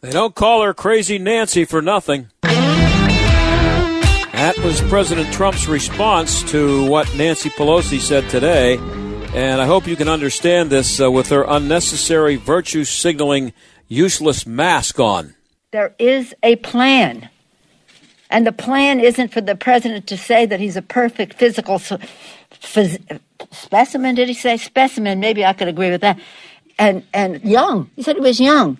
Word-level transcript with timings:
They 0.00 0.10
don't 0.10 0.34
call 0.34 0.62
her 0.62 0.74
Crazy 0.74 1.18
Nancy 1.18 1.64
for 1.64 1.80
nothing. 1.80 2.30
That 4.40 4.58
was 4.64 4.80
President 4.88 5.32
Trump's 5.32 5.68
response 5.68 6.42
to 6.50 6.84
what 6.90 7.14
Nancy 7.14 7.48
Pelosi 7.48 8.00
said 8.00 8.28
today. 8.28 8.78
And 9.34 9.60
I 9.60 9.66
hope 9.66 9.86
you 9.86 9.94
can 9.94 10.08
understand 10.08 10.68
this 10.68 11.00
uh, 11.00 11.08
with 11.08 11.28
her 11.28 11.44
unnecessary 11.46 12.34
virtue 12.34 12.82
signaling 12.82 13.52
useless 13.86 14.44
mask 14.46 14.98
on. 14.98 15.36
There 15.70 15.94
is 16.00 16.34
a 16.42 16.56
plan. 16.56 17.29
And 18.30 18.46
the 18.46 18.52
plan 18.52 19.00
isn't 19.00 19.32
for 19.32 19.40
the 19.40 19.56
president 19.56 20.06
to 20.06 20.16
say 20.16 20.46
that 20.46 20.60
he's 20.60 20.76
a 20.76 20.82
perfect 20.82 21.34
physical 21.34 21.78
phys- 21.78 23.20
specimen. 23.50 24.14
Did 24.14 24.28
he 24.28 24.34
say 24.34 24.56
specimen? 24.56 25.18
Maybe 25.20 25.44
I 25.44 25.52
could 25.52 25.68
agree 25.68 25.90
with 25.90 26.00
that. 26.02 26.18
And, 26.78 27.04
and 27.12 27.42
young. 27.44 27.90
He 27.96 28.02
said 28.02 28.16
he 28.16 28.22
was 28.22 28.40
young. 28.40 28.78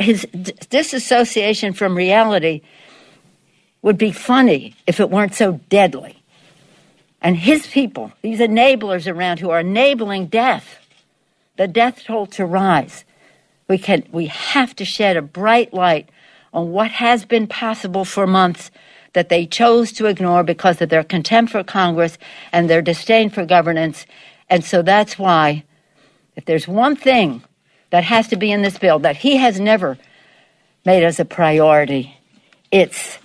His 0.00 0.26
disassociation 0.70 1.74
from 1.74 1.94
reality 1.94 2.62
would 3.82 3.98
be 3.98 4.10
funny 4.10 4.74
if 4.86 4.98
it 4.98 5.10
weren't 5.10 5.34
so 5.34 5.60
deadly. 5.68 6.20
And 7.20 7.36
his 7.36 7.66
people, 7.66 8.12
these 8.22 8.40
enablers 8.40 9.12
around 9.12 9.40
who 9.40 9.50
are 9.50 9.60
enabling 9.60 10.26
death, 10.26 10.78
the 11.56 11.68
death 11.68 12.02
toll 12.04 12.26
to 12.28 12.46
rise. 12.46 13.04
We 13.68 13.78
can 13.78 14.04
we 14.12 14.26
have 14.26 14.74
to 14.76 14.84
shed 14.84 15.16
a 15.16 15.22
bright 15.22 15.74
light 15.74 16.08
on 16.52 16.70
what 16.72 16.90
has 16.90 17.24
been 17.24 17.46
possible 17.46 18.04
for 18.04 18.26
months 18.26 18.70
that 19.16 19.30
they 19.30 19.46
chose 19.46 19.92
to 19.92 20.04
ignore 20.04 20.44
because 20.44 20.82
of 20.82 20.90
their 20.90 21.02
contempt 21.02 21.50
for 21.50 21.64
Congress 21.64 22.18
and 22.52 22.68
their 22.68 22.82
disdain 22.82 23.30
for 23.30 23.46
governance. 23.46 24.04
And 24.50 24.62
so 24.62 24.82
that's 24.82 25.18
why 25.18 25.64
if 26.36 26.44
there's 26.44 26.68
one 26.68 26.96
thing 26.96 27.42
that 27.88 28.04
has 28.04 28.28
to 28.28 28.36
be 28.36 28.52
in 28.52 28.60
this 28.60 28.76
bill 28.76 28.98
that 28.98 29.16
he 29.16 29.38
has 29.38 29.58
never 29.58 29.96
made 30.84 31.02
as 31.02 31.18
a 31.18 31.24
priority, 31.24 32.14
it's 32.70 33.18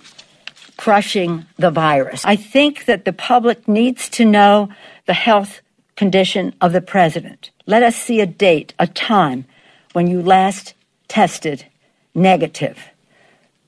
crushing 0.78 1.44
the 1.58 1.70
virus. 1.70 2.24
I 2.24 2.36
think 2.36 2.86
that 2.86 3.04
the 3.04 3.12
public 3.12 3.68
needs 3.68 4.08
to 4.16 4.24
know 4.24 4.70
the 5.04 5.12
health 5.12 5.60
condition 5.94 6.54
of 6.62 6.72
the 6.72 6.80
president. 6.80 7.50
Let 7.66 7.82
us 7.82 7.96
see 7.96 8.20
a 8.20 8.26
date, 8.26 8.72
a 8.78 8.86
time 8.86 9.44
when 9.92 10.06
you 10.06 10.22
last 10.22 10.72
tested 11.08 11.66
negative 12.14 12.78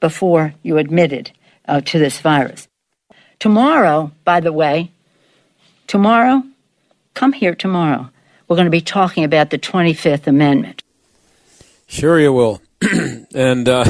before 0.00 0.55
you 0.62 0.78
admitted 0.78 1.31
uh, 1.66 1.80
to 1.82 1.98
this 1.98 2.20
virus. 2.20 2.68
Tomorrow, 3.38 4.12
by 4.24 4.40
the 4.40 4.52
way, 4.52 4.90
tomorrow, 5.86 6.42
come 7.14 7.32
here 7.32 7.54
tomorrow. 7.54 8.10
We're 8.48 8.56
going 8.56 8.66
to 8.66 8.70
be 8.70 8.80
talking 8.80 9.24
about 9.24 9.50
the 9.50 9.58
25th 9.58 10.26
Amendment. 10.26 10.82
Sure, 11.86 12.20
you 12.20 12.32
will. 12.32 12.60
and 13.34 13.69
uh, 13.69 13.84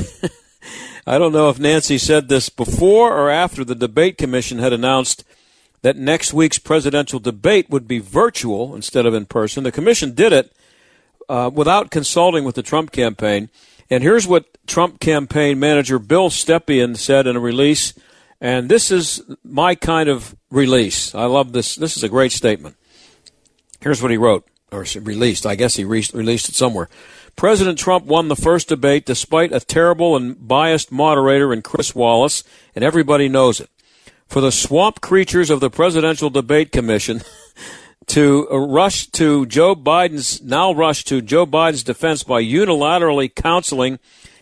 I 1.07 1.19
don't 1.19 1.33
know 1.33 1.51
if 1.51 1.59
Nancy 1.59 1.99
said 1.99 2.29
this 2.29 2.49
before 2.49 3.13
or 3.13 3.31
after 3.31 3.65
the 3.65 3.75
debate 3.75 4.17
commission 4.17 4.59
had 4.59 4.73
announced 4.73 5.25
that 5.83 5.97
next 5.97 6.33
week's 6.33 6.59
presidential 6.59 7.19
debate 7.19 7.69
would 7.69 7.87
be 7.87 7.99
virtual 7.99 8.75
instead 8.75 9.05
of 9.05 9.13
in 9.13 9.27
person. 9.27 9.65
The 9.65 9.73
commission 9.73 10.15
did 10.15 10.33
it 10.33 10.53
uh, 11.29 11.51
without 11.53 11.91
consulting 11.91 12.45
with 12.45 12.55
the 12.55 12.63
Trump 12.63 12.91
campaign. 12.91 13.51
And 13.91 14.03
here's 14.03 14.27
what 14.27 14.47
Trump 14.67 15.01
campaign 15.01 15.59
manager 15.59 15.99
Bill 15.99 16.31
Stepien 16.31 16.97
said 16.97 17.27
in 17.27 17.37
a 17.37 17.41
release. 17.41 17.95
And 18.41 18.69
this 18.69 18.91
is 18.91 19.23
my 19.43 19.75
kind 19.75 20.09
of 20.09 20.37
release. 20.51 21.15
I 21.15 21.25
love 21.25 21.53
this. 21.53 21.77
This 21.77 21.97
is 21.97 22.03
a 22.03 22.09
great 22.09 22.33
statement. 22.33 22.77
Here's 23.81 24.03
what 24.03 24.11
he 24.11 24.17
wrote, 24.17 24.47
or 24.73 24.85
released. 25.01 25.47
I 25.47 25.55
guess 25.55 25.77
he 25.77 25.85
re- 25.85 26.05
released 26.13 26.49
it 26.49 26.55
somewhere. 26.55 26.89
President 27.37 27.79
Trump 27.79 28.07
won 28.07 28.29
the 28.29 28.37
first 28.37 28.69
debate 28.69 29.07
despite 29.07 29.53
a 29.53 29.61
terrible 29.61 30.17
and 30.17 30.47
biased 30.47 30.93
moderator 30.93 31.53
in 31.53 31.63
Chris 31.63 31.95
Wallace, 31.95 32.45
and 32.75 32.85
everybody 32.85 33.29
knows 33.29 33.61
it. 33.61 33.71
For 34.27 34.41
the 34.41 34.53
swamp 34.53 35.01
creatures 35.01 35.51
of 35.51 35.61
the 35.61 35.71
Presidential 35.71 36.31
Debate 36.31 36.73
Commission 36.73 37.23
to 38.09 38.47
rush 38.49 39.07
to 39.09 39.47
Joe 39.47 39.75
Biden's, 39.75 40.43
now 40.43 40.73
rush 40.73 41.05
to 41.05 41.21
Joe 41.21 41.47
Biden's 41.47 41.83
defense 41.83 42.23
by 42.23 42.43
unilaterally 42.43 43.35
counseling 43.35 43.99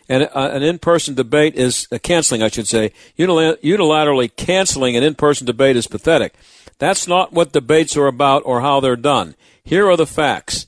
and 0.09 0.25
uh, 0.25 0.51
an 0.53 0.63
in-person 0.63 1.15
debate 1.15 1.55
is 1.55 1.87
uh, 1.91 1.99
canceling, 1.99 2.43
I 2.43 2.49
should 2.49 2.67
say. 2.67 2.93
unilaterally 3.19 4.35
canceling 4.37 4.97
an 4.97 5.03
in-person 5.03 5.47
debate 5.47 5.77
is 5.77 5.87
pathetic. 5.87 6.35
That's 6.79 7.07
not 7.07 7.33
what 7.33 7.53
debates 7.53 7.97
are 7.97 8.07
about 8.07 8.43
or 8.45 8.61
how 8.61 8.81
they're 8.81 8.97
done. 8.97 9.37
Here 9.65 9.89
are 9.89 9.97
the 9.97 10.07
facts. 10.07 10.67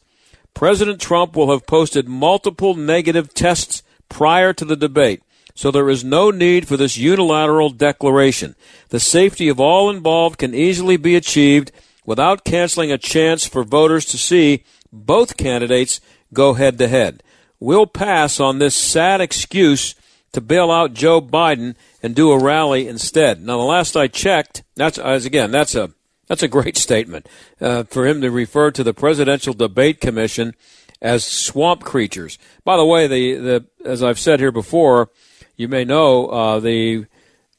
President 0.54 1.00
Trump 1.00 1.37
will 1.37 1.50
have 1.50 1.66
posted 1.66 2.09
multiple 2.09 2.75
negative 2.75 3.34
tests 3.34 3.83
prior 4.09 4.53
to 4.53 4.65
the 4.65 4.77
debate, 4.77 5.22
so 5.54 5.71
there 5.71 5.91
is 5.91 6.04
no 6.04 6.31
need 6.31 6.69
for 6.69 6.77
this 6.77 6.97
unilateral 6.97 7.71
declaration. 7.71 8.54
The 8.91 9.00
safety 9.00 9.49
of 9.49 9.59
all 9.59 9.91
involved 9.91 10.38
can 10.38 10.54
easily 10.54 10.97
be 10.97 11.16
achieved 11.16 11.72
without 12.04 12.44
canceling 12.44 12.92
a 12.92 12.98
chance 12.98 13.47
for 13.47 13.65
voters 13.65 14.04
to 14.06 14.19
see 14.19 14.65
both 14.92 15.37
candidates 15.37 16.00
go 16.32 16.54
head 16.54 16.78
to 16.78 16.88
head. 16.88 17.22
We'll 17.60 17.87
pass 17.87 18.41
on 18.41 18.59
this 18.59 18.75
sad 18.75 19.20
excuse 19.20 19.94
to 20.32 20.41
bail 20.41 20.70
out 20.70 20.94
Joe 20.94 21.20
Biden 21.20 21.76
and 22.03 22.15
do 22.15 22.31
a 22.32 22.42
rally 22.42 22.88
instead. 22.88 23.41
Now, 23.41 23.56
the 23.56 23.65
last 23.65 23.97
I 23.97 24.09
checked, 24.09 24.62
that's 24.75 24.98
as 24.98 25.25
again, 25.25 25.50
that's 25.50 25.75
a 25.75 25.92
that's 26.26 26.42
a 26.42 26.48
great 26.48 26.76
statement 26.76 27.28
uh, 27.60 27.84
for 27.84 28.06
him 28.06 28.21
to 28.21 28.31
refer 28.31 28.71
to 28.72 28.82
the 28.82 28.94
Presidential 28.94 29.54
Debate 29.54 30.00
Commission 30.00 30.54
as 31.00 31.25
swamp 31.25 31.82
creatures. 31.82 32.38
By 32.65 32.76
the 32.76 32.84
way, 32.84 33.06
the, 33.06 33.34
the 33.34 33.66
as 33.84 34.03
I've 34.03 34.19
said 34.19 34.41
here 34.41 34.53
before, 34.53 35.10
you 35.56 35.69
may 35.69 35.84
know 35.84 36.26
uh, 36.26 36.60
the 36.60 37.06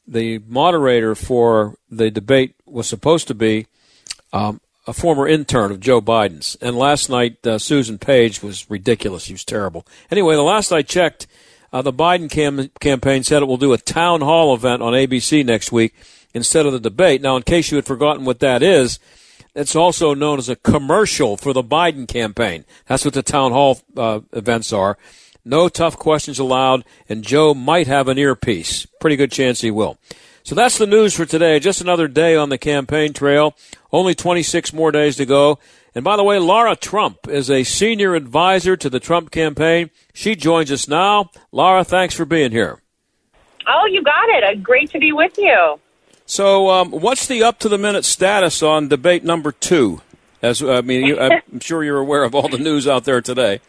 the 0.06 0.38
moderator 0.46 1.14
for 1.14 1.76
the 1.90 2.10
debate 2.10 2.54
was 2.64 2.86
supposed 2.86 3.26
to 3.28 3.34
be 3.34 3.66
um, 4.32 4.60
a 4.86 4.92
former 4.92 5.26
intern 5.26 5.70
of 5.70 5.80
Joe 5.80 6.00
Biden's. 6.00 6.56
And 6.60 6.76
last 6.76 7.10
night, 7.10 7.44
uh, 7.46 7.58
Susan 7.58 7.98
Page 7.98 8.42
was 8.42 8.70
ridiculous. 8.70 9.24
She 9.24 9.32
was 9.32 9.44
terrible. 9.44 9.86
Anyway, 10.10 10.34
the 10.34 10.42
last 10.42 10.72
I 10.72 10.82
checked, 10.82 11.26
uh, 11.72 11.82
the 11.82 11.92
Biden 11.92 12.30
cam- 12.30 12.70
campaign 12.80 13.22
said 13.22 13.42
it 13.42 13.46
will 13.46 13.56
do 13.56 13.72
a 13.72 13.78
town 13.78 14.20
hall 14.20 14.54
event 14.54 14.82
on 14.82 14.92
ABC 14.92 15.44
next 15.44 15.72
week 15.72 15.94
instead 16.32 16.66
of 16.66 16.72
the 16.72 16.80
debate. 16.80 17.20
Now, 17.20 17.36
in 17.36 17.42
case 17.42 17.70
you 17.70 17.76
had 17.76 17.86
forgotten 17.86 18.24
what 18.24 18.40
that 18.40 18.62
is, 18.62 18.98
it's 19.54 19.74
also 19.74 20.14
known 20.14 20.38
as 20.38 20.48
a 20.48 20.56
commercial 20.56 21.36
for 21.36 21.52
the 21.52 21.62
Biden 21.62 22.06
campaign. 22.06 22.64
That's 22.86 23.04
what 23.04 23.14
the 23.14 23.22
town 23.22 23.52
hall 23.52 23.80
uh, 23.96 24.20
events 24.32 24.72
are. 24.72 24.98
No 25.44 25.68
tough 25.68 25.96
questions 25.96 26.38
allowed, 26.38 26.84
and 27.08 27.24
Joe 27.24 27.54
might 27.54 27.86
have 27.86 28.08
an 28.08 28.18
earpiece. 28.18 28.84
Pretty 29.00 29.16
good 29.16 29.32
chance 29.32 29.60
he 29.60 29.70
will. 29.70 29.96
So 30.46 30.54
that's 30.54 30.78
the 30.78 30.86
news 30.86 31.12
for 31.12 31.26
today. 31.26 31.58
Just 31.58 31.80
another 31.80 32.06
day 32.06 32.36
on 32.36 32.50
the 32.50 32.56
campaign 32.56 33.12
trail. 33.12 33.56
Only 33.90 34.14
26 34.14 34.72
more 34.72 34.92
days 34.92 35.16
to 35.16 35.26
go. 35.26 35.58
And 35.92 36.04
by 36.04 36.16
the 36.16 36.22
way, 36.22 36.38
Lara 36.38 36.76
Trump 36.76 37.26
is 37.26 37.50
a 37.50 37.64
senior 37.64 38.14
advisor 38.14 38.76
to 38.76 38.88
the 38.88 39.00
Trump 39.00 39.32
campaign. 39.32 39.90
She 40.14 40.36
joins 40.36 40.70
us 40.70 40.86
now. 40.86 41.30
Lara, 41.50 41.82
thanks 41.82 42.14
for 42.14 42.24
being 42.24 42.52
here. 42.52 42.80
Oh, 43.66 43.86
you 43.90 44.04
got 44.04 44.28
it. 44.28 44.62
Great 44.62 44.88
to 44.90 45.00
be 45.00 45.10
with 45.10 45.36
you. 45.36 45.80
So, 46.26 46.70
um, 46.70 46.92
what's 46.92 47.26
the 47.26 47.42
up 47.42 47.58
to 47.58 47.68
the 47.68 47.76
minute 47.76 48.04
status 48.04 48.62
on 48.62 48.86
debate 48.86 49.24
number 49.24 49.50
two? 49.50 50.00
As 50.42 50.62
I 50.62 50.80
mean, 50.80 51.06
you, 51.06 51.18
I'm 51.18 51.42
sure 51.60 51.82
you're 51.82 51.98
aware 51.98 52.22
of 52.22 52.36
all 52.36 52.48
the 52.48 52.58
news 52.58 52.86
out 52.86 53.02
there 53.02 53.20
today. 53.20 53.60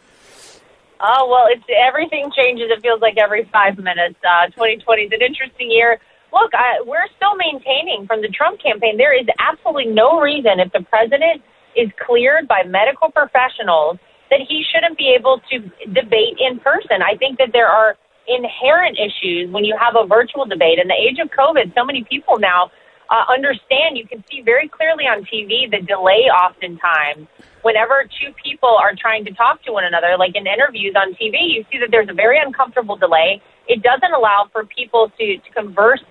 Oh 1.00 1.28
well, 1.28 1.46
it's 1.50 1.64
everything 1.88 2.30
changes. 2.36 2.70
It 2.70 2.82
feels 2.82 3.00
like 3.00 3.18
every 3.18 3.46
five 3.52 3.78
minutes. 3.78 4.20
Uh, 4.22 4.46
2020 4.50 5.02
is 5.02 5.12
an 5.12 5.22
interesting 5.22 5.72
year. 5.72 5.98
Look, 6.32 6.52
I, 6.54 6.82
we're 6.84 7.08
still 7.16 7.36
maintaining 7.36 8.06
from 8.06 8.20
the 8.22 8.28
Trump 8.28 8.60
campaign. 8.60 8.96
There 8.96 9.16
is 9.16 9.26
absolutely 9.38 9.92
no 9.92 10.20
reason 10.20 10.60
if 10.60 10.72
the 10.72 10.84
president 10.88 11.42
is 11.76 11.88
cleared 12.04 12.48
by 12.48 12.64
medical 12.64 13.10
professionals 13.10 13.98
that 14.30 14.40
he 14.46 14.64
shouldn't 14.72 14.98
be 14.98 15.14
able 15.16 15.40
to 15.50 15.58
debate 15.88 16.36
in 16.38 16.60
person. 16.60 17.00
I 17.00 17.16
think 17.16 17.38
that 17.38 17.50
there 17.52 17.68
are 17.68 17.96
inherent 18.28 18.98
issues 19.00 19.50
when 19.50 19.64
you 19.64 19.74
have 19.80 19.96
a 19.96 20.06
virtual 20.06 20.44
debate. 20.44 20.78
In 20.78 20.88
the 20.88 20.94
age 20.94 21.18
of 21.18 21.32
COVID, 21.32 21.74
so 21.74 21.84
many 21.84 22.04
people 22.04 22.38
now 22.38 22.70
uh, 23.08 23.24
understand, 23.32 23.96
you 23.96 24.06
can 24.06 24.22
see 24.30 24.42
very 24.42 24.68
clearly 24.68 25.04
on 25.04 25.24
TV 25.24 25.64
the 25.70 25.80
delay 25.80 26.28
oftentimes. 26.28 27.26
Whenever 27.62 28.04
two 28.04 28.32
people 28.44 28.68
are 28.68 28.92
trying 28.94 29.24
to 29.24 29.32
talk 29.32 29.62
to 29.64 29.72
one 29.72 29.84
another, 29.84 30.16
like 30.18 30.36
in 30.36 30.46
interviews 30.46 30.94
on 30.94 31.14
TV, 31.14 31.48
you 31.48 31.64
see 31.72 31.78
that 31.78 31.88
there's 31.90 32.08
a 32.08 32.14
very 32.14 32.38
uncomfortable 32.38 32.96
delay. 32.96 33.40
It 33.68 33.82
doesn't 33.82 34.12
allow 34.12 34.48
for 34.52 34.64
people 34.64 35.12
to, 35.18 35.26
to 35.36 35.50
converse 35.54 36.02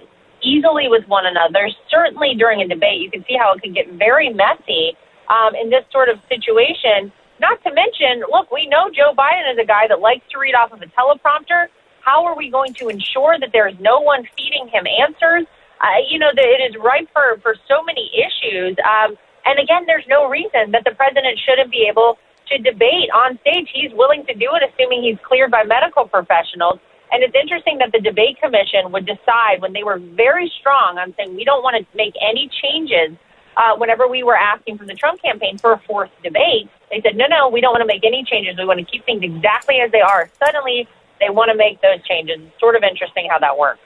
easily 0.44 0.88
with 0.88 1.08
one 1.08 1.26
another. 1.26 1.68
Certainly 1.90 2.36
during 2.38 2.62
a 2.62 2.68
debate, 2.68 3.02
you 3.02 3.10
can 3.10 3.26
see 3.28 3.36
how 3.38 3.54
it 3.54 3.62
can 3.62 3.74
get 3.74 3.92
very 3.94 4.30
messy 4.30 4.96
um, 5.30 5.56
in 5.56 5.70
this 5.70 5.84
sort 5.92 6.10
of 6.10 6.20
situation. 6.30 7.12
Not 7.40 7.62
to 7.64 7.74
mention, 7.74 8.24
look, 8.32 8.52
we 8.52 8.68
know 8.68 8.90
Joe 8.90 9.14
Biden 9.18 9.52
is 9.52 9.60
a 9.62 9.66
guy 9.66 9.88
that 9.90 10.00
likes 10.00 10.26
to 10.32 10.40
read 10.40 10.54
off 10.54 10.72
of 10.72 10.82
a 10.82 10.90
teleprompter. 10.94 11.68
How 12.02 12.26
are 12.26 12.38
we 12.38 12.50
going 12.50 12.74
to 12.76 12.90
ensure 12.90 13.38
that 13.40 13.50
there 13.52 13.68
is 13.68 13.76
no 13.80 14.00
one 14.00 14.24
feeding 14.38 14.70
him 14.72 14.86
answers? 14.88 15.46
Uh, 15.82 16.02
you 16.10 16.18
know, 16.18 16.32
that 16.34 16.46
it 16.46 16.62
is 16.70 16.76
ripe 16.82 17.10
for, 17.14 17.38
for 17.42 17.56
so 17.68 17.84
many 17.84 18.10
issues. 18.18 18.76
Um, 18.82 19.18
and 19.46 19.60
again, 19.60 19.84
there's 19.86 20.06
no 20.08 20.28
reason 20.28 20.72
that 20.72 20.84
the 20.86 20.96
president 20.96 21.38
shouldn't 21.46 21.70
be 21.70 21.86
able 21.90 22.18
to 22.50 22.58
debate 22.58 23.10
on 23.14 23.38
stage. 23.42 23.70
He's 23.74 23.92
willing 23.94 24.26
to 24.26 24.34
do 24.34 24.50
it, 24.56 24.64
assuming 24.66 25.04
he's 25.04 25.20
cleared 25.22 25.52
by 25.52 25.64
medical 25.64 26.08
professionals. 26.08 26.80
And 27.12 27.24
it's 27.24 27.36
interesting 27.36 27.78
that 27.80 27.92
the 27.92 28.00
debate 28.00 28.40
commission 28.42 28.92
would 28.92 29.06
decide 29.06 29.62
when 29.62 29.74
they 29.74 29.84
were 29.84 29.98
very 29.98 30.52
strong 30.60 30.98
on 30.98 31.14
saying 31.16 31.36
we 31.36 31.46
don't 31.46 31.64
want 31.64 31.78
to 31.78 31.98
make 31.98 32.14
any 32.22 32.50
changes. 32.62 33.18
Uh, 33.56 33.76
whenever 33.78 34.08
we 34.08 34.22
were 34.22 34.36
asking 34.36 34.78
from 34.78 34.88
the 34.88 34.94
Trump 34.94 35.22
campaign 35.22 35.58
for 35.58 35.74
a 35.74 35.80
fourth 35.88 36.12
debate, 36.22 36.70
they 36.92 37.02
said, 37.02 37.16
no, 37.16 37.26
no, 37.28 37.50
we 37.50 37.60
don't 37.60 37.72
want 37.72 37.82
to 37.82 37.88
make 37.88 38.06
any 38.06 38.24
changes. 38.24 38.56
We 38.58 38.66
want 38.66 38.80
to 38.80 38.86
keep 38.86 39.04
things 39.06 39.24
exactly 39.24 39.80
as 39.84 39.92
they 39.92 40.02
are. 40.02 40.30
Suddenly, 40.38 40.88
they 41.20 41.30
want 41.30 41.50
to 41.50 41.58
make 41.58 41.82
those 41.82 42.04
changes. 42.06 42.38
It's 42.40 42.60
sort 42.60 42.76
of 42.76 42.84
interesting 42.84 43.28
how 43.32 43.40
that 43.40 43.58
works. 43.58 43.80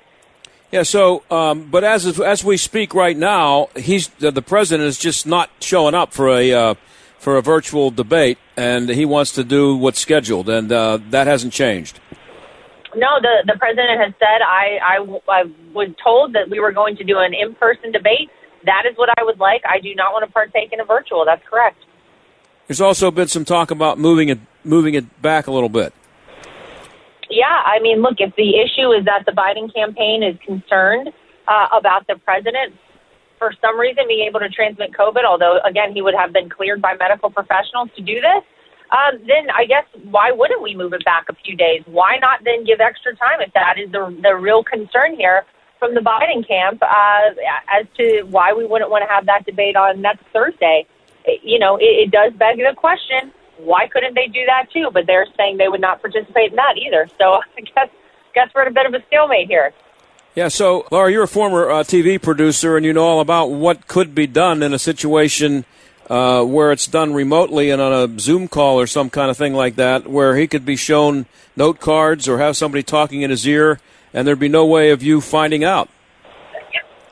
Yeah. 0.72 0.84
So, 0.84 1.24
um, 1.30 1.70
but 1.70 1.84
as 1.84 2.20
as 2.20 2.44
we 2.44 2.58
speak 2.58 2.94
right 2.94 3.18
now, 3.18 3.70
he's 3.76 4.08
the 4.20 4.42
president 4.42 4.88
is 4.88 4.98
just 4.98 5.28
not 5.28 5.50
showing 5.60 5.94
up 5.94 6.14
for 6.14 6.30
a 6.30 6.54
uh, 6.54 6.76
for 7.20 7.36
a 7.36 7.42
virtual 7.42 7.92
debate, 7.92 8.38
and 8.56 8.88
he 8.90 9.06
wants 9.06 9.34
to 9.34 9.44
do 9.44 9.76
what's 9.76 10.00
scheduled, 10.00 10.50
and 10.50 10.72
uh, 10.72 11.00
that 11.10 11.28
hasn't 11.28 11.52
changed. 11.54 12.00
No, 12.96 13.22
the 13.22 13.44
the 13.48 13.58
president 13.58 14.00
has 14.04 14.14
said 14.20 14.42
I, 14.44 14.80
I 14.84 14.96
I 15.30 15.44
was 15.74 15.90
told 16.04 16.34
that 16.34 16.50
we 16.50 16.60
were 16.60 16.72
going 16.72 16.98
to 16.98 17.04
do 17.04 17.20
an 17.20 17.34
in 17.34 17.56
person 17.56 17.92
debate. 17.92 18.30
That 18.66 18.84
is 18.90 18.98
what 18.98 19.10
I 19.18 19.24
would 19.24 19.40
like. 19.40 19.62
I 19.68 19.80
do 19.80 19.96
not 19.96 20.12
want 20.14 20.26
to 20.26 20.32
partake 20.32 20.74
in 20.74 20.80
a 20.80 20.86
virtual. 20.86 21.24
That's 21.26 21.42
correct. 21.50 21.78
There's 22.68 22.82
also 22.82 23.10
been 23.10 23.28
some 23.28 23.46
talk 23.46 23.72
about 23.72 23.98
moving 23.98 24.30
it 24.30 24.40
moving 24.64 24.94
it 24.94 25.22
back 25.22 25.48
a 25.48 25.52
little 25.52 25.70
bit. 25.70 25.94
Yeah, 27.30 27.64
I 27.66 27.80
mean, 27.80 28.02
look, 28.02 28.20
if 28.20 28.36
the 28.36 28.60
issue 28.60 28.92
is 28.92 29.06
that 29.06 29.24
the 29.26 29.32
Biden 29.32 29.74
campaign 29.74 30.22
is 30.22 30.36
concerned 30.46 31.10
uh, 31.48 31.68
about 31.72 32.06
the 32.08 32.16
president 32.18 32.76
for 33.40 33.54
some 33.62 33.80
reason 33.80 34.04
being 34.08 34.28
able 34.28 34.42
to 34.42 34.50
transmit 34.50 34.92
COVID, 34.92 35.24
although 35.26 35.60
again 35.64 35.94
he 35.94 36.02
would 36.02 36.16
have 36.16 36.34
been 36.34 36.50
cleared 36.50 36.82
by 36.82 36.96
medical 37.00 37.30
professionals 37.30 37.90
to 37.96 38.02
do 38.02 38.20
this 38.20 38.44
um, 38.92 39.20
then 39.26 39.50
I 39.56 39.66
guess 39.66 39.86
why 40.04 40.32
wouldn't 40.32 40.62
we 40.62 40.76
move 40.76 40.94
it 40.94 41.06
back 41.06 41.26
a 41.30 41.36
few 41.46 41.56
days? 41.56 41.82
Why 41.86 42.18
not 42.20 42.44
then 42.44 42.66
give 42.66 42.82
extra 42.82 43.16
time 43.16 43.40
if 43.40 43.54
that 43.54 43.80
is 43.80 43.92
the 43.92 44.16
the 44.22 44.36
real 44.36 44.64
concern 44.64 45.16
here 45.16 45.46
from 45.80 45.96
the 45.96 46.02
Biden 46.02 46.46
camp 46.46 46.82
uh, 46.84 47.32
as 47.72 47.88
to 47.98 48.24
why 48.30 48.54
we 48.54 48.66
wouldn't 48.66 48.92
want 48.92 49.04
to 49.08 49.10
have 49.10 49.26
that 49.28 49.46
debate 49.46 49.76
on 49.76 50.02
next 50.02 50.26
Thursday? 50.34 50.86
It, 51.26 51.40
you 51.44 51.58
know, 51.58 51.78
it, 51.78 52.08
it 52.08 52.12
does 52.12 52.34
beg 52.34 52.58
the 52.58 52.76
question: 52.76 53.32
Why 53.58 53.88
couldn't 53.88 54.14
they 54.14 54.28
do 54.28 54.46
that 54.46 54.68
too? 54.74 54.90
But 54.92 55.08
they're 55.08 55.28
saying 55.38 55.58
they 55.58 55.70
would 55.70 55.82
not 55.82 56.02
participate 56.02 56.52
in 56.52 56.58
that 56.58 56.76
either. 56.76 57.08
So 57.18 57.40
I 57.58 57.62
guess 57.62 57.90
guess 58.36 58.50
we're 58.54 58.64
in 58.64 58.68
a 58.68 58.72
bit 58.72 58.86
of 58.86 58.94
a 58.94 59.04
stalemate 59.08 59.48
here. 59.48 59.74
Yeah, 60.36 60.48
so 60.48 60.86
Lara, 60.92 61.12
you're 61.12 61.24
a 61.24 61.28
former 61.28 61.70
uh, 61.70 61.84
TV 61.84 62.22
producer, 62.22 62.76
and 62.76 62.86
you 62.86 62.92
know 62.92 63.04
all 63.04 63.22
about 63.22 63.48
what 63.48 63.88
could 63.88 64.14
be 64.14 64.28
done 64.28 64.64
in 64.64 64.74
a 64.74 64.80
situation 64.80 65.66
uh, 66.12 66.44
where 66.44 66.74
it's 66.74 66.88
done 66.88 67.14
remotely 67.14 67.70
and 67.70 67.82
on 67.82 67.94
a 67.94 68.20
Zoom 68.20 68.50
call 68.50 68.78
or 68.78 68.86
some 68.86 69.10
kind 69.10 69.32
of 69.32 69.38
thing 69.38 69.54
like 69.54 69.78
that, 69.78 70.10
where 70.10 70.36
he 70.36 70.46
could 70.46 70.66
be 70.66 70.76
shown 70.76 71.26
note 71.56 71.80
cards 71.80 72.28
or 72.28 72.38
have 72.38 72.58
somebody 72.58 72.84
talking 72.84 73.22
in 73.22 73.30
his 73.30 73.48
ear, 73.48 73.80
and 74.14 74.28
there'd 74.28 74.38
be 74.38 74.50
no 74.50 74.66
way 74.66 74.90
of 74.90 75.02
you 75.02 75.22
finding 75.22 75.64
out. 75.64 75.90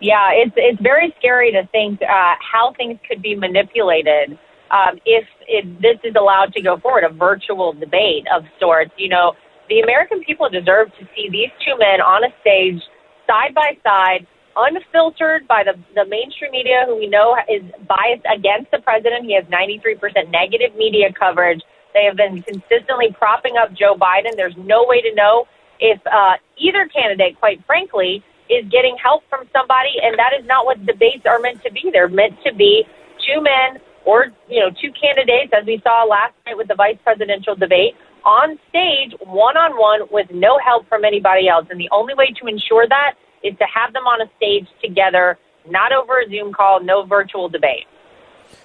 Yeah, 0.01 0.31
it's 0.33 0.53
it's 0.57 0.81
very 0.81 1.15
scary 1.17 1.53
to 1.53 1.65
think 1.67 2.01
uh, 2.01 2.35
how 2.41 2.73
things 2.73 2.99
could 3.07 3.21
be 3.21 3.35
manipulated 3.35 4.37
um, 4.69 4.99
if 5.05 5.25
it, 5.47 5.81
this 5.81 5.97
is 6.03 6.15
allowed 6.19 6.51
to 6.53 6.61
go 6.61 6.77
forward, 6.77 7.05
a 7.05 7.09
virtual 7.09 7.71
debate 7.71 8.27
of 8.35 8.43
sorts. 8.59 8.91
You 8.97 9.09
know, 9.09 9.33
the 9.69 9.79
American 9.79 10.25
people 10.25 10.49
deserve 10.49 10.89
to 10.99 11.07
see 11.15 11.29
these 11.31 11.51
two 11.65 11.77
men 11.77 12.01
on 12.01 12.25
a 12.25 12.33
stage 12.41 12.81
side 13.27 13.55
by 13.55 13.77
side 13.81 14.27
unfiltered 14.55 15.47
by 15.47 15.63
the, 15.63 15.77
the 15.95 16.05
mainstream 16.05 16.51
media, 16.51 16.83
who 16.85 16.97
we 16.97 17.07
know 17.07 17.35
is 17.49 17.63
biased 17.87 18.25
against 18.33 18.71
the 18.71 18.79
president. 18.79 19.25
He 19.25 19.35
has 19.35 19.45
93% 19.45 20.29
negative 20.31 20.75
media 20.75 21.11
coverage. 21.13 21.61
They 21.93 22.05
have 22.05 22.17
been 22.17 22.41
consistently 22.41 23.11
propping 23.17 23.57
up 23.57 23.73
Joe 23.73 23.95
Biden. 23.95 24.35
There's 24.35 24.57
no 24.57 24.85
way 24.87 25.01
to 25.01 25.13
know 25.15 25.47
if 25.79 25.99
uh, 26.05 26.35
either 26.57 26.87
candidate, 26.87 27.39
quite 27.39 27.63
frankly, 27.65 28.23
is 28.49 28.65
getting 28.69 28.97
help 29.01 29.23
from 29.29 29.47
somebody, 29.53 29.97
and 30.01 30.17
that 30.17 30.33
is 30.37 30.45
not 30.45 30.65
what 30.65 30.85
debates 30.85 31.25
are 31.25 31.39
meant 31.39 31.61
to 31.63 31.71
be. 31.71 31.89
They're 31.91 32.09
meant 32.09 32.35
to 32.45 32.53
be 32.53 32.85
two 33.25 33.41
men 33.41 33.81
or 34.05 34.27
you 34.49 34.59
know 34.59 34.69
two 34.69 34.91
candidates, 34.91 35.53
as 35.53 35.65
we 35.65 35.79
saw 35.83 36.03
last 36.03 36.33
night 36.45 36.57
with 36.57 36.67
the 36.67 36.75
vice 36.75 36.97
presidential 37.03 37.55
debate, 37.55 37.95
on 38.25 38.57
stage, 38.69 39.13
one 39.21 39.57
on 39.57 39.77
one, 39.77 40.07
with 40.11 40.27
no 40.31 40.59
help 40.63 40.87
from 40.89 41.05
anybody 41.05 41.47
else. 41.47 41.67
And 41.69 41.79
the 41.79 41.89
only 41.91 42.13
way 42.13 42.33
to 42.41 42.47
ensure 42.47 42.87
that 42.87 43.13
is 43.43 43.57
to 43.57 43.65
have 43.73 43.93
them 43.93 44.03
on 44.03 44.21
a 44.21 44.29
stage 44.37 44.67
together, 44.83 45.37
not 45.67 45.91
over 45.91 46.19
a 46.19 46.29
Zoom 46.29 46.53
call, 46.53 46.81
no 46.83 47.05
virtual 47.05 47.49
debate. 47.49 47.85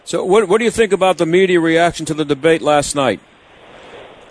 So, 0.04 0.24
what, 0.24 0.48
what 0.48 0.58
do 0.58 0.64
you 0.64 0.70
think 0.70 0.92
about 0.92 1.18
the 1.18 1.26
media 1.26 1.60
reaction 1.60 2.06
to 2.06 2.14
the 2.14 2.24
debate 2.24 2.62
last 2.62 2.94
night? 2.94 3.20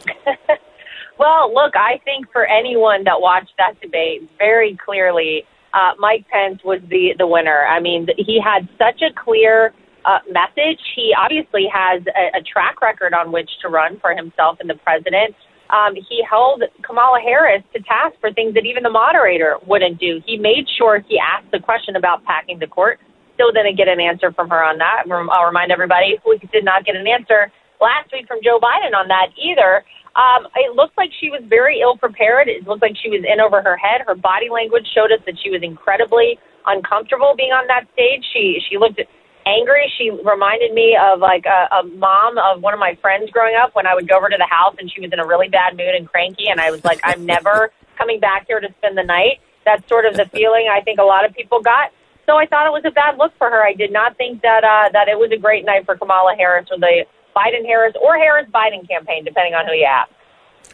well, 1.19 1.53
look, 1.53 1.75
I 1.75 1.99
think 2.03 2.31
for 2.31 2.45
anyone 2.45 3.03
that 3.05 3.19
watched 3.19 3.53
that 3.57 3.79
debate, 3.81 4.29
very 4.37 4.77
clearly, 4.83 5.45
uh, 5.73 5.93
Mike 5.97 6.25
Pence 6.29 6.63
was 6.63 6.81
the, 6.89 7.15
the 7.17 7.27
winner. 7.27 7.65
I 7.65 7.79
mean, 7.79 8.07
he 8.17 8.39
had 8.43 8.67
such 8.77 9.01
a 9.01 9.13
clear 9.13 9.73
uh, 10.05 10.19
message. 10.29 10.79
He 10.95 11.13
obviously 11.17 11.67
has 11.73 12.03
a, 12.07 12.39
a 12.39 12.41
track 12.41 12.81
record 12.81 13.13
on 13.13 13.31
which 13.31 13.49
to 13.61 13.69
run 13.69 13.99
for 13.99 14.15
himself 14.15 14.57
and 14.59 14.69
the 14.69 14.75
president 14.75 15.35
um, 15.69 15.95
he 15.95 16.23
held 16.27 16.63
Kamala 16.83 17.19
Harris 17.21 17.63
to 17.73 17.81
task 17.83 18.15
for 18.19 18.31
things 18.33 18.53
that 18.53 18.65
even 18.65 18.83
the 18.83 18.89
moderator 18.91 19.57
wouldn't 19.65 19.99
do. 19.99 20.21
He 20.25 20.37
made 20.37 20.67
sure 20.77 20.99
he 21.07 21.19
asked 21.19 21.51
the 21.51 21.59
question 21.59 21.95
about 21.95 22.23
packing 22.25 22.59
the 22.59 22.67
court. 22.67 22.99
Still 23.35 23.51
didn't 23.51 23.77
get 23.77 23.87
an 23.87 23.99
answer 23.99 24.31
from 24.31 24.49
her 24.49 24.63
on 24.63 24.77
that. 24.77 25.09
I'll 25.09 25.45
remind 25.45 25.71
everybody 25.71 26.19
we 26.25 26.37
did 26.51 26.63
not 26.63 26.85
get 26.85 26.95
an 26.95 27.07
answer 27.07 27.51
last 27.81 28.11
week 28.13 28.27
from 28.27 28.39
Joe 28.43 28.59
Biden 28.61 28.93
on 28.93 29.07
that 29.07 29.33
either. 29.35 29.83
Um, 30.13 30.45
it 30.53 30.75
looked 30.75 30.95
like 30.95 31.09
she 31.17 31.33
was 31.33 31.41
very 31.49 31.81
ill 31.81 31.97
prepared. 31.97 32.47
It 32.47 32.67
looked 32.67 32.85
like 32.85 32.93
she 33.01 33.09
was 33.09 33.25
in 33.25 33.41
over 33.41 33.61
her 33.65 33.75
head. 33.75 34.05
Her 34.05 34.13
body 34.13 34.47
language 34.53 34.85
showed 34.93 35.09
us 35.09 35.19
that 35.25 35.35
she 35.41 35.49
was 35.49 35.65
incredibly 35.65 36.37
uncomfortable 36.69 37.33
being 37.35 37.51
on 37.51 37.65
that 37.67 37.89
stage. 37.97 38.21
She 38.31 38.61
she 38.69 38.77
looked 38.77 39.01
angry. 39.45 39.91
She 39.97 40.09
reminded 40.09 40.73
me 40.73 40.97
of 40.99 41.19
like 41.19 41.45
a, 41.45 41.75
a 41.75 41.83
mom 41.83 42.37
of 42.37 42.61
one 42.61 42.73
of 42.73 42.79
my 42.79 42.95
friends 43.01 43.29
growing 43.31 43.55
up 43.55 43.75
when 43.75 43.85
I 43.85 43.95
would 43.95 44.07
go 44.07 44.17
over 44.17 44.29
to 44.29 44.37
the 44.37 44.47
house 44.49 44.75
and 44.79 44.91
she 44.91 45.01
was 45.01 45.11
in 45.11 45.19
a 45.19 45.25
really 45.25 45.49
bad 45.49 45.77
mood 45.77 45.95
and 45.95 46.07
cranky, 46.07 46.47
and 46.47 46.59
I 46.59 46.71
was 46.71 46.83
like, 46.83 46.99
I'm 47.03 47.25
never 47.25 47.71
coming 47.97 48.19
back 48.19 48.45
here 48.47 48.59
to 48.59 48.67
spend 48.79 48.97
the 48.97 49.03
night. 49.03 49.39
That's 49.65 49.87
sort 49.87 50.05
of 50.05 50.15
the 50.15 50.25
feeling 50.25 50.67
I 50.71 50.81
think 50.81 50.99
a 50.99 51.03
lot 51.03 51.25
of 51.25 51.33
people 51.33 51.61
got. 51.61 51.91
So 52.25 52.37
I 52.37 52.45
thought 52.45 52.67
it 52.67 52.71
was 52.71 52.83
a 52.85 52.91
bad 52.91 53.17
look 53.17 53.33
for 53.37 53.49
her. 53.49 53.63
I 53.63 53.73
did 53.73 53.91
not 53.91 54.17
think 54.17 54.41
that 54.41 54.63
uh, 54.63 54.89
that 54.93 55.07
it 55.07 55.17
was 55.17 55.31
a 55.31 55.37
great 55.37 55.65
night 55.65 55.85
for 55.85 55.97
Kamala 55.97 56.35
Harris 56.37 56.67
or 56.71 56.79
the 56.79 57.05
Biden 57.35 57.65
Harris 57.65 57.93
or 58.01 58.17
Harris 58.17 58.47
Biden 58.53 58.87
campaign, 58.87 59.25
depending 59.25 59.53
on 59.53 59.65
who 59.65 59.73
you 59.73 59.85
ask. 59.85 60.11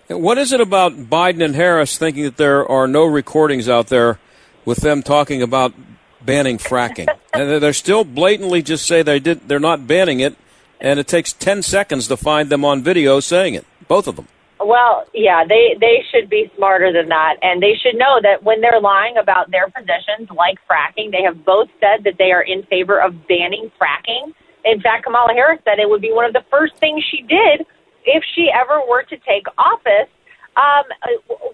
What 0.09 0.37
is 0.37 0.51
it 0.51 0.61
about 0.61 0.93
Biden 0.93 1.43
and 1.43 1.55
Harris 1.55 1.97
thinking 1.97 2.23
that 2.23 2.37
there 2.37 2.67
are 2.69 2.87
no 2.87 3.05
recordings 3.05 3.69
out 3.69 3.87
there 3.87 4.19
with 4.65 4.79
them 4.79 5.01
talking 5.01 5.41
about 5.41 5.73
banning 6.21 6.57
fracking, 6.57 7.07
and 7.33 7.61
they're 7.61 7.73
still 7.73 8.03
blatantly 8.03 8.61
just 8.61 8.85
say 8.85 9.01
they 9.01 9.19
did. 9.19 9.47
They're 9.47 9.59
not 9.59 9.87
banning 9.87 10.19
it, 10.19 10.35
and 10.79 10.99
it 10.99 11.07
takes 11.07 11.33
ten 11.33 11.61
seconds 11.61 12.07
to 12.07 12.17
find 12.17 12.49
them 12.49 12.65
on 12.65 12.83
video 12.83 13.19
saying 13.19 13.55
it. 13.55 13.65
Both 13.87 14.07
of 14.07 14.15
them. 14.15 14.27
Well, 14.59 15.07
yeah, 15.13 15.45
they 15.47 15.75
they 15.79 16.03
should 16.11 16.29
be 16.29 16.51
smarter 16.57 16.91
than 16.91 17.07
that, 17.09 17.37
and 17.41 17.63
they 17.63 17.75
should 17.81 17.95
know 17.95 18.19
that 18.21 18.43
when 18.43 18.59
they're 18.61 18.81
lying 18.81 19.17
about 19.17 19.51
their 19.51 19.69
positions, 19.69 20.29
like 20.35 20.59
fracking, 20.69 21.11
they 21.11 21.23
have 21.23 21.45
both 21.45 21.69
said 21.79 22.03
that 22.03 22.17
they 22.17 22.31
are 22.31 22.41
in 22.41 22.63
favor 22.63 22.99
of 23.01 23.27
banning 23.27 23.71
fracking. 23.79 24.33
In 24.65 24.81
fact, 24.81 25.05
Kamala 25.05 25.33
Harris 25.33 25.61
said 25.63 25.79
it 25.79 25.89
would 25.89 26.01
be 26.01 26.11
one 26.11 26.25
of 26.25 26.33
the 26.33 26.43
first 26.51 26.75
things 26.75 27.03
she 27.09 27.21
did 27.21 27.65
if 28.03 28.23
she 28.35 28.49
ever 28.53 28.81
were 28.87 29.03
to 29.03 29.17
take 29.17 29.45
office. 29.57 30.09
Um, 30.57 30.83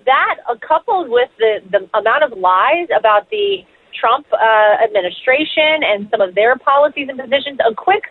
that, 0.05 0.37
uh, 0.49 0.55
coupled 0.67 1.09
with 1.09 1.29
the 1.37 1.61
the 1.69 1.87
amount 1.95 2.23
of 2.23 2.37
lies 2.37 2.87
about 2.97 3.29
the 3.29 3.63
Trump 3.99 4.25
uh, 4.33 4.83
administration 4.83 5.83
and 5.83 6.07
some 6.11 6.21
of 6.21 6.35
their 6.35 6.55
policies 6.57 7.07
and 7.09 7.19
positions, 7.19 7.59
a 7.69 7.73
quick 7.73 8.03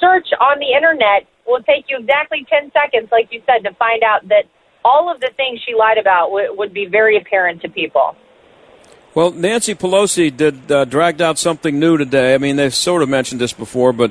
search 0.00 0.26
on 0.40 0.58
the 0.58 0.72
internet 0.76 1.26
will 1.46 1.62
take 1.62 1.84
you 1.88 1.98
exactly 1.98 2.46
10 2.48 2.70
seconds, 2.72 3.08
like 3.12 3.28
you 3.30 3.42
said, 3.46 3.62
to 3.68 3.74
find 3.74 4.02
out 4.02 4.28
that 4.28 4.44
all 4.84 5.12
of 5.12 5.20
the 5.20 5.30
things 5.36 5.60
she 5.66 5.74
lied 5.74 5.98
about 5.98 6.26
w- 6.28 6.54
would 6.56 6.72
be 6.72 6.86
very 6.86 7.16
apparent 7.16 7.62
to 7.62 7.68
people. 7.68 8.16
Well, 9.14 9.30
Nancy 9.30 9.74
Pelosi 9.74 10.34
did 10.34 10.70
uh, 10.72 10.84
dragged 10.86 11.20
out 11.20 11.38
something 11.38 11.78
new 11.78 11.98
today. 11.98 12.34
I 12.34 12.38
mean, 12.38 12.56
they've 12.56 12.74
sort 12.74 13.02
of 13.02 13.08
mentioned 13.08 13.40
this 13.40 13.52
before, 13.52 13.92
but 13.92 14.10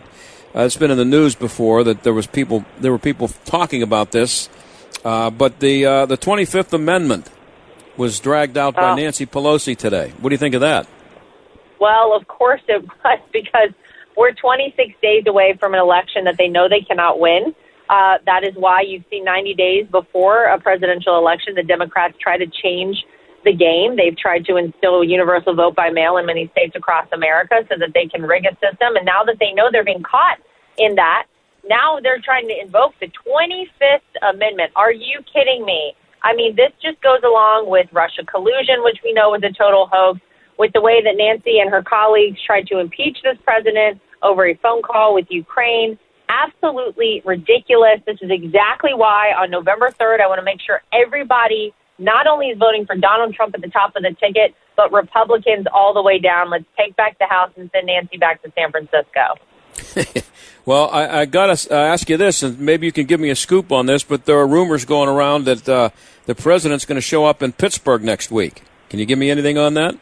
uh, 0.55 0.61
it's 0.61 0.77
been 0.77 0.91
in 0.91 0.97
the 0.97 1.05
news 1.05 1.33
before 1.35 1.83
that 1.85 2.03
there 2.03 2.13
was 2.13 2.27
people 2.27 2.63
there 2.79 2.91
were 2.91 2.99
people 2.99 3.27
talking 3.45 3.81
about 3.81 4.11
this. 4.11 4.47
Uh, 5.03 5.29
but 5.31 5.59
the 5.59 5.85
uh, 5.85 6.05
the 6.05 6.17
Twenty 6.17 6.45
Fifth 6.45 6.71
Amendment 6.73 7.31
was 7.97 8.19
dragged 8.19 8.57
out 8.57 8.75
by 8.75 8.91
Oh. 8.91 8.95
Nancy 8.95 9.25
Pelosi 9.25 9.75
today. 9.75 10.13
What 10.19 10.29
do 10.29 10.33
you 10.35 10.37
think 10.37 10.53
of 10.53 10.61
that? 10.61 10.87
Well, 11.81 12.13
of 12.15 12.27
course 12.27 12.61
it 12.67 12.85
was 13.03 13.19
because 13.33 13.73
we're 14.15 14.33
26 14.33 14.93
days 15.01 15.23
away 15.27 15.57
from 15.59 15.73
an 15.73 15.79
election 15.79 16.23
that 16.25 16.37
they 16.37 16.47
know 16.47 16.69
they 16.69 16.81
cannot 16.81 17.19
win. 17.19 17.55
Uh, 17.89 18.19
that 18.25 18.43
is 18.45 18.53
why 18.55 18.81
you've 18.81 19.03
seen 19.09 19.25
90 19.25 19.55
days 19.55 19.87
before 19.91 20.45
a 20.45 20.59
presidential 20.59 21.17
election, 21.17 21.55
the 21.55 21.63
Democrats 21.63 22.13
try 22.21 22.37
to 22.37 22.45
change 22.45 23.03
the 23.43 23.51
game. 23.51 23.97
They've 23.97 24.15
tried 24.15 24.45
to 24.45 24.55
instill 24.55 25.03
universal 25.03 25.55
vote 25.55 25.75
by 25.75 25.89
mail 25.89 26.17
in 26.17 26.25
many 26.25 26.47
states 26.51 26.75
across 26.75 27.07
America 27.11 27.55
so 27.67 27.75
that 27.79 27.91
they 27.93 28.05
can 28.05 28.21
rig 28.21 28.45
a 28.45 28.53
system. 28.61 28.95
And 28.95 29.05
now 29.05 29.23
that 29.25 29.37
they 29.39 29.51
know 29.51 29.69
they're 29.71 29.83
being 29.83 30.03
caught 30.03 30.37
in 30.77 30.95
that, 30.95 31.25
now 31.67 31.99
they're 32.01 32.21
trying 32.23 32.47
to 32.47 32.61
invoke 32.61 32.93
the 33.01 33.09
25th 33.25 34.05
Amendment. 34.21 34.71
Are 34.75 34.93
you 34.93 35.19
kidding 35.33 35.65
me? 35.65 35.93
I 36.23 36.35
mean, 36.35 36.55
this 36.55 36.71
just 36.81 37.01
goes 37.01 37.21
along 37.25 37.69
with 37.69 37.87
Russia 37.91 38.23
collusion, 38.23 38.83
which 38.83 38.99
we 39.03 39.11
know 39.11 39.31
was 39.31 39.41
a 39.43 39.51
total 39.51 39.89
hoax, 39.91 40.21
with 40.61 40.71
the 40.73 40.81
way 40.81 41.01
that 41.01 41.17
Nancy 41.17 41.57
and 41.57 41.71
her 41.71 41.81
colleagues 41.81 42.37
tried 42.45 42.67
to 42.67 42.77
impeach 42.77 43.17
this 43.23 43.35
president 43.43 43.99
over 44.21 44.47
a 44.47 44.53
phone 44.57 44.83
call 44.83 45.15
with 45.15 45.25
Ukraine. 45.31 45.97
Absolutely 46.29 47.23
ridiculous. 47.25 47.99
This 48.05 48.19
is 48.21 48.29
exactly 48.29 48.93
why 48.93 49.31
on 49.35 49.49
November 49.49 49.89
3rd, 49.89 50.21
I 50.21 50.27
want 50.27 50.37
to 50.37 50.45
make 50.45 50.61
sure 50.61 50.83
everybody 50.93 51.73
not 51.97 52.27
only 52.27 52.49
is 52.49 52.59
voting 52.59 52.85
for 52.85 52.95
Donald 52.95 53.33
Trump 53.33 53.55
at 53.55 53.61
the 53.61 53.69
top 53.69 53.95
of 53.95 54.03
the 54.03 54.15
ticket, 54.19 54.53
but 54.77 54.91
Republicans 54.91 55.65
all 55.73 55.95
the 55.95 56.03
way 56.03 56.19
down. 56.19 56.51
Let's 56.51 56.65
take 56.77 56.95
back 56.95 57.17
the 57.17 57.25
House 57.25 57.49
and 57.57 57.67
send 57.73 57.87
Nancy 57.87 58.17
back 58.17 58.43
to 58.43 58.51
San 58.55 58.69
Francisco. 58.69 60.21
Well, 60.63 60.91
I, 60.91 61.21
I 61.21 61.25
got 61.25 61.57
to 61.57 61.73
ask 61.73 62.07
you 62.07 62.17
this, 62.17 62.43
and 62.43 62.59
maybe 62.59 62.85
you 62.85 62.91
can 62.91 63.07
give 63.07 63.19
me 63.19 63.31
a 63.31 63.35
scoop 63.35 63.71
on 63.71 63.87
this. 63.87 64.03
But 64.03 64.25
there 64.25 64.37
are 64.37 64.45
rumors 64.45 64.85
going 64.85 65.09
around 65.09 65.45
that 65.45 65.67
uh, 65.67 65.89
the 66.27 66.35
president's 66.35 66.85
going 66.85 66.97
to 66.97 67.01
show 67.01 67.25
up 67.25 67.41
in 67.41 67.51
Pittsburgh 67.51 68.03
next 68.03 68.29
week. 68.29 68.61
Can 68.87 68.99
you 68.99 69.07
give 69.07 69.17
me 69.17 69.31
anything 69.31 69.57
on 69.57 69.73
that? 69.73 69.97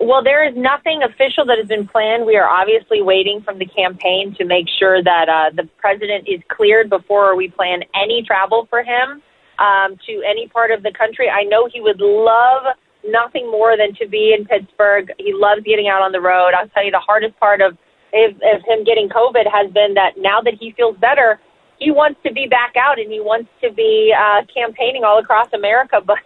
Well, 0.00 0.22
there 0.22 0.46
is 0.46 0.54
nothing 0.56 1.02
official 1.02 1.44
that 1.46 1.58
has 1.58 1.66
been 1.66 1.88
planned. 1.88 2.24
We 2.24 2.36
are 2.36 2.48
obviously 2.48 3.02
waiting 3.02 3.42
from 3.42 3.58
the 3.58 3.66
campaign 3.66 4.34
to 4.38 4.44
make 4.44 4.66
sure 4.78 5.02
that 5.02 5.28
uh, 5.28 5.50
the 5.54 5.68
president 5.78 6.28
is 6.28 6.40
cleared 6.48 6.88
before 6.88 7.34
we 7.34 7.48
plan 7.48 7.82
any 7.94 8.22
travel 8.22 8.66
for 8.70 8.84
him 8.84 9.22
um, 9.58 9.98
to 10.06 10.22
any 10.22 10.46
part 10.46 10.70
of 10.70 10.84
the 10.84 10.92
country. 10.96 11.28
I 11.28 11.42
know 11.44 11.68
he 11.72 11.80
would 11.80 12.00
love 12.00 12.62
nothing 13.04 13.50
more 13.50 13.76
than 13.76 13.94
to 13.96 14.06
be 14.06 14.34
in 14.38 14.46
Pittsburgh. 14.46 15.10
He 15.18 15.32
loves 15.34 15.62
getting 15.64 15.88
out 15.88 16.02
on 16.02 16.12
the 16.12 16.20
road. 16.20 16.54
I'll 16.54 16.68
tell 16.68 16.84
you, 16.84 16.92
the 16.92 17.02
hardest 17.02 17.38
part 17.40 17.60
of, 17.60 17.72
of, 18.14 18.36
of 18.36 18.62
him 18.66 18.84
getting 18.84 19.08
COVID 19.08 19.50
has 19.50 19.70
been 19.72 19.94
that 19.94 20.14
now 20.16 20.40
that 20.42 20.54
he 20.60 20.72
feels 20.72 20.96
better, 20.98 21.40
he 21.78 21.90
wants 21.90 22.20
to 22.24 22.32
be 22.32 22.46
back 22.46 22.74
out 22.76 22.98
and 22.98 23.10
he 23.10 23.18
wants 23.18 23.50
to 23.62 23.72
be 23.72 24.14
uh, 24.14 24.42
campaigning 24.52 25.02
all 25.02 25.18
across 25.18 25.48
America, 25.52 26.00
but 26.06 26.18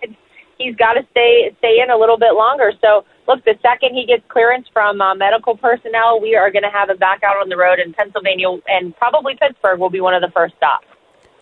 he's 0.58 0.76
got 0.76 0.94
to 0.94 1.06
stay 1.10 1.54
stay 1.58 1.80
in 1.82 1.90
a 1.90 1.96
little 1.96 2.18
bit 2.18 2.34
longer. 2.34 2.72
So, 2.80 3.04
look, 3.26 3.44
the 3.44 3.54
second 3.62 3.94
he 3.94 4.06
gets 4.06 4.22
clearance 4.28 4.66
from 4.72 5.00
uh, 5.00 5.14
medical 5.14 5.56
personnel, 5.56 6.20
we 6.20 6.34
are 6.34 6.50
going 6.50 6.62
to 6.62 6.70
have 6.70 6.90
him 6.90 6.98
back 6.98 7.22
out 7.22 7.36
on 7.36 7.48
the 7.48 7.56
road 7.56 7.78
in 7.78 7.92
Pennsylvania, 7.92 8.48
and 8.66 8.96
probably 8.96 9.36
Pittsburgh 9.40 9.78
will 9.78 9.90
be 9.90 10.00
one 10.00 10.14
of 10.14 10.22
the 10.22 10.30
first 10.30 10.54
stops. 10.56 10.86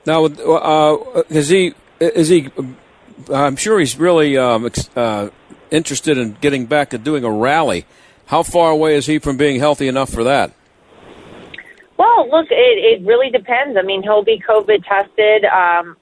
Now, 0.06 0.24
uh, 0.24 1.22
is 1.28 1.48
he? 1.48 1.74
Is 2.00 2.28
he? 2.28 2.48
I'm 3.32 3.56
sure 3.56 3.78
he's 3.78 3.98
really 3.98 4.38
um, 4.38 4.70
uh, 4.96 5.28
interested 5.70 6.16
in 6.16 6.36
getting 6.40 6.66
back 6.66 6.90
to 6.90 6.98
doing 6.98 7.24
a 7.24 7.30
rally. 7.30 7.84
How 8.26 8.42
far 8.42 8.70
away 8.70 8.96
is 8.96 9.06
he 9.06 9.18
from 9.18 9.36
being 9.36 9.58
healthy 9.58 9.88
enough 9.88 10.10
for 10.10 10.24
that? 10.24 10.52
Well, 11.98 12.30
look, 12.30 12.46
it, 12.50 12.54
it 13.02 13.06
really 13.06 13.28
depends. 13.28 13.76
I 13.76 13.82
mean, 13.82 14.02
he'll 14.02 14.24
be 14.24 14.42
COVID 14.48 14.84
tested 14.88 15.44
um, 15.44 15.96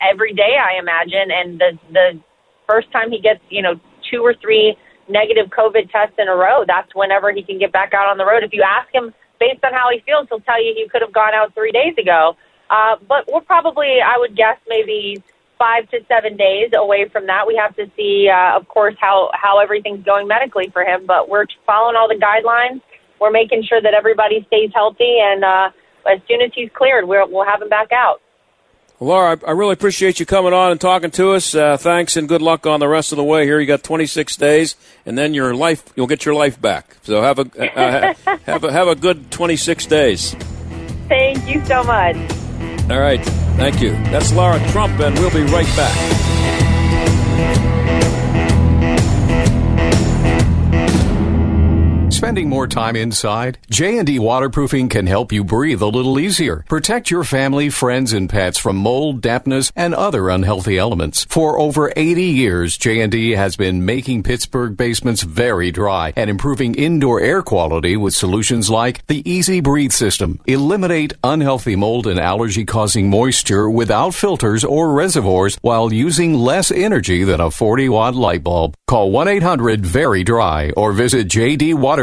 every 0.00 0.34
day, 0.34 0.56
I 0.56 0.78
imagine, 0.78 1.32
and 1.32 1.58
the 1.58 1.78
the 1.92 2.20
first 2.68 2.92
time 2.92 3.10
he 3.10 3.18
gets, 3.18 3.40
you 3.48 3.62
know, 3.62 3.74
two 4.08 4.22
or 4.22 4.34
three 4.34 4.76
negative 5.12 5.46
COVID 5.50 5.90
tests 5.92 6.16
in 6.18 6.28
a 6.28 6.34
row, 6.34 6.64
that's 6.66 6.94
whenever 6.94 7.30
he 7.30 7.42
can 7.42 7.58
get 7.58 7.70
back 7.72 7.92
out 7.94 8.08
on 8.08 8.16
the 8.16 8.24
road. 8.24 8.42
If 8.42 8.52
you 8.52 8.62
ask 8.62 8.88
him 8.92 9.12
based 9.38 9.62
on 9.64 9.72
how 9.72 9.90
he 9.92 10.00
feels, 10.00 10.26
he'll 10.28 10.40
tell 10.40 10.62
you 10.62 10.72
he 10.74 10.88
could 10.88 11.02
have 11.02 11.12
gone 11.12 11.34
out 11.34 11.54
three 11.54 11.72
days 11.72 11.94
ago. 11.98 12.36
Uh, 12.70 12.96
but 13.06 13.28
we're 13.30 13.42
probably, 13.42 14.00
I 14.00 14.16
would 14.16 14.34
guess, 14.34 14.56
maybe 14.66 15.22
five 15.58 15.88
to 15.90 16.00
seven 16.08 16.36
days 16.36 16.70
away 16.74 17.08
from 17.08 17.26
that. 17.26 17.46
We 17.46 17.54
have 17.56 17.76
to 17.76 17.90
see, 17.96 18.30
uh, 18.32 18.56
of 18.56 18.66
course, 18.68 18.96
how 18.98 19.30
how 19.34 19.60
everything's 19.60 20.04
going 20.04 20.26
medically 20.26 20.70
for 20.72 20.82
him. 20.82 21.04
But 21.06 21.28
we're 21.28 21.44
following 21.66 21.96
all 21.96 22.08
the 22.08 22.16
guidelines. 22.16 22.80
We're 23.20 23.30
making 23.30 23.64
sure 23.68 23.80
that 23.80 23.92
everybody 23.92 24.42
stays 24.46 24.70
healthy, 24.74 25.18
and 25.20 25.44
uh, 25.44 25.70
as 26.10 26.20
soon 26.26 26.40
as 26.40 26.50
he's 26.54 26.70
cleared, 26.72 27.06
we'll 27.06 27.30
we'll 27.30 27.44
have 27.44 27.60
him 27.60 27.68
back 27.68 27.92
out. 27.92 28.21
Well, 29.02 29.16
Lara, 29.16 29.36
I, 29.44 29.48
I 29.48 29.50
really 29.50 29.72
appreciate 29.72 30.20
you 30.20 30.26
coming 30.26 30.52
on 30.52 30.70
and 30.70 30.80
talking 30.80 31.10
to 31.12 31.32
us. 31.32 31.56
Uh, 31.56 31.76
thanks 31.76 32.16
and 32.16 32.28
good 32.28 32.40
luck 32.40 32.68
on 32.68 32.78
the 32.78 32.86
rest 32.86 33.10
of 33.10 33.16
the 33.16 33.24
way 33.24 33.44
here. 33.44 33.58
You 33.58 33.66
got 33.66 33.82
26 33.82 34.36
days, 34.36 34.76
and 35.04 35.18
then 35.18 35.34
your 35.34 35.56
life, 35.56 35.82
you'll 35.96 36.06
get 36.06 36.24
your 36.24 36.36
life 36.36 36.60
back. 36.60 36.98
So 37.02 37.20
have 37.20 37.40
a 37.40 37.42
uh, 37.42 38.14
have 38.44 38.62
a 38.62 38.70
have 38.70 38.86
a 38.86 38.94
good 38.94 39.32
26 39.32 39.86
days. 39.86 40.34
Thank 41.08 41.48
you 41.48 41.64
so 41.64 41.82
much. 41.82 42.14
All 42.88 43.00
right, 43.00 43.24
thank 43.56 43.82
you. 43.82 43.90
That's 44.12 44.32
Lara 44.32 44.64
Trump, 44.70 45.00
and 45.00 45.18
we'll 45.18 45.32
be 45.32 45.42
right 45.50 45.66
back. 45.74 46.61
Spending 52.22 52.48
more 52.48 52.68
time 52.68 52.94
inside? 52.94 53.58
J&D 53.68 54.20
Waterproofing 54.20 54.88
can 54.88 55.08
help 55.08 55.32
you 55.32 55.42
breathe 55.42 55.82
a 55.82 55.88
little 55.88 56.20
easier. 56.20 56.64
Protect 56.68 57.10
your 57.10 57.24
family, 57.24 57.68
friends, 57.68 58.12
and 58.12 58.30
pets 58.30 58.58
from 58.58 58.76
mold, 58.76 59.20
dampness, 59.20 59.72
and 59.74 59.92
other 59.92 60.28
unhealthy 60.28 60.78
elements. 60.78 61.24
For 61.28 61.58
over 61.58 61.92
80 61.96 62.22
years, 62.22 62.78
J&D 62.78 63.32
has 63.32 63.56
been 63.56 63.84
making 63.84 64.22
Pittsburgh 64.22 64.76
basements 64.76 65.22
very 65.22 65.72
dry 65.72 66.12
and 66.14 66.30
improving 66.30 66.76
indoor 66.76 67.20
air 67.20 67.42
quality 67.42 67.96
with 67.96 68.14
solutions 68.14 68.70
like 68.70 69.04
the 69.08 69.24
EZ 69.26 69.60
Breathe 69.60 69.90
system. 69.90 70.38
Eliminate 70.46 71.14
unhealthy 71.24 71.74
mold 71.74 72.06
and 72.06 72.20
allergy 72.20 72.64
causing 72.64 73.10
moisture 73.10 73.68
without 73.68 74.14
filters 74.14 74.62
or 74.62 74.92
reservoirs 74.92 75.58
while 75.60 75.92
using 75.92 76.34
less 76.34 76.70
energy 76.70 77.24
than 77.24 77.40
a 77.40 77.50
40 77.50 77.88
watt 77.88 78.14
light 78.14 78.44
bulb. 78.44 78.76
Call 78.86 79.10
1-800-VERY-DRY 79.10 80.70
or 80.76 80.92
visit 80.92 81.26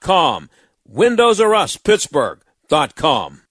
com. 0.00 0.50
Windows 0.86 1.40
R 1.40 1.54
Us, 1.54 1.76
Pittsburgh.com. 1.76 3.42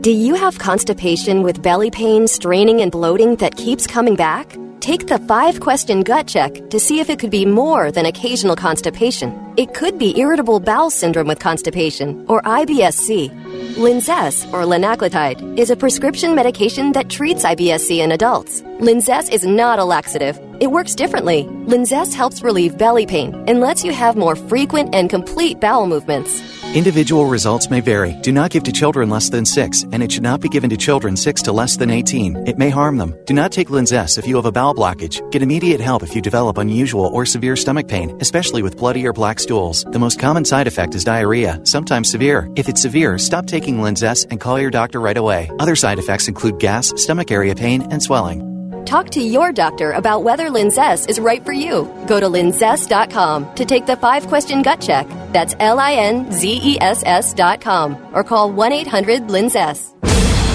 Do 0.00 0.12
you 0.12 0.34
have 0.34 0.58
constipation 0.58 1.42
with 1.42 1.62
belly 1.62 1.90
pain, 1.90 2.28
straining, 2.28 2.80
and 2.80 2.92
bloating 2.92 3.36
that 3.36 3.56
keeps 3.56 3.86
coming 3.86 4.14
back? 4.14 4.56
Take 4.82 5.06
the 5.06 5.20
five 5.28 5.60
question 5.60 6.00
gut 6.00 6.26
check 6.26 6.70
to 6.70 6.80
see 6.80 6.98
if 6.98 7.08
it 7.08 7.20
could 7.20 7.30
be 7.30 7.46
more 7.46 7.92
than 7.92 8.04
occasional 8.04 8.56
constipation. 8.56 9.54
It 9.56 9.74
could 9.74 9.96
be 9.96 10.18
irritable 10.18 10.58
bowel 10.58 10.90
syndrome 10.90 11.28
with 11.28 11.38
constipation 11.38 12.26
or 12.28 12.42
IBS-C. 12.42 13.30
Linzess, 13.76 14.44
or 14.52 14.64
linaclotide, 14.64 15.56
is 15.56 15.70
a 15.70 15.76
prescription 15.76 16.34
medication 16.34 16.90
that 16.92 17.08
treats 17.08 17.44
IBS-C 17.44 18.00
in 18.00 18.10
adults. 18.10 18.60
Linzess 18.80 19.30
is 19.30 19.46
not 19.46 19.78
a 19.78 19.84
laxative. 19.84 20.36
It 20.60 20.72
works 20.72 20.96
differently. 20.96 21.44
Linzess 21.66 22.12
helps 22.12 22.42
relieve 22.42 22.76
belly 22.76 23.06
pain 23.06 23.34
and 23.46 23.60
lets 23.60 23.84
you 23.84 23.92
have 23.92 24.16
more 24.16 24.34
frequent 24.34 24.94
and 24.96 25.08
complete 25.08 25.60
bowel 25.60 25.86
movements. 25.86 26.42
Individual 26.74 27.26
results 27.26 27.68
may 27.68 27.80
vary. 27.80 28.14
Do 28.22 28.32
not 28.32 28.50
give 28.50 28.62
to 28.64 28.72
children 28.72 29.10
less 29.10 29.28
than 29.28 29.44
6, 29.44 29.84
and 29.92 30.02
it 30.02 30.10
should 30.10 30.22
not 30.22 30.40
be 30.40 30.48
given 30.48 30.70
to 30.70 30.76
children 30.76 31.16
6 31.16 31.42
to 31.42 31.52
less 31.52 31.76
than 31.76 31.90
18. 31.90 32.48
It 32.48 32.56
may 32.56 32.70
harm 32.70 32.96
them. 32.96 33.14
Do 33.26 33.34
not 33.34 33.52
take 33.52 33.68
Linzess 33.68 34.18
if 34.18 34.26
you 34.26 34.36
have 34.36 34.46
a 34.46 34.52
bowel 34.52 34.71
blockage. 34.74 35.28
Get 35.30 35.42
immediate 35.42 35.80
help 35.80 36.02
if 36.02 36.14
you 36.14 36.22
develop 36.22 36.58
unusual 36.58 37.06
or 37.06 37.26
severe 37.26 37.56
stomach 37.56 37.88
pain, 37.88 38.16
especially 38.20 38.62
with 38.62 38.76
bloody 38.76 39.06
or 39.06 39.12
black 39.12 39.40
stools. 39.40 39.84
The 39.84 39.98
most 39.98 40.18
common 40.18 40.44
side 40.44 40.66
effect 40.66 40.94
is 40.94 41.04
diarrhea, 41.04 41.60
sometimes 41.64 42.10
severe. 42.10 42.48
If 42.56 42.68
it's 42.68 42.80
severe, 42.80 43.18
stop 43.18 43.46
taking 43.46 43.78
Linzess 43.78 44.26
and 44.30 44.40
call 44.40 44.58
your 44.58 44.70
doctor 44.70 45.00
right 45.00 45.16
away. 45.16 45.50
Other 45.58 45.76
side 45.76 45.98
effects 45.98 46.28
include 46.28 46.58
gas, 46.58 46.92
stomach 46.96 47.30
area 47.30 47.54
pain, 47.54 47.82
and 47.90 48.02
swelling. 48.02 48.52
Talk 48.84 49.10
to 49.10 49.20
your 49.20 49.52
doctor 49.52 49.92
about 49.92 50.24
whether 50.24 50.48
Linzess 50.48 51.08
is 51.08 51.20
right 51.20 51.44
for 51.44 51.52
you. 51.52 51.84
Go 52.06 52.18
to 52.20 52.26
linzess.com 52.26 53.54
to 53.54 53.64
take 53.64 53.86
the 53.86 53.96
five 53.96 54.26
question 54.26 54.62
gut 54.62 54.80
check. 54.80 55.06
That's 55.32 55.54
L 55.60 55.78
I 55.78 55.94
N 55.94 56.32
Z 56.32 56.60
E 56.62 56.78
S 56.80 57.02
S.com 57.04 57.96
or 58.12 58.24
call 58.24 58.50
1 58.50 58.72
800 58.72 59.28
Linzess. 59.28 59.92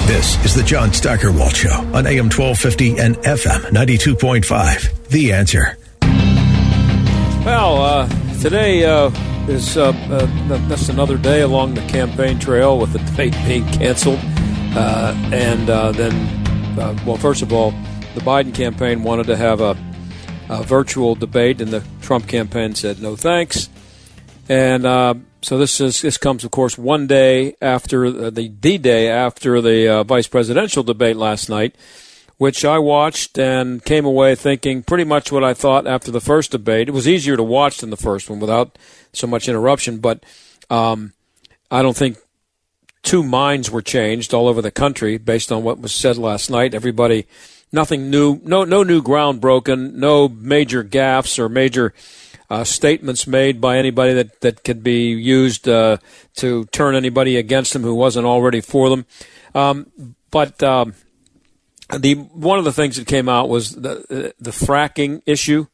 This 0.08 0.42
is 0.42 0.54
the 0.54 0.62
John 0.62 0.94
Steigerwald 0.94 1.54
Show 1.54 1.68
on 1.68 2.06
AM 2.06 2.30
1250 2.30 2.98
and 2.98 3.16
FM 3.16 3.60
92.5. 3.72 5.08
The 5.08 5.34
answer. 5.34 5.76
Well, 7.44 7.82
uh, 7.82 8.08
today 8.40 8.86
uh, 8.86 9.10
is 9.48 9.76
uh, 9.76 9.90
uh, 9.90 10.68
just 10.70 10.88
another 10.88 11.18
day 11.18 11.42
along 11.42 11.74
the 11.74 11.82
campaign 11.88 12.38
trail 12.38 12.78
with 12.78 12.94
the 12.94 13.00
debate 13.00 13.34
being 13.46 13.66
canceled. 13.66 14.20
Uh, 14.74 15.14
and 15.30 15.68
uh, 15.68 15.92
then, 15.92 16.14
well, 17.04 17.18
first 17.18 17.42
of 17.42 17.52
all, 17.52 17.72
the 18.14 18.22
Biden 18.22 18.54
campaign 18.54 19.02
wanted 19.02 19.26
to 19.26 19.36
have 19.36 19.60
a, 19.60 19.76
a 20.48 20.62
virtual 20.62 21.16
debate, 21.16 21.60
and 21.60 21.70
the 21.70 21.84
Trump 22.00 22.26
campaign 22.26 22.74
said 22.74 23.02
no 23.02 23.14
thanks. 23.14 23.68
And 24.48 24.86
uh, 24.86 25.14
so 25.42 25.58
this 25.58 25.80
is 25.80 26.00
this 26.00 26.16
comes, 26.16 26.42
of 26.42 26.50
course, 26.50 26.78
one 26.78 27.06
day 27.06 27.54
after 27.60 28.10
the 28.10 28.30
the 28.30 28.48
day 28.78 29.08
after 29.10 29.60
the 29.60 29.88
uh, 29.88 30.04
vice 30.04 30.26
presidential 30.26 30.82
debate 30.82 31.16
last 31.16 31.50
night, 31.50 31.76
which 32.38 32.64
I 32.64 32.78
watched 32.78 33.38
and 33.38 33.84
came 33.84 34.06
away 34.06 34.34
thinking 34.34 34.82
pretty 34.82 35.04
much 35.04 35.30
what 35.30 35.44
I 35.44 35.52
thought 35.52 35.86
after 35.86 36.10
the 36.10 36.20
first 36.20 36.52
debate. 36.52 36.88
It 36.88 36.92
was 36.92 37.06
easier 37.06 37.36
to 37.36 37.42
watch 37.42 37.78
than 37.78 37.90
the 37.90 37.96
first 37.96 38.30
one 38.30 38.40
without 38.40 38.78
so 39.12 39.26
much 39.26 39.48
interruption, 39.48 39.98
but 39.98 40.24
um, 40.70 41.12
I 41.70 41.82
don't 41.82 41.96
think 41.96 42.16
two 43.02 43.22
minds 43.22 43.70
were 43.70 43.82
changed 43.82 44.32
all 44.32 44.48
over 44.48 44.62
the 44.62 44.70
country 44.70 45.18
based 45.18 45.52
on 45.52 45.62
what 45.62 45.78
was 45.78 45.92
said 45.92 46.16
last 46.16 46.50
night. 46.50 46.74
Everybody 46.74 47.26
nothing 47.70 48.08
new, 48.08 48.40
no 48.44 48.64
no 48.64 48.82
new 48.82 49.02
ground 49.02 49.42
broken, 49.42 50.00
no 50.00 50.26
major 50.26 50.82
gaffes 50.82 51.38
or 51.38 51.50
major 51.50 51.92
uh, 52.50 52.64
statements 52.64 53.26
made 53.26 53.60
by 53.60 53.78
anybody 53.78 54.14
that 54.14 54.40
that 54.40 54.64
could 54.64 54.82
be 54.82 55.10
used 55.10 55.68
uh, 55.68 55.98
to 56.36 56.64
turn 56.66 56.94
anybody 56.94 57.36
against 57.36 57.72
them 57.72 57.82
who 57.82 57.94
wasn't 57.94 58.26
already 58.26 58.60
for 58.60 58.88
them. 58.88 59.06
Um, 59.54 60.14
but 60.30 60.62
um, 60.62 60.94
the 61.96 62.14
one 62.14 62.58
of 62.58 62.64
the 62.64 62.72
things 62.72 62.96
that 62.96 63.06
came 63.06 63.28
out 63.28 63.48
was 63.48 63.72
the 63.72 64.34
the 64.38 64.50
fracking 64.50 65.22
issue. 65.26 65.66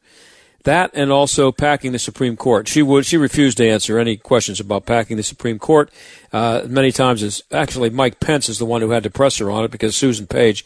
That 0.63 0.89
and 0.95 1.11
also 1.11 1.51
packing 1.51 1.91
the 1.91 1.99
Supreme 1.99 2.35
Court. 2.35 2.67
She 2.67 2.81
would 2.81 3.05
she 3.05 3.17
refused 3.17 3.57
to 3.57 3.69
answer 3.69 3.99
any 3.99 4.17
questions 4.17 4.59
about 4.59 4.87
packing 4.87 5.15
the 5.15 5.23
Supreme 5.23 5.59
Court. 5.59 5.91
Uh, 6.33 6.63
many 6.67 6.91
times, 6.91 7.21
as 7.21 7.43
actually 7.51 7.91
Mike 7.91 8.19
Pence 8.19 8.49
is 8.49 8.57
the 8.57 8.65
one 8.65 8.81
who 8.81 8.89
had 8.89 9.03
to 9.03 9.11
press 9.11 9.37
her 9.37 9.51
on 9.51 9.63
it 9.63 9.69
because 9.69 9.95
Susan 9.95 10.25
Page 10.25 10.65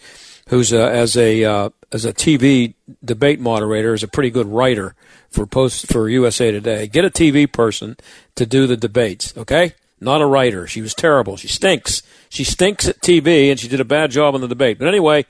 who's 0.49 0.73
a, 0.73 0.91
as 0.91 1.15
a 1.15 1.43
uh, 1.43 1.69
as 1.91 2.05
a 2.05 2.13
TV 2.13 2.73
debate 3.03 3.39
moderator 3.39 3.93
is 3.93 4.03
a 4.03 4.07
pretty 4.07 4.29
good 4.29 4.47
writer 4.47 4.95
for 5.29 5.45
post 5.45 5.91
for 5.91 6.09
USA 6.09 6.51
Today. 6.51 6.87
Get 6.87 7.05
a 7.05 7.09
TV 7.09 7.51
person 7.51 7.97
to 8.35 8.45
do 8.45 8.67
the 8.67 8.77
debates, 8.77 9.35
okay? 9.37 9.73
Not 9.99 10.21
a 10.21 10.25
writer. 10.25 10.67
She 10.67 10.81
was 10.81 10.93
terrible. 10.93 11.35
She 11.35 11.47
stinks. 11.47 12.01
She 12.29 12.43
stinks 12.43 12.87
at 12.87 13.01
TV, 13.01 13.49
and 13.49 13.59
she 13.59 13.67
did 13.67 13.81
a 13.81 13.85
bad 13.85 14.11
job 14.11 14.35
on 14.35 14.41
the 14.41 14.47
debate. 14.47 14.79
But 14.79 14.87
anyway, 14.87 15.25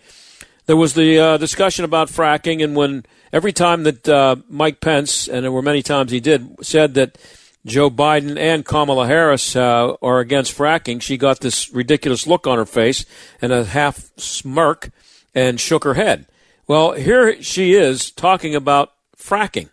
there 0.67 0.78
was 0.78 0.93
the 0.93 1.17
uh, 1.17 1.38
discussion 1.38 1.86
about 1.86 2.10
fracking, 2.10 2.63
and 2.63 2.76
when 2.76 3.06
every 3.34 3.54
time 3.54 3.84
that 3.84 4.08
uh, 4.08 4.36
Mike 4.48 4.80
Pence, 4.80 5.28
and 5.28 5.43
there 5.43 5.52
were 5.52 5.62
many 5.62 5.82
times 5.82 6.12
he 6.12 6.19
did, 6.19 6.63
said 6.63 6.93
that 6.95 7.17
Joe 7.65 7.89
Biden 7.89 8.38
and 8.38 8.65
Kamala 8.65 9.08
Harris 9.08 9.56
uh, 9.56 9.95
are 10.02 10.19
against 10.19 10.56
fracking, 10.56 11.02
she 11.02 11.17
got 11.17 11.39
this 11.39 11.72
ridiculous 11.74 12.28
look 12.28 12.45
on 12.45 12.58
her 12.58 12.65
face 12.65 13.06
and 13.41 13.52
a 13.52 13.65
half 13.65 14.12
smirk 14.17 14.91
and 15.34 15.60
shook 15.60 15.84
her 15.84 15.95
head. 15.95 16.28
Well, 16.69 16.91
here 16.91 17.41
she 17.41 17.73
is 17.73 18.12
talking 18.12 18.53
about 18.53 18.93
fracking. 19.17 19.69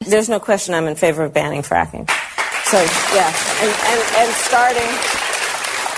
There's 0.00 0.30
no 0.30 0.40
question 0.40 0.72
I'm 0.72 0.86
in 0.86 0.94
favor 0.94 1.22
of 1.22 1.34
banning 1.34 1.60
fracking. 1.60 2.08
So, 2.64 2.78
yeah, 3.14 3.30
and, 3.60 3.74
and, 3.84 4.16
and 4.16 4.32
starting 4.32 5.18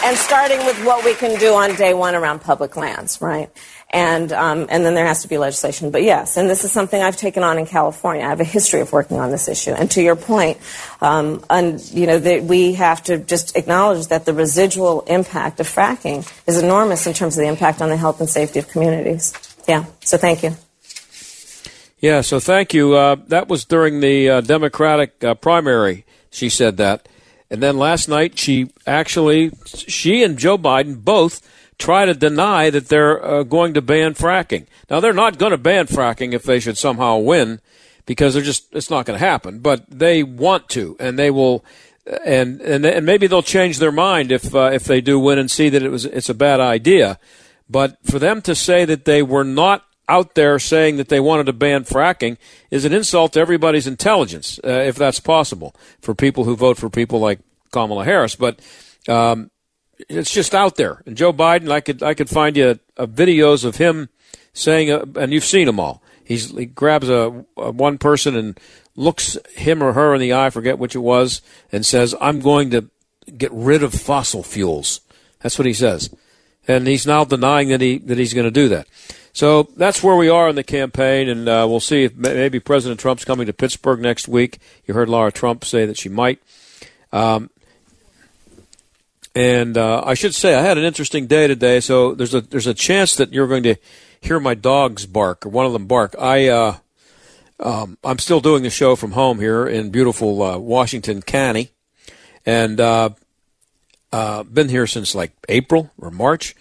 and 0.02 0.16
starting 0.16 0.58
with 0.66 0.84
what 0.84 1.04
we 1.04 1.14
can 1.14 1.38
do 1.38 1.54
on 1.54 1.76
day 1.76 1.94
one 1.94 2.16
around 2.16 2.40
public 2.40 2.74
lands, 2.74 3.20
right? 3.20 3.50
And 3.90 4.32
um, 4.32 4.66
and 4.68 4.84
then 4.84 4.94
there 4.94 5.06
has 5.06 5.22
to 5.22 5.28
be 5.28 5.38
legislation. 5.38 5.92
But 5.92 6.02
yes, 6.02 6.36
and 6.36 6.50
this 6.50 6.64
is 6.64 6.72
something 6.72 7.00
I've 7.00 7.16
taken 7.16 7.44
on 7.44 7.58
in 7.58 7.66
California. 7.66 8.24
I 8.24 8.30
have 8.30 8.40
a 8.40 8.44
history 8.44 8.80
of 8.80 8.92
working 8.92 9.18
on 9.18 9.30
this 9.30 9.46
issue. 9.46 9.72
And 9.72 9.88
to 9.92 10.02
your 10.02 10.16
point, 10.16 10.58
um, 11.00 11.44
and 11.48 11.80
you 11.92 12.08
know, 12.08 12.18
we 12.40 12.74
have 12.74 13.02
to 13.04 13.18
just 13.18 13.56
acknowledge 13.56 14.08
that 14.08 14.24
the 14.24 14.34
residual 14.34 15.02
impact 15.02 15.60
of 15.60 15.68
fracking 15.68 16.28
is 16.48 16.58
enormous 16.58 17.06
in 17.06 17.12
terms 17.12 17.36
of 17.36 17.42
the 17.42 17.48
impact 17.48 17.80
on 17.80 17.90
the 17.90 17.96
health 17.96 18.18
and 18.18 18.28
safety 18.28 18.58
of 18.58 18.66
communities. 18.66 19.32
Yeah. 19.70 19.84
So 20.00 20.18
thank 20.18 20.42
you. 20.42 20.56
Yeah. 22.00 22.22
So 22.22 22.40
thank 22.40 22.74
you. 22.74 22.94
Uh, 22.94 23.16
that 23.28 23.46
was 23.46 23.64
during 23.64 24.00
the 24.00 24.28
uh, 24.28 24.40
Democratic 24.40 25.22
uh, 25.22 25.34
primary. 25.34 26.04
She 26.30 26.48
said 26.48 26.76
that. 26.78 27.08
And 27.52 27.62
then 27.62 27.78
last 27.78 28.08
night, 28.08 28.36
she 28.36 28.70
actually, 28.84 29.52
she 29.64 30.24
and 30.24 30.36
Joe 30.36 30.58
Biden 30.58 31.04
both 31.04 31.40
try 31.78 32.04
to 32.04 32.14
deny 32.14 32.70
that 32.70 32.88
they're 32.88 33.24
uh, 33.24 33.42
going 33.44 33.74
to 33.74 33.82
ban 33.82 34.14
fracking. 34.14 34.66
Now, 34.88 34.98
they're 34.98 35.12
not 35.12 35.38
going 35.38 35.52
to 35.52 35.58
ban 35.58 35.86
fracking 35.86 36.32
if 36.32 36.42
they 36.42 36.58
should 36.58 36.76
somehow 36.76 37.18
win, 37.18 37.60
because 38.06 38.34
they're 38.34 38.42
just 38.42 38.74
it's 38.74 38.90
not 38.90 39.06
going 39.06 39.18
to 39.18 39.24
happen. 39.24 39.60
But 39.60 39.88
they 39.88 40.24
want 40.24 40.68
to, 40.70 40.96
and 40.98 41.16
they 41.16 41.30
will, 41.30 41.64
and 42.24 42.60
and 42.60 42.84
and 42.84 43.06
maybe 43.06 43.28
they'll 43.28 43.42
change 43.42 43.78
their 43.78 43.92
mind 43.92 44.32
if 44.32 44.52
uh, 44.54 44.70
if 44.72 44.84
they 44.84 45.00
do 45.00 45.18
win 45.18 45.38
and 45.38 45.50
see 45.50 45.68
that 45.70 45.82
it 45.82 45.90
was 45.90 46.04
it's 46.04 46.28
a 46.28 46.34
bad 46.34 46.58
idea. 46.58 47.18
But 47.70 47.98
for 48.02 48.18
them 48.18 48.42
to 48.42 48.54
say 48.54 48.84
that 48.84 49.04
they 49.04 49.22
were 49.22 49.44
not 49.44 49.84
out 50.08 50.34
there 50.34 50.58
saying 50.58 50.96
that 50.96 51.08
they 51.08 51.20
wanted 51.20 51.46
to 51.46 51.52
ban 51.52 51.84
fracking 51.84 52.36
is 52.70 52.84
an 52.84 52.92
insult 52.92 53.34
to 53.34 53.40
everybody's 53.40 53.86
intelligence, 53.86 54.58
uh, 54.64 54.68
if 54.68 54.96
that's 54.96 55.20
possible, 55.20 55.74
for 56.00 56.14
people 56.14 56.44
who 56.44 56.56
vote 56.56 56.76
for 56.76 56.90
people 56.90 57.20
like 57.20 57.38
Kamala 57.70 58.04
Harris. 58.04 58.34
But 58.34 58.60
um, 59.08 59.52
it's 60.08 60.32
just 60.32 60.52
out 60.52 60.74
there. 60.74 61.02
And 61.06 61.16
Joe 61.16 61.32
Biden, 61.32 61.70
I 61.70 61.80
could 61.80 62.02
I 62.02 62.14
could 62.14 62.28
find 62.28 62.56
you 62.56 62.80
uh, 62.96 63.06
videos 63.06 63.64
of 63.64 63.76
him 63.76 64.08
saying, 64.52 64.90
uh, 64.90 65.04
and 65.16 65.32
you've 65.32 65.44
seen 65.44 65.66
them 65.66 65.78
all. 65.78 66.02
He's, 66.24 66.50
he 66.50 66.66
grabs 66.66 67.08
a, 67.08 67.44
a, 67.56 67.70
one 67.70 67.98
person 67.98 68.36
and 68.36 68.58
looks 68.96 69.36
him 69.54 69.82
or 69.82 69.92
her 69.92 70.14
in 70.14 70.20
the 70.20 70.32
eye, 70.32 70.50
forget 70.50 70.78
which 70.78 70.94
it 70.94 71.00
was, 71.00 71.40
and 71.70 71.86
says, 71.86 72.14
"I'm 72.20 72.40
going 72.40 72.70
to 72.70 72.90
get 73.36 73.52
rid 73.52 73.82
of 73.82 73.94
fossil 73.94 74.42
fuels." 74.42 75.00
That's 75.40 75.58
what 75.58 75.66
he 75.66 75.72
says, 75.72 76.10
and 76.70 76.86
he's 76.86 77.06
now 77.06 77.24
denying 77.24 77.68
that 77.68 77.80
he 77.80 77.98
that 77.98 78.18
he's 78.18 78.34
going 78.34 78.44
to 78.44 78.50
do 78.50 78.68
that. 78.68 78.86
So 79.32 79.64
that's 79.76 80.02
where 80.02 80.16
we 80.16 80.28
are 80.28 80.48
in 80.48 80.56
the 80.56 80.64
campaign, 80.64 81.28
and 81.28 81.48
uh, 81.48 81.66
we'll 81.68 81.80
see 81.80 82.04
if 82.04 82.16
maybe 82.16 82.60
President 82.60 83.00
Trump's 83.00 83.24
coming 83.24 83.46
to 83.46 83.52
Pittsburgh 83.52 84.00
next 84.00 84.28
week. 84.28 84.58
You 84.86 84.94
heard 84.94 85.08
Lara 85.08 85.32
Trump 85.32 85.64
say 85.64 85.86
that 85.86 85.98
she 85.98 86.08
might. 86.08 86.40
Um, 87.12 87.50
and 89.34 89.78
uh, 89.78 90.02
I 90.04 90.14
should 90.14 90.34
say 90.34 90.54
I 90.54 90.62
had 90.62 90.78
an 90.78 90.84
interesting 90.84 91.26
day 91.26 91.46
today. 91.46 91.80
So 91.80 92.14
there's 92.14 92.34
a 92.34 92.40
there's 92.40 92.66
a 92.66 92.74
chance 92.74 93.16
that 93.16 93.32
you're 93.32 93.48
going 93.48 93.62
to 93.64 93.76
hear 94.20 94.40
my 94.40 94.54
dogs 94.54 95.06
bark 95.06 95.46
or 95.46 95.48
one 95.48 95.66
of 95.66 95.72
them 95.72 95.86
bark. 95.86 96.14
I 96.18 96.48
uh, 96.48 96.76
um, 97.60 97.98
I'm 98.02 98.18
still 98.18 98.40
doing 98.40 98.62
the 98.62 98.70
show 98.70 98.96
from 98.96 99.12
home 99.12 99.38
here 99.38 99.66
in 99.66 99.90
beautiful 99.90 100.42
uh, 100.42 100.58
Washington 100.58 101.22
County, 101.22 101.70
and 102.44 102.80
uh, 104.12 104.42
been 104.42 104.68
here 104.68 104.86
since 104.86 105.14
like 105.14 105.32
April 105.48 105.90
or 105.98 106.10
March. 106.10 106.54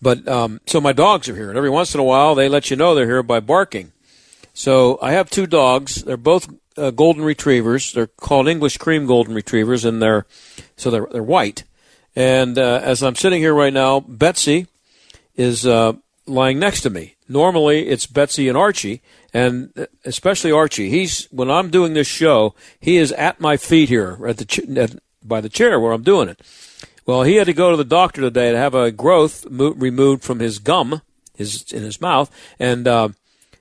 But 0.00 0.26
um, 0.28 0.60
so 0.66 0.80
my 0.80 0.92
dogs 0.92 1.28
are 1.28 1.34
here, 1.34 1.48
and 1.48 1.56
every 1.56 1.70
once 1.70 1.94
in 1.94 2.00
a 2.00 2.04
while 2.04 2.34
they 2.34 2.48
let 2.48 2.70
you 2.70 2.76
know 2.76 2.94
they're 2.94 3.06
here 3.06 3.22
by 3.22 3.40
barking. 3.40 3.92
So 4.52 4.98
I 5.00 5.12
have 5.12 5.30
two 5.30 5.46
dogs. 5.46 6.02
They're 6.04 6.16
both 6.16 6.48
uh, 6.76 6.90
golden 6.90 7.24
retrievers. 7.24 7.92
They're 7.92 8.06
called 8.06 8.48
English 8.48 8.78
cream 8.78 9.06
golden 9.06 9.34
retrievers, 9.34 9.84
and 9.84 10.02
they're 10.02 10.26
so 10.76 10.90
they're 10.90 11.08
they're 11.10 11.22
white. 11.22 11.64
And 12.14 12.58
uh, 12.58 12.80
as 12.82 13.02
I'm 13.02 13.14
sitting 13.14 13.40
here 13.40 13.54
right 13.54 13.72
now, 13.72 14.00
Betsy 14.00 14.66
is 15.34 15.66
uh, 15.66 15.94
lying 16.26 16.58
next 16.58 16.80
to 16.82 16.90
me. 16.90 17.16
Normally 17.28 17.88
it's 17.88 18.06
Betsy 18.06 18.48
and 18.48 18.56
Archie, 18.56 19.02
and 19.34 19.72
uh, 19.76 19.86
especially 20.04 20.52
Archie. 20.52 20.90
He's 20.90 21.24
when 21.30 21.50
I'm 21.50 21.70
doing 21.70 21.94
this 21.94 22.06
show, 22.06 22.54
he 22.80 22.96
is 22.96 23.12
at 23.12 23.40
my 23.40 23.56
feet 23.56 23.88
here 23.88 24.18
at 24.26 24.38
the 24.38 24.44
ch- 24.44 24.68
at, 24.76 24.96
by 25.22 25.40
the 25.40 25.48
chair 25.48 25.80
where 25.80 25.92
I'm 25.92 26.02
doing 26.02 26.28
it. 26.28 26.40
Well, 27.06 27.22
he 27.22 27.36
had 27.36 27.46
to 27.46 27.52
go 27.52 27.70
to 27.70 27.76
the 27.76 27.84
doctor 27.84 28.20
today 28.20 28.50
to 28.50 28.58
have 28.58 28.74
a 28.74 28.90
growth 28.90 29.48
mo- 29.48 29.70
removed 29.70 30.24
from 30.24 30.40
his 30.40 30.58
gum, 30.58 31.02
his 31.36 31.70
in 31.70 31.84
his 31.84 32.00
mouth, 32.00 32.30
and 32.58 32.88
uh, 32.88 33.10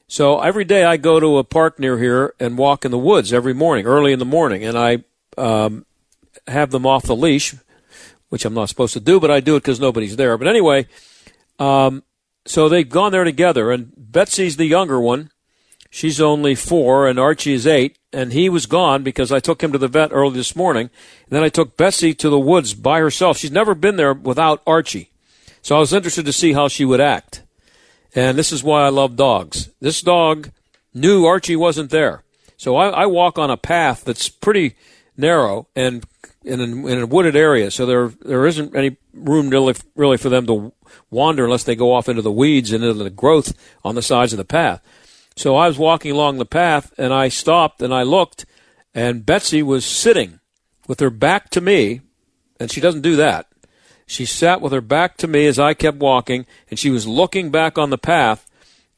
so 0.08 0.41
every 0.41 0.65
day 0.65 0.84
I 0.84 0.97
go 0.97 1.19
to 1.19 1.38
a 1.38 1.43
park 1.43 1.79
near 1.79 1.99
here 1.99 2.34
and 2.39 2.58
walk 2.58 2.86
in 2.86 2.91
the 2.91 2.97
woods 2.97 3.31
every 3.31 3.53
morning, 3.53 3.86
early 3.86 4.12
in 4.12 4.19
the 4.19 4.25
morning, 4.25 4.63
and 4.63 4.75
I 4.75 5.03
um, 5.38 5.86
have 6.47 6.71
them 6.71 6.88
off 6.88 7.03
the 7.03 7.15
leash, 7.15 7.53
which 8.29 8.45
I'm 8.45 8.55
not 8.55 8.69
supposed 8.69 8.93
to 8.93 8.99
do, 8.99 9.19
but 9.19 9.29
I 9.29 9.41
do 9.41 9.55
it 9.55 9.60
because 9.60 9.79
nobody's 9.79 10.15
there. 10.15 10.39
But 10.39 10.47
anyway, 10.47 10.88
um, 11.60 12.01
so 12.45 12.67
they've 12.67 12.89
gone 12.89 13.12
there 13.12 13.23
together, 13.23 13.71
and 13.71 13.93
Betsy's 13.95 14.58
the 14.58 14.65
younger 14.65 14.99
one. 14.99 15.29
She's 15.91 16.19
only 16.19 16.55
four, 16.55 17.08
and 17.08 17.19
Archie 17.19 17.53
is 17.53 17.67
eight 17.67 17.97
and 18.15 18.32
he 18.32 18.47
was 18.49 18.65
gone 18.65 19.04
because 19.04 19.32
I 19.32 19.39
took 19.39 19.62
him 19.62 19.71
to 19.73 19.78
the 19.78 19.89
vet 19.89 20.12
early 20.13 20.36
this 20.36 20.56
morning. 20.56 20.89
And 21.25 21.36
then 21.36 21.43
I 21.43 21.49
took 21.49 21.75
Betsy 21.75 22.13
to 22.15 22.30
the 22.30 22.39
woods 22.39 22.73
by 22.73 22.99
herself. 22.99 23.38
She's 23.38 23.51
never 23.51 23.75
been 23.75 23.97
there 23.97 24.13
without 24.13 24.62
Archie. 24.65 25.12
So 25.62 25.75
I 25.75 25.80
was 25.80 25.93
interested 25.93 26.25
to 26.25 26.34
see 26.34 26.54
how 26.54 26.67
she 26.67 26.86
would 26.86 27.01
act. 27.01 27.43
And 28.15 28.38
this 28.38 28.51
is 28.51 28.63
why 28.63 28.84
I 28.84 28.89
love 28.89 29.17
dogs. 29.17 29.69
This 29.82 30.01
dog 30.01 30.51
knew 30.93 31.25
Archie 31.25 31.58
wasn't 31.58 31.89
there. 31.89 32.23
So 32.56 32.78
I, 32.78 32.88
I 32.89 33.06
walk 33.06 33.38
on 33.38 33.51
a 33.51 33.58
path 33.58 34.06
that's 34.06 34.30
pretty 34.30 34.75
narrow 35.17 35.67
and 35.75 36.06
in 36.43 36.62
in 36.88 37.01
a 37.01 37.06
wooded 37.06 37.36
area. 37.36 37.71
So 37.71 37.86
there 37.86 38.08
there 38.21 38.45
isn't 38.45 38.75
any 38.75 38.95
room 39.13 39.49
really 39.49 39.75
really 39.95 40.17
for 40.17 40.30
them 40.30 40.45
to 40.47 40.71
wander 41.10 41.43
unless 41.43 41.63
they 41.63 41.75
go 41.75 41.93
off 41.93 42.08
into 42.08 42.21
the 42.21 42.32
weeds 42.32 42.71
and 42.71 42.84
into 42.84 43.04
the 43.04 43.10
growth 43.10 43.54
on 43.84 43.95
the 43.95 44.01
sides 44.01 44.32
of 44.32 44.38
the 44.38 44.45
path. 44.45 44.82
So 45.36 45.58
I 45.58 45.67
was 45.67 45.78
walking 45.78 46.12
along 46.12 46.38
the 46.38 46.45
path 46.45 46.93
and 46.98 47.13
I 47.13 47.28
stopped 47.28 47.82
and 47.82 47.93
I 47.93 48.04
looked 48.04 48.45
and 48.93 49.26
Betsy 49.26 49.62
was 49.62 49.86
sitting 49.86 50.39
with 50.88 51.02
her 51.02 51.10
back 51.10 51.50
to 51.52 51.62
me 51.62 52.02
and 52.60 52.71
she 52.71 52.80
doesn't 52.80 53.02
do 53.02 53.17
that. 53.17 53.48
She 54.08 54.26
sat 54.26 54.62
with 54.62 54.71
her 54.71 54.82
back 54.82 55.17
to 55.17 55.28
me 55.28 55.45
as 55.48 55.60
I 55.60 55.74
kept 55.74 55.98
walking 55.98 56.45
and 56.69 56.80
she 56.80 56.89
was 56.89 57.06
looking 57.06 57.52
back 57.52 57.78
on 57.78 57.89
the 57.89 57.98
path. 57.98 58.50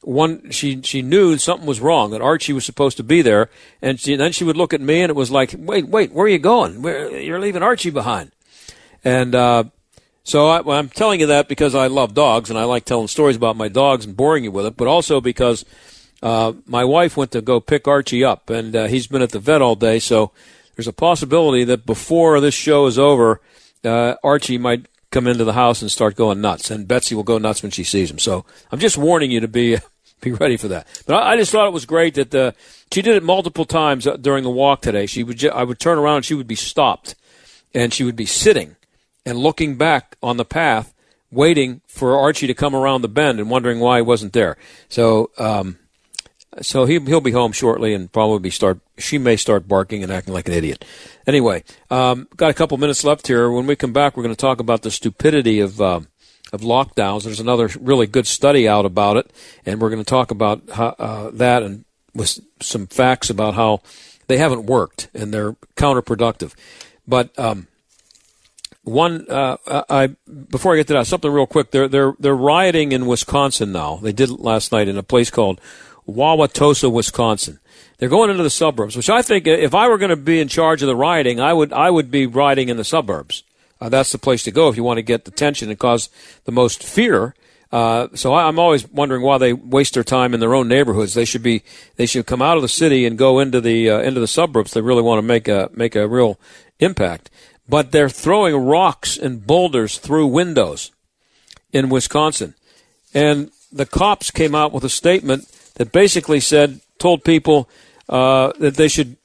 One, 0.01 0.51
she, 0.51 0.81
she 0.83 1.01
knew 1.01 1.37
something 1.37 1.67
was 1.67 1.81
wrong, 1.81 2.11
that 2.11 2.21
Archie 2.21 2.53
was 2.53 2.65
supposed 2.65 2.97
to 2.97 3.03
be 3.03 3.23
there. 3.23 3.49
And 3.81 3.99
she, 3.99 4.15
then 4.15 4.31
she 4.31 4.43
would 4.43 4.57
look 4.57 4.73
at 4.73 4.81
me 4.81 5.01
and 5.01 5.09
it 5.09 5.15
was 5.15 5.31
like, 5.31 5.55
wait, 5.57 5.87
wait, 5.87 6.11
where 6.11 6.25
are 6.25 6.29
you 6.29 6.37
going? 6.37 6.83
Where, 6.83 7.19
you're 7.19 7.39
leaving 7.39 7.63
Archie 7.63 7.89
behind. 7.89 8.31
And, 9.03 9.33
uh, 9.33 9.63
so 10.23 10.49
I, 10.49 10.61
well, 10.61 10.77
I'm 10.77 10.89
telling 10.89 11.21
you 11.21 11.27
that 11.27 11.47
because 11.47 11.73
I 11.73 11.87
love 11.87 12.13
dogs 12.13 12.49
and 12.49 12.59
I 12.59 12.65
like 12.65 12.83
telling 12.83 13.07
stories 13.07 13.37
about 13.37 13.55
my 13.55 13.69
dogs 13.69 14.05
and 14.05 14.15
boring 14.15 14.43
you 14.43 14.51
with 14.51 14.65
it, 14.65 14.75
but 14.75 14.87
also 14.87 15.21
because 15.21 15.63
uh, 16.21 16.53
my 16.65 16.83
wife 16.83 17.15
went 17.15 17.31
to 17.31 17.41
go 17.41 17.59
pick 17.59 17.87
Archie 17.87 18.23
up, 18.23 18.49
and 18.49 18.75
uh, 18.75 18.87
he's 18.87 19.07
been 19.07 19.21
at 19.21 19.31
the 19.31 19.39
vet 19.39 19.61
all 19.61 19.75
day. 19.75 19.99
So 19.99 20.31
there's 20.75 20.87
a 20.87 20.93
possibility 20.93 21.63
that 21.65 21.85
before 21.85 22.39
this 22.39 22.55
show 22.55 22.85
is 22.87 22.97
over, 22.97 23.41
uh, 23.83 24.15
Archie 24.23 24.57
might 24.57 24.87
come 25.11 25.27
into 25.27 25.43
the 25.43 25.53
house 25.53 25.81
and 25.81 25.91
start 25.91 26.15
going 26.15 26.41
nuts, 26.41 26.71
and 26.71 26.87
Betsy 26.87 27.15
will 27.15 27.23
go 27.23 27.37
nuts 27.37 27.61
when 27.61 27.71
she 27.71 27.83
sees 27.83 28.11
him. 28.11 28.19
So 28.19 28.45
I'm 28.71 28.79
just 28.79 28.97
warning 28.97 29.31
you 29.31 29.39
to 29.39 29.47
be 29.47 29.77
be 30.21 30.31
ready 30.31 30.57
for 30.57 30.67
that. 30.69 30.87
But 31.05 31.15
I, 31.15 31.33
I 31.33 31.37
just 31.37 31.51
thought 31.51 31.67
it 31.67 31.73
was 31.73 31.85
great 31.85 32.15
that 32.15 32.31
the, 32.31 32.41
uh, 32.41 32.51
she 32.91 33.01
did 33.03 33.15
it 33.15 33.23
multiple 33.23 33.65
times 33.65 34.07
uh, 34.07 34.17
during 34.17 34.43
the 34.43 34.49
walk 34.49 34.81
today. 34.81 35.05
She 35.05 35.23
would 35.23 35.37
ju- 35.37 35.51
I 35.51 35.63
would 35.63 35.79
turn 35.79 35.99
around, 35.99 36.17
and 36.17 36.25
she 36.25 36.33
would 36.33 36.47
be 36.47 36.55
stopped, 36.55 37.15
and 37.73 37.93
she 37.93 38.03
would 38.03 38.15
be 38.15 38.25
sitting 38.25 38.75
and 39.25 39.37
looking 39.37 39.75
back 39.75 40.17
on 40.23 40.37
the 40.37 40.45
path, 40.45 40.93
waiting 41.31 41.81
for 41.87 42.17
Archie 42.17 42.47
to 42.47 42.53
come 42.53 42.75
around 42.75 43.01
the 43.01 43.07
bend 43.07 43.39
and 43.39 43.49
wondering 43.49 43.79
why 43.79 43.97
he 43.97 44.01
wasn't 44.01 44.33
there. 44.33 44.57
So. 44.89 45.29
Um, 45.37 45.77
so 46.61 46.85
he 46.85 46.99
he'll 46.99 47.21
be 47.21 47.31
home 47.31 47.51
shortly 47.51 47.93
and 47.93 48.11
probably 48.11 48.49
start. 48.49 48.79
She 48.97 49.17
may 49.17 49.35
start 49.35 49.67
barking 49.67 50.03
and 50.03 50.11
acting 50.11 50.33
like 50.33 50.47
an 50.47 50.53
idiot. 50.53 50.85
Anyway, 51.25 51.63
um, 51.89 52.27
got 52.35 52.49
a 52.49 52.53
couple 52.53 52.77
minutes 52.77 53.03
left 53.03 53.27
here. 53.27 53.49
When 53.49 53.67
we 53.67 53.75
come 53.75 53.93
back, 53.93 54.15
we're 54.15 54.23
going 54.23 54.35
to 54.35 54.39
talk 54.39 54.59
about 54.59 54.81
the 54.81 54.91
stupidity 54.91 55.59
of 55.59 55.81
uh, 55.81 56.01
of 56.51 56.61
lockdowns. 56.61 57.23
There's 57.23 57.39
another 57.39 57.69
really 57.79 58.07
good 58.07 58.27
study 58.27 58.67
out 58.67 58.85
about 58.85 59.17
it, 59.17 59.31
and 59.65 59.81
we're 59.81 59.89
going 59.89 60.03
to 60.03 60.09
talk 60.09 60.31
about 60.31 60.61
how, 60.73 60.95
uh, 60.99 61.31
that 61.31 61.63
and 61.63 61.85
with 62.13 62.39
some 62.61 62.87
facts 62.87 63.29
about 63.29 63.53
how 63.53 63.81
they 64.27 64.37
haven't 64.37 64.65
worked 64.65 65.09
and 65.13 65.33
they're 65.33 65.53
counterproductive. 65.75 66.53
But 67.07 67.37
um, 67.39 67.67
one, 68.83 69.29
uh, 69.29 69.57
I 69.67 70.07
before 70.49 70.73
I 70.73 70.77
get 70.77 70.87
to 70.87 70.93
that, 70.93 71.07
something 71.07 71.31
real 71.31 71.47
quick. 71.47 71.71
They're 71.71 71.87
they're 71.87 72.13
they're 72.19 72.35
rioting 72.35 72.91
in 72.91 73.05
Wisconsin 73.05 73.71
now. 73.71 73.97
They 73.97 74.11
did 74.11 74.29
last 74.29 74.71
night 74.71 74.87
in 74.87 74.97
a 74.97 75.03
place 75.03 75.29
called 75.29 75.61
Wauwatosa, 76.07 76.91
Wisconsin. 76.91 77.59
They're 77.97 78.09
going 78.09 78.29
into 78.29 78.43
the 78.43 78.49
suburbs, 78.49 78.95
which 78.95 79.09
I 79.09 79.21
think 79.21 79.47
if 79.47 79.73
I 79.73 79.87
were 79.87 79.97
going 79.97 80.09
to 80.09 80.15
be 80.15 80.39
in 80.39 80.47
charge 80.47 80.81
of 80.81 80.87
the 80.87 80.95
rioting, 80.95 81.39
I 81.39 81.53
would 81.53 81.73
I 81.73 81.89
would 81.89 82.11
be 82.11 82.25
riding 82.25 82.69
in 82.69 82.77
the 82.77 82.83
suburbs. 82.83 83.43
Uh, 83.81 83.89
that's 83.89 84.11
the 84.11 84.17
place 84.17 84.43
to 84.43 84.51
go 84.51 84.69
if 84.69 84.77
you 84.77 84.83
want 84.83 84.97
to 84.97 85.03
get 85.03 85.25
the 85.25 85.31
tension 85.31 85.69
and 85.69 85.79
cause 85.79 86.09
the 86.45 86.51
most 86.51 86.83
fear. 86.83 87.35
Uh, 87.71 88.07
so 88.13 88.33
I, 88.33 88.47
am 88.47 88.59
always 88.59 88.87
wondering 88.87 89.23
why 89.23 89.37
they 89.37 89.51
waste 89.51 89.95
their 89.95 90.03
time 90.03 90.33
in 90.33 90.39
their 90.39 90.55
own 90.55 90.67
neighborhoods. 90.67 91.13
They 91.13 91.25
should 91.25 91.43
be 91.43 91.63
they 91.97 92.05
should 92.05 92.25
come 92.25 92.41
out 92.41 92.55
of 92.55 92.61
the 92.61 92.69
city 92.69 93.05
and 93.05 93.17
go 93.17 93.39
into 93.39 93.59
the 93.59 93.89
uh, 93.89 93.99
into 93.99 94.19
the 94.19 94.27
suburbs. 94.27 94.71
They 94.71 94.81
really 94.81 95.01
want 95.01 95.19
to 95.19 95.23
make 95.23 95.47
a 95.47 95.69
make 95.73 95.95
a 95.95 96.07
real 96.07 96.39
impact. 96.79 97.29
But 97.67 97.91
they're 97.91 98.09
throwing 98.09 98.55
rocks 98.55 99.17
and 99.17 99.45
boulders 99.45 99.97
through 99.97 100.27
windows 100.27 100.91
in 101.73 101.89
Wisconsin, 101.89 102.55
and 103.13 103.51
the 103.71 103.85
cops 103.85 104.31
came 104.31 104.55
out 104.55 104.71
with 104.71 104.85
a 104.85 104.89
statement 104.89 105.51
that 105.77 105.91
basically 105.91 106.39
said, 106.39 106.79
told 106.99 107.23
people 107.23 107.69
uh, 108.09 108.51
that 108.59 108.75
they 108.75 108.87
should 108.87 109.15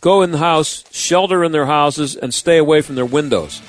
go 0.00 0.22
in 0.22 0.30
the 0.30 0.38
house, 0.38 0.84
shelter 0.92 1.42
in 1.42 1.52
their 1.52 1.66
houses, 1.66 2.16
and 2.16 2.32
stay 2.32 2.58
away 2.58 2.82
from 2.82 2.94
their 2.94 3.06
windows. 3.06 3.60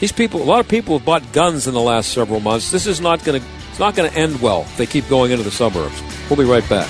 These 0.00 0.12
people, 0.12 0.42
a 0.42 0.44
lot 0.44 0.60
of 0.60 0.68
people 0.68 0.98
have 0.98 1.06
bought 1.06 1.32
guns 1.32 1.66
in 1.66 1.74
the 1.74 1.80
last 1.80 2.12
several 2.12 2.40
months. 2.40 2.70
This 2.70 2.86
is 2.86 3.00
not 3.00 3.24
going 3.24 3.40
to, 3.40 3.46
it's 3.70 3.78
not 3.78 3.94
going 3.94 4.10
to 4.10 4.16
end 4.16 4.40
well 4.42 4.62
if 4.62 4.76
they 4.76 4.86
keep 4.86 5.08
going 5.08 5.30
into 5.30 5.44
the 5.44 5.50
suburbs. 5.50 6.02
We'll 6.28 6.36
be 6.36 6.44
right 6.44 6.68
back. 6.68 6.88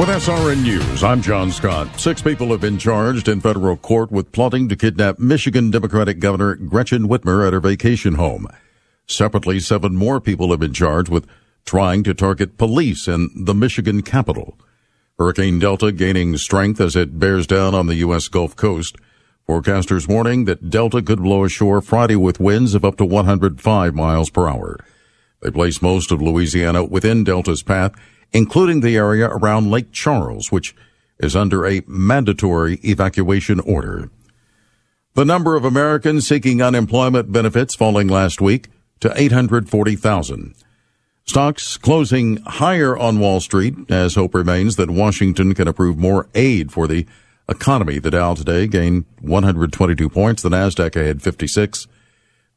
With 0.00 0.08
SRN 0.08 0.62
News, 0.62 1.04
I'm 1.04 1.20
John 1.20 1.52
Scott. 1.52 2.00
Six 2.00 2.22
people 2.22 2.48
have 2.52 2.62
been 2.62 2.78
charged 2.78 3.28
in 3.28 3.42
federal 3.42 3.76
court 3.76 4.10
with 4.10 4.32
plotting 4.32 4.66
to 4.70 4.74
kidnap 4.74 5.18
Michigan 5.18 5.70
Democratic 5.70 6.20
Governor 6.20 6.54
Gretchen 6.54 7.06
Whitmer 7.06 7.46
at 7.46 7.52
her 7.52 7.60
vacation 7.60 8.14
home. 8.14 8.46
Separately, 9.06 9.60
seven 9.60 9.94
more 9.94 10.18
people 10.18 10.52
have 10.52 10.60
been 10.60 10.72
charged 10.72 11.10
with 11.10 11.26
trying 11.66 12.02
to 12.04 12.14
target 12.14 12.56
police 12.56 13.06
in 13.08 13.28
the 13.44 13.52
Michigan 13.52 14.00
capital. 14.00 14.56
Hurricane 15.18 15.58
Delta 15.58 15.92
gaining 15.92 16.38
strength 16.38 16.80
as 16.80 16.96
it 16.96 17.18
bears 17.18 17.46
down 17.46 17.74
on 17.74 17.86
the 17.86 17.96
U.S. 17.96 18.26
Gulf 18.28 18.56
Coast. 18.56 18.96
Forecasters 19.46 20.08
warning 20.08 20.46
that 20.46 20.70
Delta 20.70 21.02
could 21.02 21.20
blow 21.22 21.44
ashore 21.44 21.82
Friday 21.82 22.16
with 22.16 22.40
winds 22.40 22.74
of 22.74 22.86
up 22.86 22.96
to 22.96 23.04
105 23.04 23.94
miles 23.94 24.30
per 24.30 24.48
hour. 24.48 24.78
They 25.42 25.50
place 25.50 25.82
most 25.82 26.10
of 26.10 26.22
Louisiana 26.22 26.84
within 26.84 27.22
Delta's 27.22 27.62
path, 27.62 27.92
including 28.32 28.80
the 28.80 28.96
area 28.96 29.28
around 29.28 29.70
Lake 29.70 29.92
Charles, 29.92 30.50
which 30.50 30.74
is 31.18 31.36
under 31.36 31.66
a 31.66 31.82
mandatory 31.86 32.80
evacuation 32.82 33.60
order. 33.60 34.10
The 35.14 35.24
number 35.24 35.56
of 35.56 35.64
Americans 35.64 36.26
seeking 36.26 36.62
unemployment 36.62 37.32
benefits 37.32 37.74
falling 37.74 38.08
last 38.08 38.40
week 38.40 38.68
to 39.00 39.12
840,000. 39.14 40.54
Stocks 41.24 41.76
closing 41.76 42.38
higher 42.38 42.96
on 42.96 43.20
Wall 43.20 43.40
Street 43.40 43.74
as 43.90 44.14
hope 44.14 44.34
remains 44.34 44.76
that 44.76 44.90
Washington 44.90 45.54
can 45.54 45.68
approve 45.68 45.98
more 45.98 46.28
aid 46.34 46.72
for 46.72 46.86
the 46.86 47.06
economy. 47.48 47.98
The 47.98 48.10
Dow 48.10 48.34
today 48.34 48.66
gained 48.66 49.04
122 49.20 50.08
points. 50.08 50.42
The 50.42 50.48
Nasdaq 50.48 50.96
ahead 50.96 51.22
56. 51.22 51.86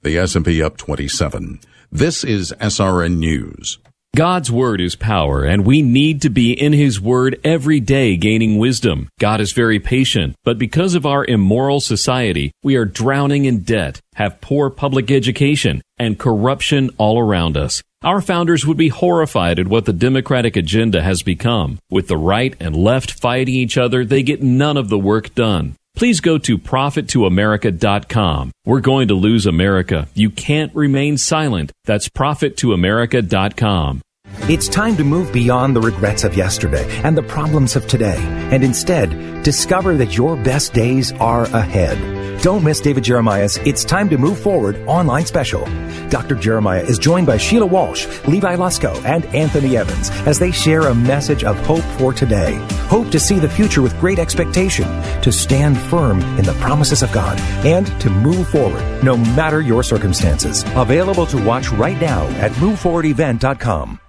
The 0.01 0.17
S&P 0.17 0.61
up 0.61 0.77
27. 0.77 1.59
This 1.91 2.23
is 2.23 2.53
SRN 2.59 3.17
News. 3.17 3.77
God's 4.15 4.51
Word 4.51 4.79
is 4.79 4.95
power, 4.95 5.43
and 5.43 5.65
we 5.65 5.81
need 5.81 6.21
to 6.21 6.29
be 6.29 6.53
in 6.53 6.71
His 6.71 7.01
Word 7.01 7.39
every 7.43 7.79
day 7.79 8.15
gaining 8.15 8.59
wisdom. 8.59 9.09
God 9.19 9.41
is 9.41 9.53
very 9.53 9.79
patient, 9.79 10.35
but 10.43 10.59
because 10.59 10.93
of 10.93 11.07
our 11.07 11.25
immoral 11.25 11.79
society, 11.79 12.51
we 12.61 12.75
are 12.75 12.85
drowning 12.85 13.45
in 13.45 13.63
debt, 13.63 13.99
have 14.13 14.39
poor 14.39 14.69
public 14.69 15.09
education, 15.09 15.81
and 15.97 16.19
corruption 16.19 16.91
all 16.99 17.17
around 17.17 17.57
us. 17.57 17.81
Our 18.03 18.21
founders 18.21 18.67
would 18.67 18.77
be 18.77 18.89
horrified 18.89 19.57
at 19.57 19.67
what 19.67 19.85
the 19.85 19.93
Democratic 19.93 20.55
agenda 20.55 21.01
has 21.01 21.23
become. 21.23 21.79
With 21.89 22.07
the 22.07 22.17
right 22.17 22.55
and 22.59 22.75
left 22.75 23.19
fighting 23.19 23.55
each 23.55 23.79
other, 23.79 24.05
they 24.05 24.21
get 24.21 24.43
none 24.43 24.77
of 24.77 24.89
the 24.89 24.99
work 24.99 25.33
done. 25.33 25.73
Please 25.95 26.19
go 26.21 26.37
to 26.39 26.57
profittoamerica.com. 26.57 28.51
We're 28.65 28.81
going 28.81 29.07
to 29.09 29.13
lose 29.13 29.45
America. 29.45 30.07
You 30.15 30.29
can't 30.31 30.73
remain 30.75 31.17
silent. 31.17 31.71
That's 31.85 32.09
profittoamerica.com. 32.09 34.01
It's 34.49 34.67
time 34.67 34.97
to 34.97 35.03
move 35.03 35.31
beyond 35.31 35.75
the 35.75 35.81
regrets 35.81 36.23
of 36.25 36.35
yesterday 36.35 36.85
and 37.03 37.17
the 37.17 37.23
problems 37.23 37.75
of 37.77 37.87
today, 37.87 38.17
and 38.51 38.63
instead 38.63 39.41
discover 39.43 39.95
that 39.95 40.17
your 40.17 40.35
best 40.35 40.73
days 40.73 41.13
are 41.13 41.43
ahead. 41.45 42.41
Don't 42.41 42.63
miss 42.63 42.81
David 42.81 43.05
Jeremiah's 43.05 43.55
It's 43.59 43.85
Time 43.85 44.09
to 44.09 44.17
Move 44.17 44.37
Forward 44.37 44.75
online 44.85 45.25
special. 45.25 45.65
Dr. 46.09 46.35
Jeremiah 46.35 46.83
is 46.83 46.99
joined 46.99 47.25
by 47.25 47.37
Sheila 47.37 47.65
Walsh, 47.65 48.05
Levi 48.27 48.57
Lusko, 48.57 48.93
and 49.05 49.23
Anthony 49.27 49.77
Evans 49.77 50.09
as 50.27 50.39
they 50.39 50.51
share 50.51 50.87
a 50.87 50.93
message 50.93 51.45
of 51.45 51.57
hope 51.65 51.85
for 51.97 52.11
today. 52.11 52.55
Hope 52.89 53.11
to 53.11 53.19
see 53.21 53.39
the 53.39 53.47
future 53.47 53.81
with 53.81 53.97
great 53.97 54.19
expectation, 54.19 54.87
to 55.21 55.31
stand 55.31 55.77
firm 55.77 56.21
in 56.37 56.43
the 56.43 56.57
promises 56.59 57.01
of 57.01 57.13
God, 57.13 57.39
and 57.65 57.87
to 58.01 58.09
move 58.09 58.49
forward 58.49 58.83
no 59.05 59.15
matter 59.15 59.61
your 59.61 59.81
circumstances. 59.81 60.65
Available 60.75 61.25
to 61.27 61.41
watch 61.45 61.69
right 61.71 61.99
now 62.01 62.25
at 62.41 62.51
moveforwardevent.com. 62.53 63.99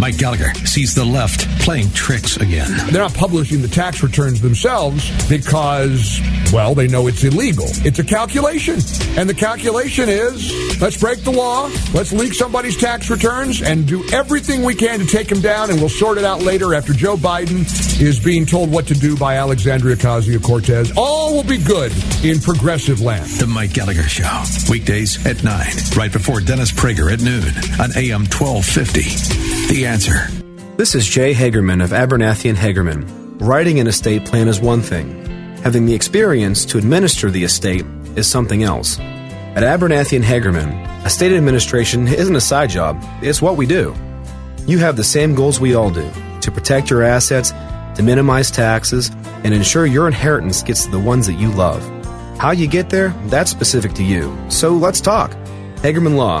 Mike 0.00 0.16
Gallagher 0.16 0.54
sees 0.64 0.94
the 0.94 1.04
left 1.04 1.46
playing 1.60 1.90
tricks 1.90 2.38
again. 2.38 2.70
They're 2.90 3.02
not 3.02 3.12
publishing 3.12 3.60
the 3.60 3.68
tax 3.68 4.02
returns 4.02 4.40
themselves 4.40 5.10
because, 5.28 6.22
well, 6.54 6.74
they 6.74 6.88
know 6.88 7.06
it's 7.06 7.22
illegal. 7.22 7.66
It's 7.84 7.98
a 7.98 8.04
calculation. 8.04 8.78
And 9.18 9.28
the 9.28 9.34
calculation 9.34 10.08
is 10.08 10.80
let's 10.80 10.96
break 10.96 11.22
the 11.22 11.30
law, 11.30 11.68
let's 11.92 12.14
leak 12.14 12.32
somebody's 12.32 12.78
tax 12.78 13.10
returns, 13.10 13.60
and 13.60 13.86
do 13.86 14.02
everything 14.10 14.62
we 14.62 14.74
can 14.74 15.00
to 15.00 15.06
take 15.06 15.28
them 15.28 15.42
down, 15.42 15.68
and 15.68 15.78
we'll 15.78 15.90
sort 15.90 16.16
it 16.16 16.24
out 16.24 16.40
later 16.40 16.74
after 16.74 16.94
Joe 16.94 17.16
Biden 17.16 17.60
is 18.00 18.18
being 18.18 18.46
told 18.46 18.72
what 18.72 18.86
to 18.86 18.94
do 18.94 19.18
by 19.18 19.36
Alexandria 19.36 19.96
Ocasio 19.96 20.42
Cortez. 20.42 20.92
All 20.96 21.34
will 21.34 21.44
be 21.44 21.58
good 21.58 21.92
in 22.24 22.40
progressive 22.40 23.02
land. 23.02 23.26
The 23.32 23.46
Mike 23.46 23.74
Gallagher 23.74 24.04
Show, 24.04 24.44
weekdays 24.70 25.26
at 25.26 25.44
9, 25.44 25.66
right 25.94 26.10
before 26.10 26.40
Dennis 26.40 26.72
Prager 26.72 27.12
at 27.12 27.20
noon 27.20 27.52
on 27.78 27.94
AM 27.98 28.24
1250. 28.24 29.49
The 29.70 29.86
answer. 29.86 30.26
This 30.78 30.96
is 30.96 31.06
Jay 31.06 31.32
Hagerman 31.32 31.80
of 31.80 31.90
Abernathy 31.90 32.50
and 32.50 32.58
Hagerman. 32.58 33.40
Writing 33.40 33.78
an 33.78 33.86
estate 33.86 34.24
plan 34.24 34.48
is 34.48 34.58
one 34.58 34.82
thing. 34.82 35.24
Having 35.62 35.86
the 35.86 35.94
experience 35.94 36.64
to 36.64 36.78
administer 36.78 37.30
the 37.30 37.44
estate 37.44 37.86
is 38.16 38.26
something 38.26 38.64
else. 38.64 38.98
At 38.98 39.62
Abernathy 39.62 40.16
and 40.16 40.24
Hagerman, 40.24 41.06
estate 41.06 41.30
administration 41.30 42.08
isn't 42.08 42.34
a 42.34 42.40
side 42.40 42.70
job, 42.70 43.00
it's 43.22 43.40
what 43.40 43.56
we 43.56 43.64
do. 43.64 43.94
You 44.66 44.78
have 44.78 44.96
the 44.96 45.04
same 45.04 45.36
goals 45.36 45.60
we 45.60 45.76
all 45.76 45.90
do 45.90 46.10
to 46.40 46.50
protect 46.50 46.90
your 46.90 47.04
assets, 47.04 47.52
to 47.94 48.02
minimize 48.02 48.50
taxes, 48.50 49.12
and 49.44 49.54
ensure 49.54 49.86
your 49.86 50.08
inheritance 50.08 50.64
gets 50.64 50.86
to 50.86 50.90
the 50.90 50.98
ones 50.98 51.28
that 51.28 51.38
you 51.38 51.48
love. 51.52 51.80
How 52.38 52.50
you 52.50 52.66
get 52.66 52.90
there, 52.90 53.10
that's 53.26 53.52
specific 53.52 53.92
to 53.92 54.02
you. 54.02 54.36
So 54.48 54.70
let's 54.70 55.00
talk. 55.00 55.30
Hagerman 55.76 56.16
Law, 56.16 56.40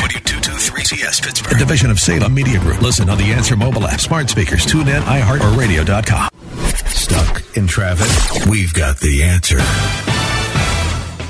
W223CS 0.56 1.22
Pittsburgh. 1.22 1.52
A 1.52 1.58
division 1.58 1.90
of 1.90 2.00
Salem 2.00 2.32
Media 2.32 2.58
Group. 2.58 2.80
Listen 2.80 3.10
on 3.10 3.18
the 3.18 3.24
Answer 3.24 3.56
mobile 3.56 3.86
app, 3.86 4.00
smart 4.00 4.30
speakers, 4.30 4.64
tune 4.64 4.88
in, 4.88 5.02
iHeart, 5.02 5.40
or 5.42 5.58
radio.com. 5.58 6.30
Stuck 6.86 7.56
in 7.56 7.66
traffic? 7.66 8.46
We've 8.48 8.72
got 8.72 8.98
the 8.98 9.22
answer. 9.24 9.58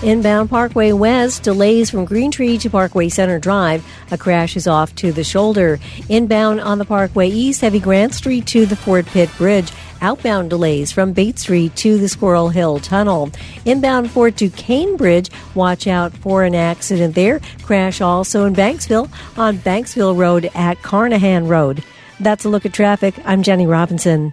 Inbound 0.07 0.51
Parkway 0.51 0.93
West, 0.93 1.43
delays 1.43 1.91
from 1.91 2.05
Green 2.05 2.31
Tree 2.31 2.59
to 2.59 2.71
Parkway 2.71 3.09
Center 3.09 3.41
Drive. 3.41 3.85
A 4.13 4.17
crash 4.17 4.57
is 4.57 4.69
off 4.69 4.95
to 4.95 5.11
the 5.11 5.25
shoulder. 5.25 5.81
Inbound 6.09 6.61
on 6.61 6.79
the 6.79 6.85
Parkway 6.85 7.29
East, 7.29 7.61
heavy 7.61 7.81
Grant 7.81 8.15
Street 8.15 8.47
to 8.47 8.67
the 8.67 8.77
Fort 8.77 9.07
Pitt 9.07 9.29
Bridge. 9.37 9.73
Outbound 10.01 10.51
delays 10.51 10.93
from 10.93 11.13
Bates 11.13 11.43
Street 11.43 11.75
to 11.79 11.99
the 11.99 12.09
Squirrel 12.09 12.51
Hill 12.51 12.79
Tunnel. 12.79 13.33
Inbound 13.65 14.13
Fort 14.13 14.37
Duquesne 14.37 14.97
Bridge, 14.97 15.29
watch 15.57 15.89
out 15.89 16.13
for 16.13 16.45
an 16.45 16.55
accident 16.55 17.17
there. 17.17 17.41
Crash 17.65 18.01
also 18.01 18.45
in 18.45 18.55
Banksville 18.55 19.11
on 19.37 19.59
Banksville 19.59 20.17
Road 20.17 20.49
at 20.55 20.81
Carnahan 20.83 21.49
Road. 21.49 21.83
That's 22.21 22.45
a 22.45 22.49
look 22.49 22.65
at 22.65 22.73
traffic. 22.73 23.17
I'm 23.25 23.43
Jenny 23.43 23.67
Robinson. 23.67 24.33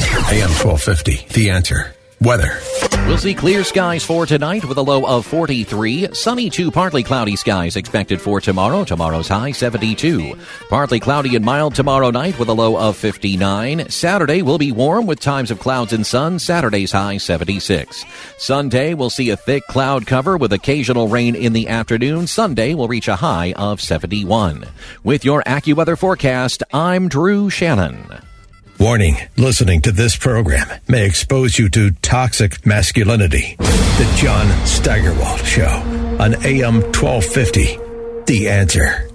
AM 0.00 0.48
1250, 0.56 1.34
The 1.34 1.50
Answer. 1.50 1.95
Weather. 2.20 2.58
We'll 3.06 3.18
see 3.18 3.34
clear 3.34 3.62
skies 3.62 4.04
for 4.04 4.26
tonight 4.26 4.64
with 4.64 4.78
a 4.78 4.82
low 4.82 5.06
of 5.06 5.24
43. 5.26 6.08
Sunny 6.12 6.50
to 6.50 6.72
partly 6.72 7.04
cloudy 7.04 7.36
skies 7.36 7.76
expected 7.76 8.20
for 8.20 8.40
tomorrow. 8.40 8.84
Tomorrow's 8.84 9.28
high 9.28 9.52
72. 9.52 10.34
Partly 10.68 10.98
cloudy 10.98 11.36
and 11.36 11.44
mild 11.44 11.74
tomorrow 11.74 12.10
night 12.10 12.36
with 12.38 12.48
a 12.48 12.52
low 12.52 12.76
of 12.76 12.96
59. 12.96 13.90
Saturday 13.90 14.42
will 14.42 14.58
be 14.58 14.72
warm 14.72 15.06
with 15.06 15.20
times 15.20 15.52
of 15.52 15.60
clouds 15.60 15.92
and 15.92 16.04
sun. 16.04 16.38
Saturday's 16.38 16.90
high 16.90 17.18
76. 17.18 18.04
Sunday 18.38 18.94
we'll 18.94 19.10
see 19.10 19.30
a 19.30 19.36
thick 19.36 19.64
cloud 19.68 20.06
cover 20.06 20.36
with 20.36 20.52
occasional 20.52 21.06
rain 21.06 21.36
in 21.36 21.52
the 21.52 21.68
afternoon. 21.68 22.26
Sunday 22.26 22.74
will 22.74 22.88
reach 22.88 23.06
a 23.08 23.16
high 23.16 23.52
of 23.52 23.80
71. 23.80 24.64
With 25.04 25.24
your 25.24 25.44
AccuWeather 25.44 25.96
forecast, 25.96 26.64
I'm 26.72 27.08
Drew 27.08 27.50
Shannon. 27.50 28.25
Warning 28.78 29.16
listening 29.38 29.80
to 29.82 29.92
this 29.92 30.16
program 30.16 30.68
may 30.86 31.06
expose 31.06 31.58
you 31.58 31.70
to 31.70 31.92
toxic 32.02 32.66
masculinity. 32.66 33.56
The 33.58 34.14
John 34.18 34.66
Steigerwald 34.66 35.40
Show 35.40 35.66
on 36.20 36.34
AM 36.44 36.82
1250. 36.92 37.78
The 38.26 38.48
answer. 38.50 39.08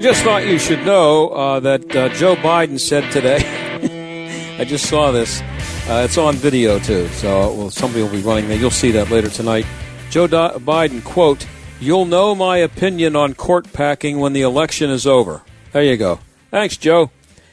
Just 0.00 0.24
thought 0.24 0.44
you 0.46 0.58
should 0.58 0.84
know 0.84 1.28
uh, 1.28 1.60
that 1.60 1.94
uh, 1.94 2.08
Joe 2.10 2.34
Biden 2.34 2.80
said 2.80 3.12
today. 3.12 4.56
I 4.58 4.64
just 4.64 4.88
saw 4.88 5.12
this. 5.12 5.40
Uh, 5.88 6.02
it's 6.04 6.18
on 6.18 6.34
video 6.34 6.80
too, 6.80 7.06
so 7.08 7.52
well, 7.54 7.70
somebody 7.70 8.02
will 8.02 8.10
be 8.10 8.22
running 8.22 8.48
there. 8.48 8.58
You'll 8.58 8.70
see 8.70 8.90
that 8.92 9.10
later 9.10 9.28
tonight. 9.28 9.66
Joe 10.10 10.26
Do- 10.26 10.58
Biden 10.58 11.04
quote: 11.04 11.46
"You'll 11.78 12.06
know 12.06 12.34
my 12.34 12.56
opinion 12.58 13.14
on 13.14 13.34
court 13.34 13.72
packing 13.72 14.18
when 14.18 14.32
the 14.32 14.42
election 14.42 14.90
is 14.90 15.06
over." 15.06 15.42
There 15.72 15.84
you 15.84 15.96
go. 15.96 16.18
Thanks, 16.50 16.76
Joe. 16.76 17.10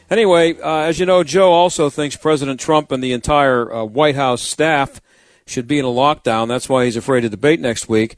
Anyway, 0.09 0.59
uh, 0.59 0.79
as 0.79 0.99
you 0.99 1.05
know, 1.05 1.23
Joe 1.23 1.51
also 1.51 1.89
thinks 1.89 2.15
President 2.15 2.59
Trump 2.59 2.91
and 2.91 3.03
the 3.03 3.13
entire 3.13 3.71
uh, 3.71 3.83
White 3.83 4.15
House 4.15 4.41
staff 4.41 5.01
should 5.45 5.67
be 5.67 5.79
in 5.79 5.85
a 5.85 5.89
lockdown. 5.89 6.47
That's 6.47 6.67
why 6.67 6.85
he's 6.85 6.95
afraid 6.95 7.21
to 7.21 7.29
debate 7.29 7.59
next 7.59 7.87
week. 7.87 8.15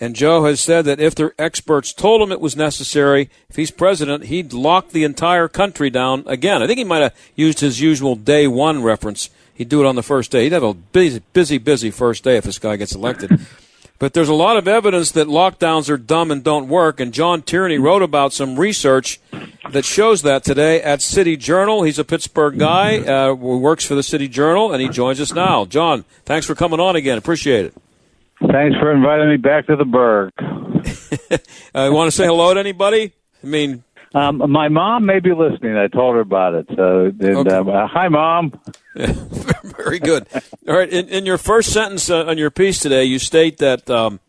And 0.00 0.16
Joe 0.16 0.44
has 0.44 0.60
said 0.60 0.84
that 0.86 0.98
if 0.98 1.14
the 1.14 1.32
experts 1.38 1.92
told 1.92 2.22
him 2.22 2.32
it 2.32 2.40
was 2.40 2.56
necessary, 2.56 3.30
if 3.48 3.56
he's 3.56 3.70
president, 3.70 4.24
he'd 4.24 4.52
lock 4.52 4.90
the 4.90 5.04
entire 5.04 5.46
country 5.46 5.90
down 5.90 6.24
again. 6.26 6.60
I 6.60 6.66
think 6.66 6.78
he 6.78 6.84
might 6.84 7.02
have 7.02 7.16
used 7.36 7.60
his 7.60 7.80
usual 7.80 8.16
day 8.16 8.48
one 8.48 8.82
reference. 8.82 9.30
He'd 9.54 9.68
do 9.68 9.80
it 9.80 9.86
on 9.86 9.94
the 9.94 10.02
first 10.02 10.32
day. 10.32 10.44
He'd 10.44 10.52
have 10.52 10.64
a 10.64 10.74
busy, 10.74 11.22
busy, 11.32 11.58
busy 11.58 11.90
first 11.92 12.24
day 12.24 12.36
if 12.36 12.44
this 12.44 12.58
guy 12.58 12.76
gets 12.76 12.94
elected. 12.94 13.46
but 14.02 14.14
there's 14.14 14.28
a 14.28 14.34
lot 14.34 14.56
of 14.56 14.66
evidence 14.66 15.12
that 15.12 15.28
lockdowns 15.28 15.88
are 15.88 15.96
dumb 15.96 16.32
and 16.32 16.42
don't 16.42 16.66
work. 16.66 16.98
And 16.98 17.14
John 17.14 17.40
Tierney 17.40 17.78
wrote 17.78 18.02
about 18.02 18.32
some 18.32 18.58
research 18.58 19.20
that 19.70 19.84
shows 19.84 20.22
that 20.22 20.42
today 20.42 20.82
at 20.82 21.00
City 21.00 21.36
Journal. 21.36 21.84
He's 21.84 22.00
a 22.00 22.04
Pittsburgh 22.04 22.58
guy 22.58 22.98
uh, 22.98 23.36
who 23.36 23.60
works 23.60 23.86
for 23.86 23.94
the 23.94 24.02
City 24.02 24.26
Journal, 24.26 24.72
and 24.72 24.82
he 24.82 24.88
joins 24.88 25.20
us 25.20 25.32
now. 25.32 25.66
John, 25.66 26.04
thanks 26.24 26.48
for 26.48 26.56
coming 26.56 26.80
on 26.80 26.96
again. 26.96 27.16
Appreciate 27.16 27.66
it. 27.66 27.74
Thanks 28.40 28.76
for 28.80 28.92
inviting 28.92 29.28
me 29.28 29.36
back 29.36 29.68
to 29.68 29.76
the 29.76 29.84
Burgh. 29.84 30.32
uh, 31.72 31.88
want 31.92 32.08
to 32.08 32.16
say 32.16 32.26
hello 32.26 32.52
to 32.54 32.58
anybody? 32.58 33.12
I 33.40 33.46
mean, 33.46 33.84
um, 34.16 34.50
my 34.50 34.68
mom 34.68 35.06
may 35.06 35.20
be 35.20 35.32
listening. 35.32 35.76
I 35.76 35.86
told 35.86 36.16
her 36.16 36.20
about 36.22 36.54
it. 36.54 36.66
So, 36.74 37.04
and, 37.04 37.22
Okay. 37.22 37.54
um, 37.54 37.68
uh, 37.68 37.86
hi, 37.86 38.08
mom. 38.08 38.60
Very 39.64 39.98
good. 39.98 40.26
All 40.68 40.76
right. 40.76 40.88
In, 40.88 41.08
in 41.08 41.26
your 41.26 41.38
first 41.38 41.72
sentence 41.72 42.10
uh, 42.10 42.24
on 42.26 42.36
your 42.38 42.50
piece 42.50 42.78
today, 42.80 43.04
you 43.04 43.18
state 43.18 43.58
that 43.58 43.88
um, 43.88 44.20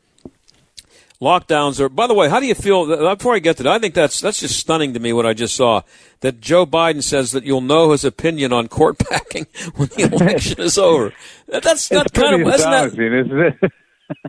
lockdowns 1.21 1.79
are. 1.79 1.89
By 1.89 2.07
the 2.07 2.13
way, 2.13 2.29
how 2.29 2.39
do 2.39 2.45
you 2.45 2.55
feel? 2.55 2.91
uh, 2.91 3.15
Before 3.15 3.35
I 3.35 3.39
get 3.39 3.57
to 3.57 3.63
that, 3.63 3.71
I 3.73 3.79
think 3.79 3.93
that's 3.93 4.21
that's 4.21 4.39
just 4.39 4.57
stunning 4.59 4.93
to 4.93 4.99
me. 4.99 5.11
What 5.13 5.25
I 5.25 5.33
just 5.33 5.55
saw 5.55 5.81
that 6.21 6.39
Joe 6.39 6.65
Biden 6.65 7.03
says 7.03 7.31
that 7.31 7.43
you'll 7.43 7.61
know 7.61 7.91
his 7.91 8.05
opinion 8.05 8.53
on 8.53 8.67
court 8.67 8.97
packing 9.09 9.47
when 9.75 9.89
the 9.89 10.03
election 10.13 10.61
is 10.61 10.77
over. 10.77 11.13
That- 11.47 11.63
That's 11.63 11.91
not 11.91 12.13
kind 12.13 12.41
of. 12.41 12.47
Isn't 12.53 12.71
that, 12.71 12.87
isn't 12.93 13.39
it? 13.63 13.71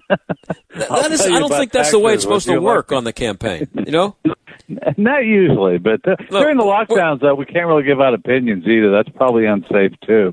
that 0.09 1.13
is, 1.13 1.21
I 1.23 1.39
don't 1.39 1.51
think 1.51 1.73
that's 1.73 1.91
the 1.91 1.99
way 1.99 2.15
it's 2.15 2.23
supposed 2.23 2.47
to 2.47 2.59
work 2.59 2.93
on 2.93 3.05
the 3.05 3.13
campaign. 3.13 3.69
You 3.75 3.93
know. 3.93 4.17
Not 4.97 5.25
usually, 5.27 5.79
but 5.79 6.01
uh, 6.09 6.17
during 6.31 6.57
the 6.57 6.65
lockdowns, 6.65 7.21
though, 7.21 7.35
we 7.35 7.45
can't 7.45 7.67
really 7.67 7.83
give 7.83 8.01
out 8.01 8.15
opinions 8.15 8.65
either. 8.67 8.91
That's 8.91 9.11
probably 9.11 9.45
unsafe 9.45 9.93
too. 10.07 10.33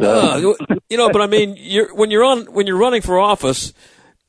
So, 0.00 0.10
Uh, 0.10 0.54
you 0.88 0.96
know, 0.96 1.10
but 1.10 1.22
I 1.22 1.26
mean, 1.28 1.54
you're, 1.56 1.94
when 1.94 2.10
you're 2.10 2.24
on 2.24 2.46
when 2.52 2.66
you're 2.66 2.76
running 2.76 3.00
for 3.00 3.18
office, 3.18 3.72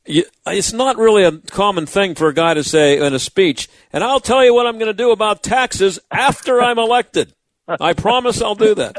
you, 0.05 0.25
it's 0.45 0.73
not 0.73 0.97
really 0.97 1.23
a 1.23 1.31
common 1.31 1.85
thing 1.87 2.13
for 2.13 2.27
a 2.27 2.33
guy 2.33 2.53
to 2.53 2.63
say 2.63 2.97
in 3.03 3.13
a 3.15 3.19
speech. 3.19 3.67
And 3.91 4.03
I'll 4.03 4.19
tell 4.19 4.45
you 4.45 4.53
what 4.53 4.67
I'm 4.67 4.75
going 4.77 4.87
to 4.87 4.93
do 4.93 5.11
about 5.11 5.41
taxes 5.41 5.99
after 6.11 6.61
I'm 6.61 6.77
elected. 6.77 7.33
I 7.67 7.93
promise 7.93 8.41
I'll 8.41 8.55
do 8.55 8.75
that. 8.75 8.97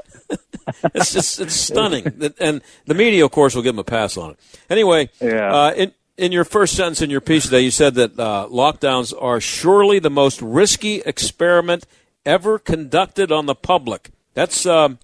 it's 0.94 1.12
just 1.12 1.40
it's 1.40 1.55
stunning, 1.55 2.33
and 2.38 2.62
the 2.87 2.94
media, 2.94 3.25
of 3.25 3.31
course, 3.31 3.55
will 3.55 3.62
give 3.62 3.75
him 3.75 3.79
a 3.81 3.85
pass 3.85 4.16
on 4.16 4.33
it. 4.33 4.38
Anyway, 4.70 5.09
Yeah. 5.20 5.53
uh, 5.55 5.72
in 5.72 5.92
in 6.16 6.33
your 6.33 6.44
first 6.44 6.75
sentence 6.77 7.01
in 7.03 7.11
your 7.11 7.20
piece 7.20 7.44
today, 7.44 7.61
you 7.61 7.70
said 7.70 7.94
that 7.94 8.18
uh, 8.18 8.46
lockdowns 8.51 9.12
are 9.20 9.40
surely 9.40 9.98
the 9.98 10.11
most 10.11 10.40
risky 10.42 11.01
experiment 11.07 11.87
ever 12.27 12.59
conducted 12.59 13.33
on 13.33 13.46
the 13.46 13.55
public. 13.55 14.11
That's 14.35 14.66
um, 14.66 14.98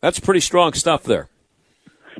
that's 0.00 0.20
pretty 0.20 0.40
strong 0.40 0.72
stuff 0.74 1.02
there. 1.02 1.28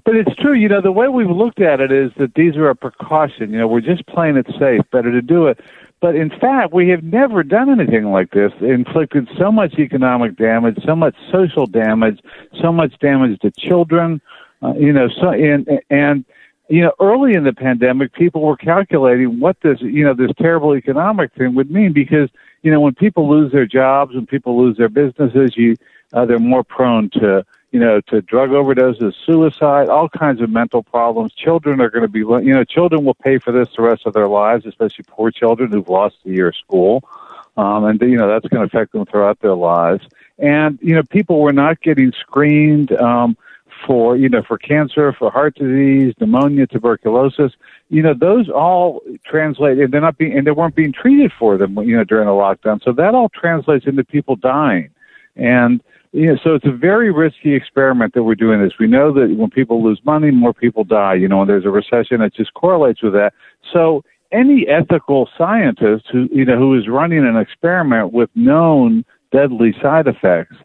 but 0.04 0.16
it's 0.16 0.34
true. 0.36 0.54
You 0.54 0.68
know, 0.68 0.80
the 0.80 0.92
way 0.92 1.08
we've 1.08 1.30
looked 1.30 1.60
at 1.60 1.80
it 1.80 1.92
is 1.92 2.10
that 2.16 2.34
these 2.34 2.56
are 2.56 2.68
a 2.70 2.74
precaution. 2.76 3.52
You 3.52 3.58
know, 3.60 3.68
we're 3.68 3.80
just 3.82 4.06
playing 4.06 4.36
it 4.36 4.46
safe. 4.58 4.80
Better 4.90 5.12
to 5.12 5.22
do 5.22 5.46
it. 5.46 5.60
But 6.00 6.16
in 6.16 6.30
fact, 6.30 6.72
we 6.72 6.88
have 6.88 7.02
never 7.02 7.42
done 7.42 7.68
anything 7.68 8.10
like 8.10 8.30
this. 8.30 8.52
Inflicted 8.60 9.28
so 9.38 9.52
much 9.52 9.74
economic 9.78 10.36
damage, 10.36 10.78
so 10.84 10.96
much 10.96 11.14
social 11.30 11.66
damage, 11.66 12.20
so 12.60 12.72
much 12.72 12.98
damage 13.00 13.38
to 13.40 13.50
children. 13.50 14.20
Uh, 14.62 14.74
you 14.74 14.92
know, 14.92 15.08
so 15.08 15.30
and 15.30 15.68
and 15.90 16.24
you 16.70 16.80
know, 16.80 16.92
early 17.00 17.34
in 17.34 17.42
the 17.42 17.52
pandemic, 17.52 18.12
people 18.14 18.42
were 18.42 18.56
calculating 18.56 19.40
what 19.40 19.56
this, 19.60 19.80
you 19.80 20.04
know, 20.04 20.14
this 20.14 20.30
terrible 20.38 20.76
economic 20.76 21.34
thing 21.34 21.56
would 21.56 21.68
mean 21.68 21.92
because, 21.92 22.30
you 22.62 22.70
know, 22.70 22.80
when 22.80 22.94
people 22.94 23.28
lose 23.28 23.50
their 23.50 23.66
jobs, 23.66 24.14
when 24.14 24.24
people 24.24 24.56
lose 24.56 24.76
their 24.76 24.88
businesses, 24.88 25.56
you, 25.56 25.74
uh, 26.12 26.24
they're 26.24 26.38
more 26.38 26.62
prone 26.62 27.10
to, 27.10 27.44
you 27.72 27.78
know, 27.78 28.00
to 28.08 28.20
drug 28.22 28.50
overdoses, 28.50 29.14
suicide, 29.24 29.88
all 29.88 30.08
kinds 30.08 30.40
of 30.40 30.50
mental 30.50 30.82
problems. 30.82 31.32
Children 31.32 31.80
are 31.80 31.90
going 31.90 32.02
to 32.02 32.08
be, 32.08 32.20
you 32.20 32.54
know, 32.54 32.64
children 32.64 33.04
will 33.04 33.14
pay 33.14 33.38
for 33.38 33.52
this 33.52 33.68
the 33.76 33.82
rest 33.82 34.06
of 34.06 34.12
their 34.12 34.28
lives, 34.28 34.66
especially 34.66 35.04
poor 35.08 35.30
children 35.30 35.70
who've 35.70 35.88
lost 35.88 36.16
a 36.26 36.30
year 36.30 36.48
of 36.48 36.56
school. 36.56 37.04
Um, 37.56 37.84
and, 37.84 38.00
you 38.00 38.16
know, 38.16 38.28
that's 38.28 38.46
going 38.48 38.60
to 38.60 38.66
affect 38.66 38.92
them 38.92 39.04
throughout 39.06 39.40
their 39.40 39.54
lives. 39.54 40.06
And, 40.38 40.78
you 40.82 40.94
know, 40.94 41.02
people 41.02 41.40
were 41.40 41.52
not 41.52 41.80
getting 41.80 42.12
screened, 42.12 42.92
um, 42.92 43.36
for 43.86 44.16
you 44.16 44.28
know 44.28 44.42
for 44.42 44.58
cancer, 44.58 45.12
for 45.12 45.30
heart 45.30 45.54
disease, 45.54 46.14
pneumonia, 46.20 46.66
tuberculosis. 46.66 47.52
You 47.88 48.02
know 48.02 48.14
those 48.14 48.48
all 48.48 49.02
translate, 49.24 49.78
and 49.78 49.92
they're 49.92 50.00
not 50.00 50.18
being 50.18 50.36
and 50.36 50.46
they 50.46 50.50
weren't 50.50 50.74
being 50.74 50.92
treated 50.92 51.32
for 51.38 51.56
them. 51.56 51.76
You 51.78 51.96
know 51.96 52.04
during 52.04 52.26
the 52.26 52.32
lockdown, 52.32 52.82
so 52.82 52.92
that 52.92 53.14
all 53.14 53.28
translates 53.30 53.86
into 53.86 54.04
people 54.04 54.36
dying, 54.36 54.90
and 55.36 55.82
know 56.12 56.38
so 56.42 56.54
it's 56.54 56.66
a 56.66 56.72
very 56.72 57.12
risky 57.12 57.54
experiment 57.54 58.14
that 58.14 58.24
we're 58.24 58.34
doing 58.34 58.62
this. 58.62 58.72
We 58.78 58.86
know 58.86 59.12
that 59.14 59.36
when 59.36 59.50
people 59.50 59.82
lose 59.82 60.00
money, 60.04 60.30
more 60.30 60.54
people 60.54 60.84
die. 60.84 61.14
You 61.14 61.28
know 61.28 61.38
when 61.38 61.48
there's 61.48 61.66
a 61.66 61.70
recession, 61.70 62.20
it 62.20 62.34
just 62.34 62.54
correlates 62.54 63.02
with 63.02 63.12
that. 63.14 63.32
So 63.72 64.02
any 64.32 64.66
ethical 64.68 65.28
scientist 65.36 66.06
who 66.12 66.28
you 66.32 66.44
know 66.44 66.58
who 66.58 66.78
is 66.78 66.88
running 66.88 67.26
an 67.26 67.36
experiment 67.36 68.12
with 68.12 68.30
known 68.34 69.04
deadly 69.32 69.74
side 69.80 70.06
effects 70.06 70.56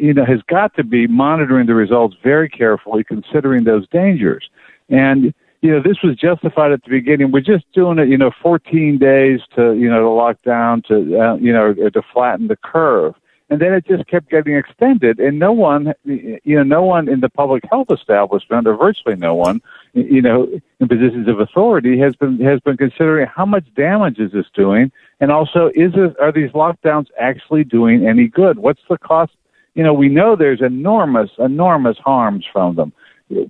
you 0.00 0.14
know, 0.14 0.24
has 0.24 0.40
got 0.48 0.74
to 0.76 0.84
be 0.84 1.06
monitoring 1.06 1.66
the 1.66 1.74
results 1.74 2.16
very 2.22 2.48
carefully, 2.48 3.04
considering 3.04 3.64
those 3.64 3.88
dangers. 3.88 4.48
And, 4.88 5.34
you 5.62 5.70
know, 5.70 5.80
this 5.82 5.98
was 6.02 6.16
justified 6.16 6.72
at 6.72 6.82
the 6.84 6.90
beginning. 6.90 7.32
We're 7.32 7.40
just 7.40 7.64
doing 7.72 7.98
it, 7.98 8.08
you 8.08 8.18
know, 8.18 8.30
14 8.42 8.98
days 8.98 9.40
to, 9.56 9.74
you 9.74 9.88
know, 9.88 10.00
to 10.00 10.10
lock 10.10 10.36
down, 10.44 10.82
to, 10.88 11.18
uh, 11.18 11.36
you 11.36 11.52
know, 11.52 11.74
to 11.74 12.02
flatten 12.12 12.48
the 12.48 12.56
curve. 12.56 13.14
And 13.50 13.60
then 13.60 13.74
it 13.74 13.86
just 13.86 14.06
kept 14.06 14.30
getting 14.30 14.56
extended, 14.56 15.20
and 15.20 15.38
no 15.38 15.52
one, 15.52 15.92
you 16.04 16.56
know, 16.56 16.62
no 16.62 16.82
one 16.82 17.08
in 17.08 17.20
the 17.20 17.28
public 17.28 17.62
health 17.70 17.88
establishment, 17.90 18.66
or 18.66 18.74
virtually 18.74 19.16
no 19.16 19.34
one, 19.34 19.60
you 19.92 20.22
know, 20.22 20.48
in 20.80 20.88
positions 20.88 21.28
of 21.28 21.40
authority, 21.40 21.98
has 21.98 22.16
been 22.16 22.40
has 22.40 22.60
been 22.60 22.78
considering 22.78 23.26
how 23.26 23.44
much 23.44 23.66
damage 23.74 24.18
is 24.18 24.32
this 24.32 24.46
doing, 24.54 24.90
and 25.20 25.30
also 25.30 25.70
is 25.74 25.92
this, 25.92 26.12
are 26.20 26.32
these 26.32 26.50
lockdowns 26.52 27.08
actually 27.20 27.64
doing 27.64 28.06
any 28.06 28.28
good? 28.28 28.58
What's 28.58 28.80
the 28.88 28.96
cost 28.96 29.32
you 29.74 29.82
know, 29.82 29.92
we 29.92 30.08
know 30.08 30.36
there's 30.36 30.62
enormous, 30.62 31.30
enormous 31.38 31.98
harms 31.98 32.46
from 32.52 32.76
them. 32.76 32.92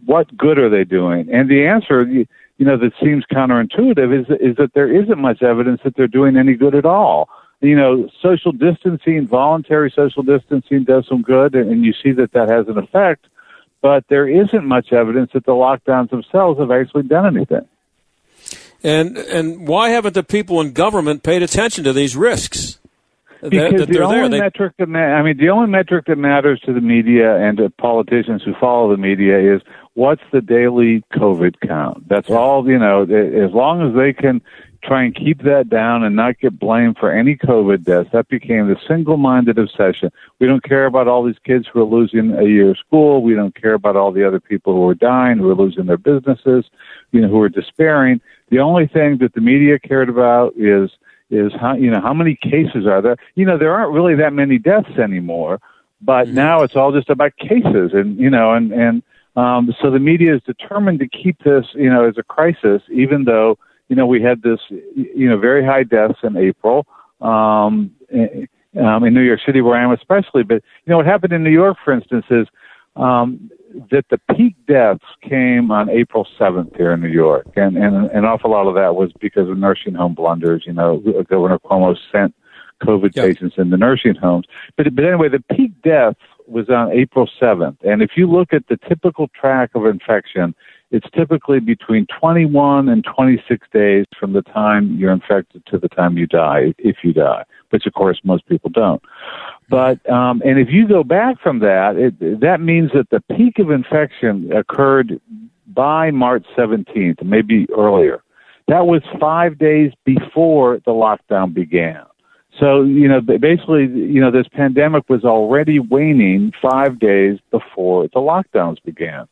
What 0.07 0.35
good 0.37 0.59
are 0.59 0.71
they 0.71 0.85
doing? 0.85 1.29
And 1.33 1.51
the 1.51 1.67
answer, 1.67 2.07
you 2.07 2.27
know, 2.59 2.79
that 2.79 2.93
seems 3.03 3.25
counterintuitive 3.31 4.21
is 4.21 4.27
is 4.41 4.57
that 4.57 4.73
there 4.75 4.91
isn't 4.91 5.19
much 5.19 5.43
evidence 5.43 5.81
that 5.85 5.97
they're 5.97 6.07
doing 6.07 6.37
any 6.37 6.55
good 6.55 6.75
at 6.75 6.87
all. 6.87 7.29
You 7.61 7.77
know, 7.77 8.09
social 8.23 8.53
distancing, 8.53 9.27
voluntary 9.27 9.93
social 9.95 10.23
distancing 10.23 10.85
does 10.85 11.07
some 11.09 11.23
good, 11.23 11.55
and, 11.55 11.85
you 11.85 11.95
see 12.03 12.13
that 12.13 12.33
that 12.33 12.51
has 12.51 12.69
an 12.69 12.79
effect. 12.79 13.27
But 13.81 14.05
there 14.09 14.29
isn't 14.29 14.65
much 14.65 14.93
evidence 14.93 15.31
that 15.35 15.45
the 15.47 15.53
lockdowns 15.53 16.11
themselves 16.11 16.59
have 16.59 16.71
actually 16.71 17.05
done 17.05 17.37
anything. 17.37 17.67
And 18.83 19.17
and 19.17 19.67
why 19.67 19.91
haven't 19.91 20.13
the 20.13 20.23
people 20.23 20.61
in 20.61 20.73
government 20.73 21.23
paid 21.23 21.43
attention 21.43 21.85
to 21.85 21.93
these 21.93 22.17
risks? 22.17 22.79
Because 23.43 23.81
that 23.81 23.89
the 23.89 24.03
only 24.03 24.29
there. 24.29 24.41
Metric 24.41 24.73
that 24.79 24.89
ma- 24.89 24.99
I 24.99 25.23
mean, 25.23 25.37
the 25.37 25.51
only 25.51 25.71
metric 25.71 26.07
that 26.07 26.17
matters 26.17 26.61
to 26.61 26.73
the 26.73 26.81
media 26.81 27.37
and 27.37 27.59
to 27.59 27.71
politicians 27.71 28.43
who 28.43 28.55
follow 28.59 28.91
the 28.91 28.97
media 28.97 29.57
is 29.57 29.63
what's 29.95 30.23
the 30.33 30.41
daily 30.41 31.03
COVID 31.15 31.57
count. 31.67 32.09
That's 32.09 32.31
all 32.31 32.67
you 32.69 32.79
know. 32.79 33.03
As 33.03 33.53
long 33.53 33.87
as 33.87 33.95
they 33.97 34.13
can 34.13 34.41
try 34.85 35.03
and 35.03 35.15
keep 35.15 35.43
that 35.43 35.69
down 35.69 36.05
and 36.05 36.15
not 36.15 36.39
get 36.39 36.59
blamed 36.59 36.97
for 36.99 37.11
any 37.11 37.37
COVID 37.37 37.85
deaths, 37.85 38.11
that 38.13 38.29
became 38.29 38.69
the 38.69 38.77
single-minded 38.87 39.59
obsession. 39.59 40.11
We 40.39 40.47
don't 40.47 40.63
care 40.63 40.87
about 40.87 41.09
all 41.09 41.25
these 41.25 41.39
kids 41.45 41.67
who 41.67 41.81
are 41.81 41.85
losing 41.85 42.33
a 42.33 42.45
year 42.45 42.71
of 42.71 42.79
school. 42.79 43.23
We 43.23 43.35
don't 43.35 43.55
care 43.61 43.75
about 43.75 43.97
all 43.97 44.13
the 44.13 44.27
other 44.27 44.41
people 44.41 44.75
who 44.75 44.87
are 44.89 44.95
dying, 44.95 45.39
who 45.39 45.51
are 45.51 45.55
losing 45.55 45.87
their 45.87 45.97
businesses, 45.97 46.67
you 47.13 47.21
know, 47.21 47.29
who 47.29 47.41
are 47.41 47.49
despairing. 47.49 48.21
The 48.51 48.59
only 48.59 48.87
thing 48.87 49.19
that 49.19 49.33
the 49.35 49.41
media 49.41 49.79
cared 49.79 50.09
about 50.09 50.55
is 50.57 50.91
is 51.31 51.53
how 51.59 51.75
you 51.75 51.91
know 51.91 52.01
how 52.01 52.13
many 52.13 52.37
cases 52.37 52.87
are 52.87 53.01
there. 53.01 53.17
You 53.35 53.47
know, 53.47 53.57
there 53.57 53.75
aren't 53.75 53.93
really 53.93 54.15
that 54.17 54.35
many 54.35 54.59
deaths 54.59 54.99
anymore, 54.99 55.61
But 56.05 56.29
now 56.29 56.63
it's 56.63 56.77
all 56.77 56.93
just 56.93 57.09
about 57.09 57.35
cases, 57.37 57.93
and 57.95 58.19
you 58.19 58.29
know, 58.29 58.53
and 58.53 58.73
and 58.73 59.03
um, 59.37 59.75
so 59.81 59.91
the 59.91 59.99
media 59.99 60.35
is 60.35 60.43
determined 60.43 60.99
to 61.01 61.09
keep 61.09 61.43
this, 61.43 61.65
you 61.75 61.91
know, 61.91 62.07
as 62.07 62.19
a 62.19 62.23
crisis, 62.23 62.83
even 62.91 63.25
though 63.25 63.59
you 63.89 63.97
know 63.97 64.07
we 64.07 64.23
had 64.23 64.43
this, 64.43 64.61
you 64.71 65.29
know, 65.29 65.39
very 65.39 65.65
high 65.65 65.85
deaths 65.85 66.19
in 66.23 66.37
April. 66.37 66.87
Um, 67.21 67.93
um, 68.81 69.05
in 69.05 69.15
New 69.15 69.23
York 69.23 69.41
City, 69.47 69.61
where 69.61 69.79
I 69.79 69.85
am 69.85 69.93
especially. 69.93 70.43
But 70.43 70.63
you 70.85 70.91
know 70.91 70.97
what 70.97 71.07
happened 71.07 71.33
in 71.33 71.45
New 71.45 71.51
York, 71.51 71.77
for 71.85 71.93
instance, 71.93 72.27
is 72.31 72.47
um, 72.97 73.51
that 73.91 74.05
the 74.11 74.19
peak 74.37 74.57
deaths 74.67 75.05
came 75.23 75.71
on 75.71 75.91
April 75.91 76.27
7th 76.39 76.77
here 76.77 76.93
in 76.93 77.01
New 77.01 77.09
York, 77.09 77.47
and 77.57 77.77
and 77.77 78.11
an 78.11 78.25
awful 78.25 78.51
lot 78.51 78.67
of 78.67 78.75
that 78.75 78.95
was 78.95 79.13
because 79.21 79.49
of 79.49 79.59
nursing 79.59 79.95
home 79.95 80.15
blunders. 80.15 80.65
You 80.67 80.73
know, 80.73 80.99
Governor 81.29 81.59
Cuomo 81.59 81.97
sent 82.13 82.35
COVID 82.83 83.15
patients 83.15 83.55
into 83.57 83.77
nursing 83.77 84.15
homes. 84.15 84.47
But 84.77 84.95
but 84.95 85.05
anyway, 85.05 85.29
the 85.29 85.43
peak 85.55 85.73
death 85.83 86.17
was 86.47 86.69
on 86.69 86.93
April 86.93 87.29
7th, 87.41 87.79
and 87.83 88.03
if 88.03 88.11
you 88.17 88.31
look 88.31 88.53
at 88.53 88.67
the 88.69 88.79
typical 88.89 89.29
track 89.29 89.71
of 89.75 89.87
infection, 89.87 90.55
it's 90.91 91.07
typically 91.15 91.61
between 91.61 92.07
21 92.21 92.89
and 92.89 93.05
26 93.05 93.67
days 93.73 94.07
from 94.19 94.33
the 94.33 94.43
time 94.43 94.97
you're 94.97 95.13
infected 95.13 95.65
to 95.67 95.79
the 95.79 95.89
time 95.89 96.17
you 96.17 96.27
die, 96.27 96.75
if 96.79 96.99
you 97.03 97.13
die, 97.13 97.45
which 97.71 97.87
of 97.87 97.95
course 97.95 98.21
most 98.25 98.47
people 98.47 98.71
don't. 98.71 99.03
But 99.69 100.09
um, 100.09 100.43
and 100.45 100.59
if 100.59 100.69
you 100.71 100.87
go 100.87 101.03
back 101.03 101.41
from 101.41 101.61
that, 101.61 101.97
it, 101.97 102.41
that 102.41 102.61
means 102.61 102.91
that 102.93 103.11
the 103.11 103.21
peak 103.37 103.59
of 103.59 103.71
infection 103.71 104.53
occurred 104.53 105.21
by 105.67 106.11
March 106.11 106.45
17th, 106.57 107.23
maybe 107.25 107.67
earlier. 107.77 108.23
That 108.69 108.87
was 108.87 109.03
five 109.21 109.59
days 109.59 109.93
before 110.05 110.81
the 110.85 110.93
lockdown 110.93 111.53
began. 111.53 112.05
So, 112.61 112.83
you 112.83 113.09
know, 113.09 113.21
basically, 113.21 113.87
you 113.87 114.21
know, 114.21 114.31
this 114.31 114.47
pandemic 114.53 115.09
was 115.09 115.25
already 115.25 115.81
waning 115.81 116.53
five 116.63 117.01
days 117.01 117.39
before 117.51 118.05
the 118.05 118.21
lockdowns 118.21 118.83
began. 118.85 119.27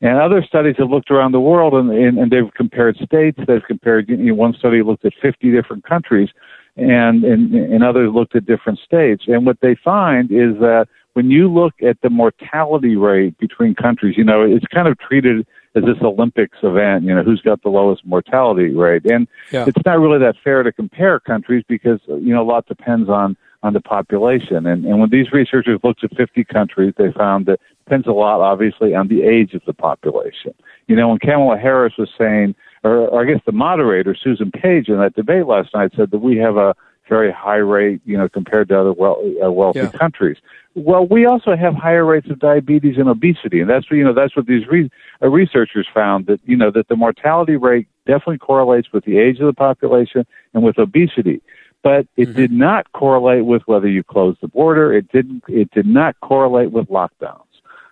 And 0.00 0.18
other 0.18 0.42
studies 0.42 0.76
have 0.78 0.90
looked 0.90 1.10
around 1.10 1.32
the 1.32 1.40
world 1.40 1.74
and, 1.74 1.90
and, 1.90 2.18
and 2.18 2.30
they've 2.30 2.52
compared 2.54 2.96
states. 2.96 3.38
They've 3.46 3.64
compared, 3.66 4.08
you 4.08 4.16
know, 4.16 4.34
one 4.34 4.54
study 4.54 4.82
looked 4.82 5.04
at 5.04 5.12
50 5.20 5.50
different 5.50 5.84
countries 5.84 6.28
and, 6.76 7.24
and, 7.24 7.52
and 7.52 7.82
others 7.82 8.12
looked 8.14 8.36
at 8.36 8.46
different 8.46 8.78
states. 8.78 9.24
And 9.26 9.44
what 9.44 9.58
they 9.60 9.74
find 9.74 10.30
is 10.30 10.54
that 10.60 10.86
when 11.14 11.32
you 11.32 11.52
look 11.52 11.74
at 11.82 12.00
the 12.00 12.10
mortality 12.10 12.94
rate 12.94 13.36
between 13.38 13.74
countries, 13.74 14.16
you 14.16 14.22
know, 14.22 14.42
it's 14.42 14.66
kind 14.66 14.86
of 14.86 14.96
treated 15.00 15.44
as 15.74 15.82
this 15.82 15.96
Olympics 16.00 16.58
event, 16.62 17.04
you 17.04 17.12
know, 17.12 17.24
who's 17.24 17.40
got 17.40 17.60
the 17.62 17.68
lowest 17.68 18.06
mortality 18.06 18.72
rate. 18.72 19.04
And 19.04 19.26
Yeah. 19.50 19.64
it's 19.66 19.84
not 19.84 19.98
really 19.98 20.18
that 20.20 20.36
fair 20.44 20.62
to 20.62 20.70
compare 20.70 21.18
countries 21.18 21.64
because, 21.68 21.98
you 22.06 22.32
know, 22.32 22.42
a 22.42 22.46
lot 22.46 22.66
depends 22.66 23.08
on, 23.08 23.36
on 23.62 23.72
the 23.72 23.80
population. 23.80 24.66
And, 24.66 24.84
and 24.84 25.00
when 25.00 25.10
these 25.10 25.32
researchers 25.32 25.80
looked 25.82 26.04
at 26.04 26.16
50 26.16 26.44
countries, 26.44 26.94
they 26.96 27.10
found 27.12 27.46
that 27.46 27.54
it 27.54 27.84
depends 27.84 28.06
a 28.06 28.12
lot, 28.12 28.40
obviously, 28.40 28.94
on 28.94 29.08
the 29.08 29.22
age 29.22 29.54
of 29.54 29.62
the 29.66 29.72
population. 29.72 30.54
You 30.86 30.96
know, 30.96 31.08
when 31.08 31.18
Kamala 31.18 31.58
Harris 31.58 31.94
was 31.98 32.08
saying, 32.16 32.54
or, 32.84 33.08
or 33.08 33.22
I 33.22 33.24
guess 33.30 33.42
the 33.44 33.52
moderator, 33.52 34.14
Susan 34.14 34.50
Page, 34.50 34.88
in 34.88 34.98
that 34.98 35.14
debate 35.14 35.46
last 35.46 35.74
night 35.74 35.92
said 35.96 36.10
that 36.12 36.18
we 36.18 36.36
have 36.38 36.56
a 36.56 36.74
very 37.08 37.32
high 37.32 37.56
rate, 37.56 38.00
you 38.04 38.16
know, 38.16 38.28
compared 38.28 38.68
to 38.68 38.78
other 38.78 38.92
well, 38.92 39.20
uh, 39.44 39.50
wealthy 39.50 39.80
Yeah. 39.80 39.90
countries. 39.90 40.36
Well, 40.74 41.06
we 41.06 41.26
also 41.26 41.56
have 41.56 41.74
higher 41.74 42.04
rates 42.04 42.28
of 42.30 42.38
diabetes 42.38 42.98
and 42.98 43.08
obesity, 43.08 43.60
and 43.60 43.68
that's 43.68 43.90
what 43.90 43.96
you 43.96 44.04
know. 44.04 44.12
That's 44.12 44.36
what 44.36 44.46
these 44.46 44.66
re- 44.68 44.90
uh, 45.20 45.28
researchers 45.28 45.88
found 45.92 46.26
that 46.26 46.40
you 46.44 46.56
know 46.56 46.70
that 46.70 46.86
the 46.88 46.94
mortality 46.94 47.56
rate 47.56 47.88
definitely 48.06 48.38
correlates 48.38 48.92
with 48.92 49.04
the 49.04 49.18
age 49.18 49.40
of 49.40 49.46
the 49.46 49.52
population 49.54 50.24
and 50.54 50.62
with 50.62 50.78
obesity, 50.78 51.40
but 51.82 52.06
it 52.16 52.28
mm-hmm. 52.28 52.32
did 52.32 52.52
not 52.52 52.90
correlate 52.92 53.44
with 53.44 53.62
whether 53.66 53.88
you 53.88 54.02
closed 54.02 54.38
the 54.40 54.48
border. 54.48 54.92
It 54.92 55.10
didn't. 55.12 55.44
It 55.48 55.70
did 55.70 55.86
not 55.86 56.16
correlate 56.20 56.72
with 56.72 56.88
lockdowns, 56.88 57.42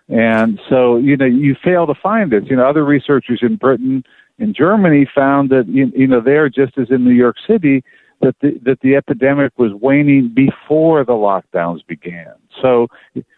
and 0.08 0.60
so 0.68 0.96
you 0.96 1.16
know 1.16 1.26
you 1.26 1.56
fail 1.62 1.86
to 1.86 1.94
find 1.94 2.32
this. 2.32 2.44
You 2.46 2.56
know, 2.56 2.68
other 2.68 2.84
researchers 2.84 3.40
in 3.42 3.56
Britain 3.56 4.04
and 4.38 4.54
Germany 4.54 5.08
found 5.14 5.50
that 5.50 5.66
you, 5.68 5.90
you 5.94 6.06
know 6.06 6.20
there, 6.20 6.48
just 6.48 6.76
as 6.78 6.90
in 6.90 7.04
New 7.04 7.14
York 7.14 7.36
City, 7.46 7.84
that 8.20 8.36
the, 8.40 8.58
that 8.64 8.80
the 8.80 8.96
epidemic 8.96 9.52
was 9.58 9.72
waning 9.74 10.32
before 10.34 11.04
the 11.04 11.12
lockdowns 11.12 11.86
began. 11.86 12.32
So 12.62 12.88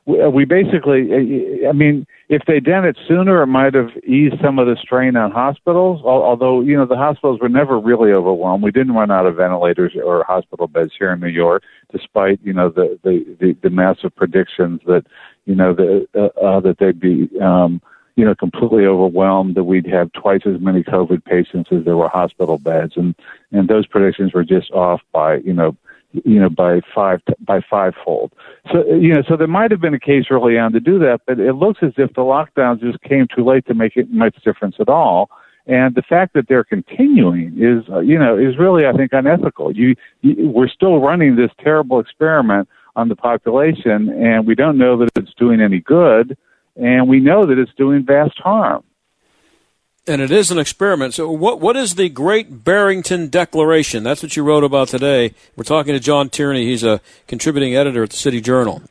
we, 0.07 0.29
we 0.29 0.45
basically, 0.45 1.67
I 1.69 1.73
mean, 1.73 2.07
if 2.29 2.43
they'd 2.47 2.65
done 2.65 2.85
it 2.85 2.97
sooner, 3.07 3.43
it 3.43 3.47
might 3.47 3.75
have 3.75 3.91
eased 4.07 4.37
some 4.43 4.59
of 4.59 4.67
the 4.67 4.77
strain 4.81 5.17
on 5.17 5.31
hospitals. 5.31 6.03
Although 6.05 6.61
you 6.61 6.77
know 6.77 6.87
the 6.87 6.97
hospitals 6.97 7.41
were 7.41 7.49
never 7.49 7.79
really 7.79 8.13
overwhelmed. 8.13 8.63
We 8.63 8.71
didn't 8.71 8.95
run 8.95 9.11
out 9.11 9.27
of 9.27 9.37
ventilators 9.37 9.95
or 10.03 10.25
hospital 10.25 10.69
beds 10.69 10.93
here 10.99 11.13
in 11.13 11.21
New 11.21 11.29
York, 11.29 11.63
despite 11.93 12.41
you 12.43 12.53
know 12.53 12.69
the 12.69 12.99
the 13.03 13.37
the, 13.41 13.57
the 13.63 13.71
massive 13.71 14.15
predictions 14.15 14.81
that 14.87 15.05
you 15.47 15.55
know 15.55 15.75
the, 15.75 16.07
uh, 16.15 16.41
uh, 16.41 16.61
that 16.61 16.79
they'd 16.79 17.01
be. 17.01 17.29
Um, 17.41 17.81
you 18.19 18.25
know, 18.25 18.35
completely 18.35 18.85
overwhelmed 18.85 19.55
that 19.55 19.63
we'd 19.63 19.87
have 19.87 20.13
twice 20.13 20.41
as 20.45 20.61
many 20.61 20.83
COVID 20.83 21.25
patients 21.25 21.71
as 21.71 21.85
there 21.85 21.97
were 21.97 22.09
hospital 22.09 22.59
beds, 22.59 22.95
and 22.97 23.15
and 23.53 23.69
those 23.69 23.87
predictions 23.87 24.35
were 24.35 24.43
just 24.43 24.73
off 24.73 25.01
by 25.13 25.37
you 25.37 25.53
know, 25.53 25.77
you 26.25 26.41
know 26.41 26.51
by 26.51 26.81
five 26.93 27.23
by 27.39 27.61
fivefold. 27.61 28.33
So 28.73 28.85
you 28.93 29.15
know, 29.15 29.23
so 29.29 29.37
there 29.37 29.47
might 29.47 29.71
have 29.71 29.81
been 29.81 29.95
a 29.95 30.01
case 30.01 30.25
early 30.31 30.59
on 30.59 30.73
to 30.73 30.81
do 30.81 30.99
that, 30.99 31.21
but 31.29 31.39
it 31.39 31.53
looks 31.53 31.79
as 31.81 31.93
if 31.97 32.13
the 32.15 32.23
lockdowns 32.23 32.81
just 32.81 33.01
came 33.03 33.29
too 33.33 33.45
late 33.45 33.65
to 33.67 33.75
make 33.75 33.97
it 33.97 34.11
much 34.11 34.35
difference 34.43 34.75
at 34.81 34.89
all. 34.89 35.31
And 35.69 35.95
the 35.95 36.03
fact 36.03 36.33
that 36.35 36.49
they're 36.49 36.65
continuing 36.65 37.55
is, 37.57 37.89
uh, 37.89 38.01
you 38.01 38.19
know, 38.19 38.37
is 38.37 38.59
really, 38.59 38.87
I 38.87 38.93
think, 38.95 39.13
unethical. 39.13 39.77
You, 39.77 39.95
you, 40.23 40.49
we're 40.49 40.67
still 40.67 40.99
running 40.99 41.37
this 41.37 41.51
terrible 41.61 42.01
experiment 42.01 42.69
on 42.97 43.11
the 43.11 43.15
population, 43.15 44.09
and 44.09 44.45
we 44.45 44.57
don't 44.57 44.79
know 44.79 44.97
that 44.97 45.11
it's 45.15 45.35
doing 45.35 45.61
any 45.61 45.79
good 45.81 46.37
and 46.79 47.09
we 47.09 47.21
know 47.21 47.47
that 47.47 47.59
it's 47.59 47.73
doing 47.77 48.05
vast 48.05 48.39
harm. 48.39 48.85
And 50.07 50.23
it 50.23 50.31
is 50.31 50.51
an 50.51 50.59
experiment. 50.59 51.13
So, 51.13 51.31
what 51.31 51.61
what 51.61 51.77
is 51.77 51.97
the 51.97 52.09
Great 52.09 52.65
Barrington 52.65 53.29
Declaration? 53.29 54.03
That's 54.03 54.23
what 54.23 54.37
you 54.37 54.43
wrote 54.43 54.65
about 54.65 54.89
today. 54.89 55.35
We're 55.55 55.65
talking 55.65 55.93
to 55.93 56.01
John 56.01 56.31
Tierney. 56.31 56.65
He's 56.65 56.83
a 56.83 57.03
contributing 57.27 57.77
editor 57.77 58.05
at 58.05 58.11
the 58.11 58.17
City 58.17 58.41
Journal. 58.41 58.83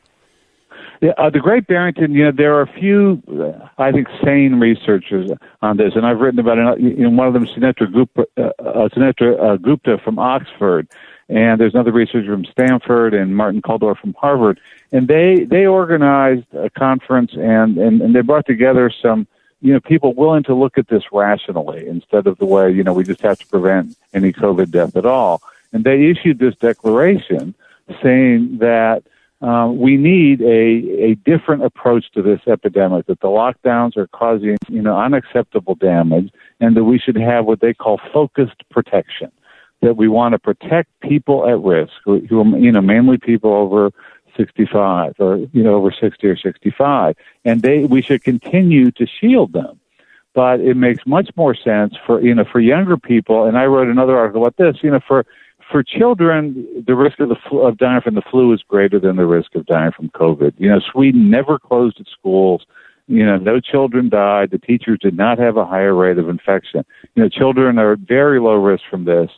Yeah, 1.00 1.12
uh, 1.16 1.30
the 1.30 1.38
Great 1.38 1.66
Barrington. 1.66 2.12
You 2.12 2.26
know, 2.26 2.32
there 2.32 2.54
are 2.54 2.62
a 2.62 2.72
few, 2.72 3.22
uh, 3.28 3.68
I 3.78 3.92
think, 3.92 4.08
sane 4.24 4.60
researchers 4.60 5.30
on 5.62 5.76
this, 5.76 5.92
and 5.94 6.04
I've 6.04 6.18
written 6.18 6.40
about 6.40 6.58
it. 6.58 6.80
You 6.80 7.04
know, 7.04 7.10
one 7.10 7.26
of 7.26 7.34
them, 7.34 7.46
Sunetra 7.46 7.92
Gupta, 7.92 8.26
uh, 8.36 8.62
uh, 8.62 8.88
Sunetra 8.88 9.54
uh, 9.54 9.56
Gupta 9.56 9.98
from 10.04 10.18
Oxford, 10.18 10.88
and 11.28 11.60
there's 11.60 11.74
another 11.74 11.92
researcher 11.92 12.32
from 12.32 12.44
Stanford 12.46 13.12
and 13.12 13.36
Martin 13.36 13.60
Kulldorff 13.60 13.98
from 13.98 14.14
Harvard, 14.14 14.60
and 14.92 15.08
they 15.08 15.44
they 15.44 15.66
organized 15.66 16.46
a 16.54 16.70
conference 16.70 17.32
and 17.34 17.76
and, 17.76 18.00
and 18.00 18.14
they 18.14 18.22
brought 18.22 18.46
together 18.46 18.90
some 18.90 19.26
you 19.60 19.72
know 19.72 19.80
people 19.80 20.14
willing 20.14 20.42
to 20.44 20.54
look 20.54 20.78
at 20.78 20.88
this 20.88 21.04
rationally 21.12 21.86
instead 21.86 22.26
of 22.26 22.38
the 22.38 22.46
way 22.46 22.70
you 22.70 22.82
know 22.82 22.92
we 22.92 23.04
just 23.04 23.20
have 23.20 23.38
to 23.38 23.46
prevent 23.46 23.96
any 24.14 24.32
COVID 24.32 24.70
death 24.70 24.96
at 24.96 25.04
all, 25.04 25.42
and 25.72 25.84
they 25.84 26.06
issued 26.06 26.38
this 26.38 26.56
declaration 26.56 27.54
saying 28.02 28.58
that. 28.58 29.02
Uh, 29.40 29.68
we 29.68 29.96
need 29.96 30.40
a, 30.42 31.00
a 31.00 31.14
different 31.24 31.62
approach 31.62 32.10
to 32.10 32.20
this 32.20 32.40
epidemic, 32.48 33.06
that 33.06 33.20
the 33.20 33.28
lockdowns 33.28 33.96
are 33.96 34.08
causing, 34.08 34.56
you 34.68 34.82
know, 34.82 34.98
unacceptable 34.98 35.76
damage, 35.76 36.32
and 36.58 36.76
that 36.76 36.82
we 36.82 36.98
should 36.98 37.14
have 37.14 37.44
what 37.44 37.60
they 37.60 37.72
call 37.72 38.00
focused 38.12 38.68
protection 38.68 39.30
that 39.80 39.96
we 39.96 40.08
want 40.08 40.32
to 40.32 40.38
protect 40.38 40.88
people 41.00 41.48
at 41.48 41.60
risk, 41.60 41.92
who, 42.04 42.20
who 42.28 42.56
you 42.58 42.72
know, 42.72 42.80
mainly 42.80 43.18
people 43.18 43.52
over 43.52 43.90
65 44.36 45.14
or, 45.18 45.36
you 45.52 45.62
know, 45.62 45.74
over 45.74 45.92
60 45.92 46.26
or 46.26 46.36
65. 46.36 47.16
And 47.44 47.62
they, 47.62 47.84
we 47.84 48.02
should 48.02 48.24
continue 48.24 48.90
to 48.92 49.06
shield 49.06 49.52
them. 49.52 49.80
But 50.34 50.60
it 50.60 50.76
makes 50.76 51.04
much 51.06 51.30
more 51.36 51.54
sense 51.54 51.94
for, 52.06 52.20
you 52.20 52.34
know, 52.34 52.44
for 52.44 52.60
younger 52.60 52.96
people. 52.96 53.44
And 53.44 53.58
I 53.58 53.66
wrote 53.66 53.88
another 53.88 54.16
article 54.16 54.42
about 54.42 54.56
this, 54.56 54.82
you 54.82 54.90
know, 54.90 55.00
for, 55.06 55.26
for 55.70 55.82
children, 55.82 56.84
the 56.86 56.94
risk 56.94 57.18
of 57.20 57.28
the 57.28 57.36
flu, 57.48 57.60
of 57.60 57.78
dying 57.78 58.00
from 58.00 58.14
the 58.14 58.22
flu 58.22 58.52
is 58.52 58.62
greater 58.66 59.00
than 59.00 59.16
the 59.16 59.26
risk 59.26 59.54
of 59.54 59.66
dying 59.66 59.92
from 59.92 60.10
COVID. 60.10 60.54
You 60.56 60.70
know, 60.70 60.80
Sweden 60.92 61.30
never 61.30 61.58
closed 61.58 61.98
its 61.98 62.10
schools. 62.10 62.64
You 63.06 63.24
know, 63.24 63.36
no 63.38 63.58
children 63.58 64.10
died. 64.10 64.50
The 64.50 64.58
teachers 64.58 64.98
did 65.00 65.16
not 65.16 65.38
have 65.38 65.56
a 65.56 65.64
higher 65.64 65.94
rate 65.94 66.18
of 66.18 66.28
infection. 66.28 66.84
You 67.14 67.22
know, 67.22 67.28
children 67.28 67.78
are 67.78 67.92
at 67.92 68.00
very 68.00 68.38
low 68.38 68.56
risk 68.56 68.84
from 68.90 69.06
this 69.06 69.30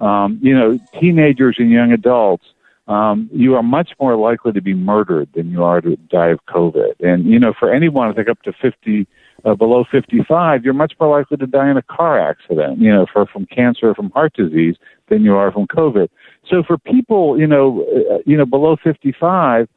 um, 0.00 0.38
you 0.42 0.56
know, 0.56 0.78
teenagers 1.00 1.56
and 1.58 1.70
young 1.70 1.92
adults, 1.92 2.44
um, 2.86 3.28
you 3.32 3.54
are 3.54 3.62
much 3.62 3.90
more 4.00 4.16
likely 4.16 4.52
to 4.52 4.62
be 4.62 4.74
murdered 4.74 5.28
than 5.34 5.50
you 5.50 5.62
are 5.62 5.80
to 5.80 5.96
die 6.10 6.28
of 6.28 6.40
COVID. 6.46 6.94
And, 7.00 7.26
you 7.26 7.38
know, 7.38 7.52
for 7.58 7.72
anyone, 7.72 8.08
I 8.08 8.14
think 8.14 8.28
up 8.28 8.40
to 8.42 8.52
50, 8.52 9.06
uh, 9.44 9.54
below 9.54 9.84
55, 9.90 10.64
you're 10.64 10.72
much 10.72 10.94
more 10.98 11.18
likely 11.18 11.36
to 11.36 11.46
die 11.46 11.70
in 11.70 11.76
a 11.76 11.82
car 11.82 12.18
accident, 12.18 12.78
you 12.78 12.90
know, 12.90 13.06
for, 13.12 13.26
from 13.26 13.44
cancer 13.46 13.90
or 13.90 13.94
from 13.94 14.10
heart 14.12 14.32
disease 14.34 14.76
than 15.08 15.22
you 15.22 15.36
are 15.36 15.52
from 15.52 15.66
COVID. 15.66 16.08
So 16.48 16.62
for 16.62 16.78
people, 16.78 17.38
you 17.38 17.46
know, 17.46 17.86
uh, 18.10 18.18
you 18.24 18.36
know, 18.36 18.46
below 18.46 18.76
55, 18.82 19.68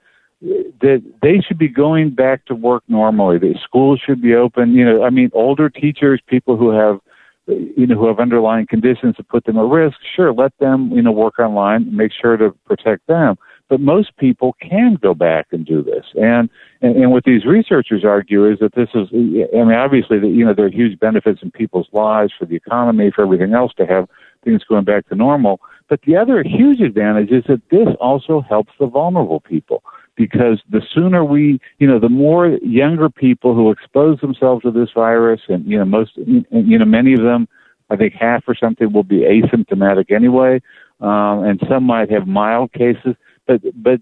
that 0.42 1.04
they 1.22 1.40
should 1.40 1.58
be 1.58 1.68
going 1.68 2.12
back 2.12 2.46
to 2.46 2.56
work 2.56 2.84
normally. 2.88 3.38
The 3.38 3.56
schools 3.64 4.02
should 4.04 4.22
be 4.22 4.34
open. 4.34 4.74
You 4.74 4.86
know, 4.86 5.04
I 5.04 5.10
mean, 5.10 5.30
older 5.34 5.70
teachers, 5.70 6.20
people 6.26 6.58
who 6.58 6.72
have 6.72 7.00
you 7.48 7.88
know, 7.88 7.96
who 7.96 8.08
have 8.08 8.20
underlying 8.20 8.68
conditions 8.68 9.16
that 9.18 9.28
put 9.28 9.46
them 9.46 9.58
at 9.58 9.66
risk, 9.66 9.98
sure, 10.16 10.34
let 10.34 10.58
them, 10.60 10.92
you 10.92 11.02
know, 11.02 11.12
work 11.12 11.40
online, 11.40 11.96
make 11.96 12.12
sure 12.14 12.38
to 12.38 12.52
protect 12.66 13.08
them. 13.08 13.36
But 13.68 13.80
most 13.80 14.16
people 14.18 14.56
can 14.62 14.96
go 14.96 15.14
back 15.14 15.48
and 15.52 15.66
do 15.66 15.82
this. 15.82 16.06
And, 16.16 16.50
and, 16.82 16.96
and 16.98 17.12
what 17.12 17.24
these 17.24 17.46
researchers 17.46 18.04
argue 18.04 18.46
is 18.46 18.60
that 18.60 18.76
this 18.76 18.90
is, 18.94 19.08
I 19.14 19.64
mean, 19.64 19.74
obviously, 19.74 20.20
that, 20.20 20.28
you 20.28 20.46
know, 20.46 20.54
there 20.54 20.66
are 20.66 20.70
huge 20.70 21.00
benefits 21.00 21.42
in 21.42 21.52
people's 21.52 21.88
lives 21.94 22.34
for 22.38 22.46
the 22.46 22.56
economy, 22.56 23.12
for 23.16 23.24
everything 23.24 23.54
else 23.54 23.74
to 23.78 23.86
have 23.86 24.10
things 24.44 24.64
going 24.66 24.84
back 24.84 25.08
to 25.08 25.16
normal. 25.16 25.62
But 25.88 26.02
the 26.02 26.18
other 26.18 26.44
huge 26.44 26.82
advantage 26.82 27.32
is 27.32 27.44
that 27.48 27.62
this 27.70 27.88
also 28.00 28.42
helps 28.42 28.74
the 28.80 28.88
vulnerable 28.88 29.40
people 29.40 29.84
because 30.22 30.62
the 30.70 30.84
sooner 30.94 31.26
we, 31.26 31.60
you 31.80 31.88
know, 31.88 31.98
the 31.98 32.08
more 32.08 32.60
younger 32.62 33.10
people 33.10 33.56
who 33.56 33.72
expose 33.72 34.20
themselves 34.20 34.62
to 34.62 34.70
this 34.70 34.90
virus, 34.94 35.42
and 35.50 35.66
you 35.66 35.80
know, 35.80 35.86
most, 35.86 36.12
you 36.16 36.78
know, 36.78 36.86
many 36.86 37.14
of 37.14 37.22
them, 37.22 37.48
I 37.90 37.96
think 37.96 38.14
half 38.14 38.44
or 38.48 38.54
something 38.54 38.94
will 38.94 39.04
be 39.04 39.22
asymptomatic 39.22 40.12
anyway, 40.12 40.62
um, 41.00 41.44
and 41.44 41.60
some 41.68 41.86
might 41.86 42.12
have 42.12 42.28
mild 42.28 42.72
cases. 42.74 43.16
But 43.48 43.62
but 43.82 44.02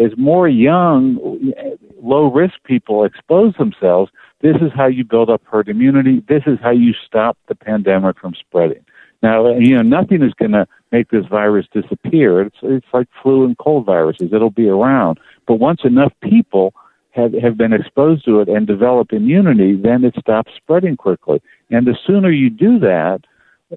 as 0.00 0.12
more 0.16 0.48
young, 0.48 1.52
low 2.00 2.30
risk 2.30 2.54
people 2.64 3.04
expose 3.04 3.54
themselves, 3.58 4.12
this 4.42 4.56
is 4.62 4.70
how 4.72 4.86
you 4.86 5.02
build 5.02 5.28
up 5.28 5.42
herd 5.44 5.68
immunity. 5.68 6.22
This 6.28 6.44
is 6.46 6.58
how 6.62 6.70
you 6.70 6.94
stop 7.04 7.36
the 7.48 7.56
pandemic 7.56 8.16
from 8.16 8.34
spreading. 8.34 8.84
Now, 9.22 9.56
you 9.56 9.76
know, 9.76 9.82
nothing 9.82 10.22
is 10.22 10.34
going 10.34 10.52
to 10.52 10.66
make 10.90 11.10
this 11.10 11.26
virus 11.26 11.66
disappear. 11.72 12.42
It's 12.42 12.56
it's 12.62 12.86
like 12.92 13.08
flu 13.22 13.44
and 13.44 13.56
cold 13.56 13.86
viruses. 13.86 14.32
It'll 14.32 14.50
be 14.50 14.68
around. 14.68 15.20
But 15.46 15.56
once 15.56 15.82
enough 15.84 16.12
people 16.22 16.74
have 17.12 17.32
have 17.34 17.56
been 17.56 17.72
exposed 17.72 18.24
to 18.24 18.40
it 18.40 18.48
and 18.48 18.66
develop 18.66 19.12
immunity, 19.12 19.76
then 19.76 20.04
it 20.04 20.14
stops 20.18 20.52
spreading 20.56 20.96
quickly. 20.96 21.40
And 21.70 21.86
the 21.86 21.96
sooner 22.06 22.30
you 22.30 22.50
do 22.50 22.78
that, 22.80 23.20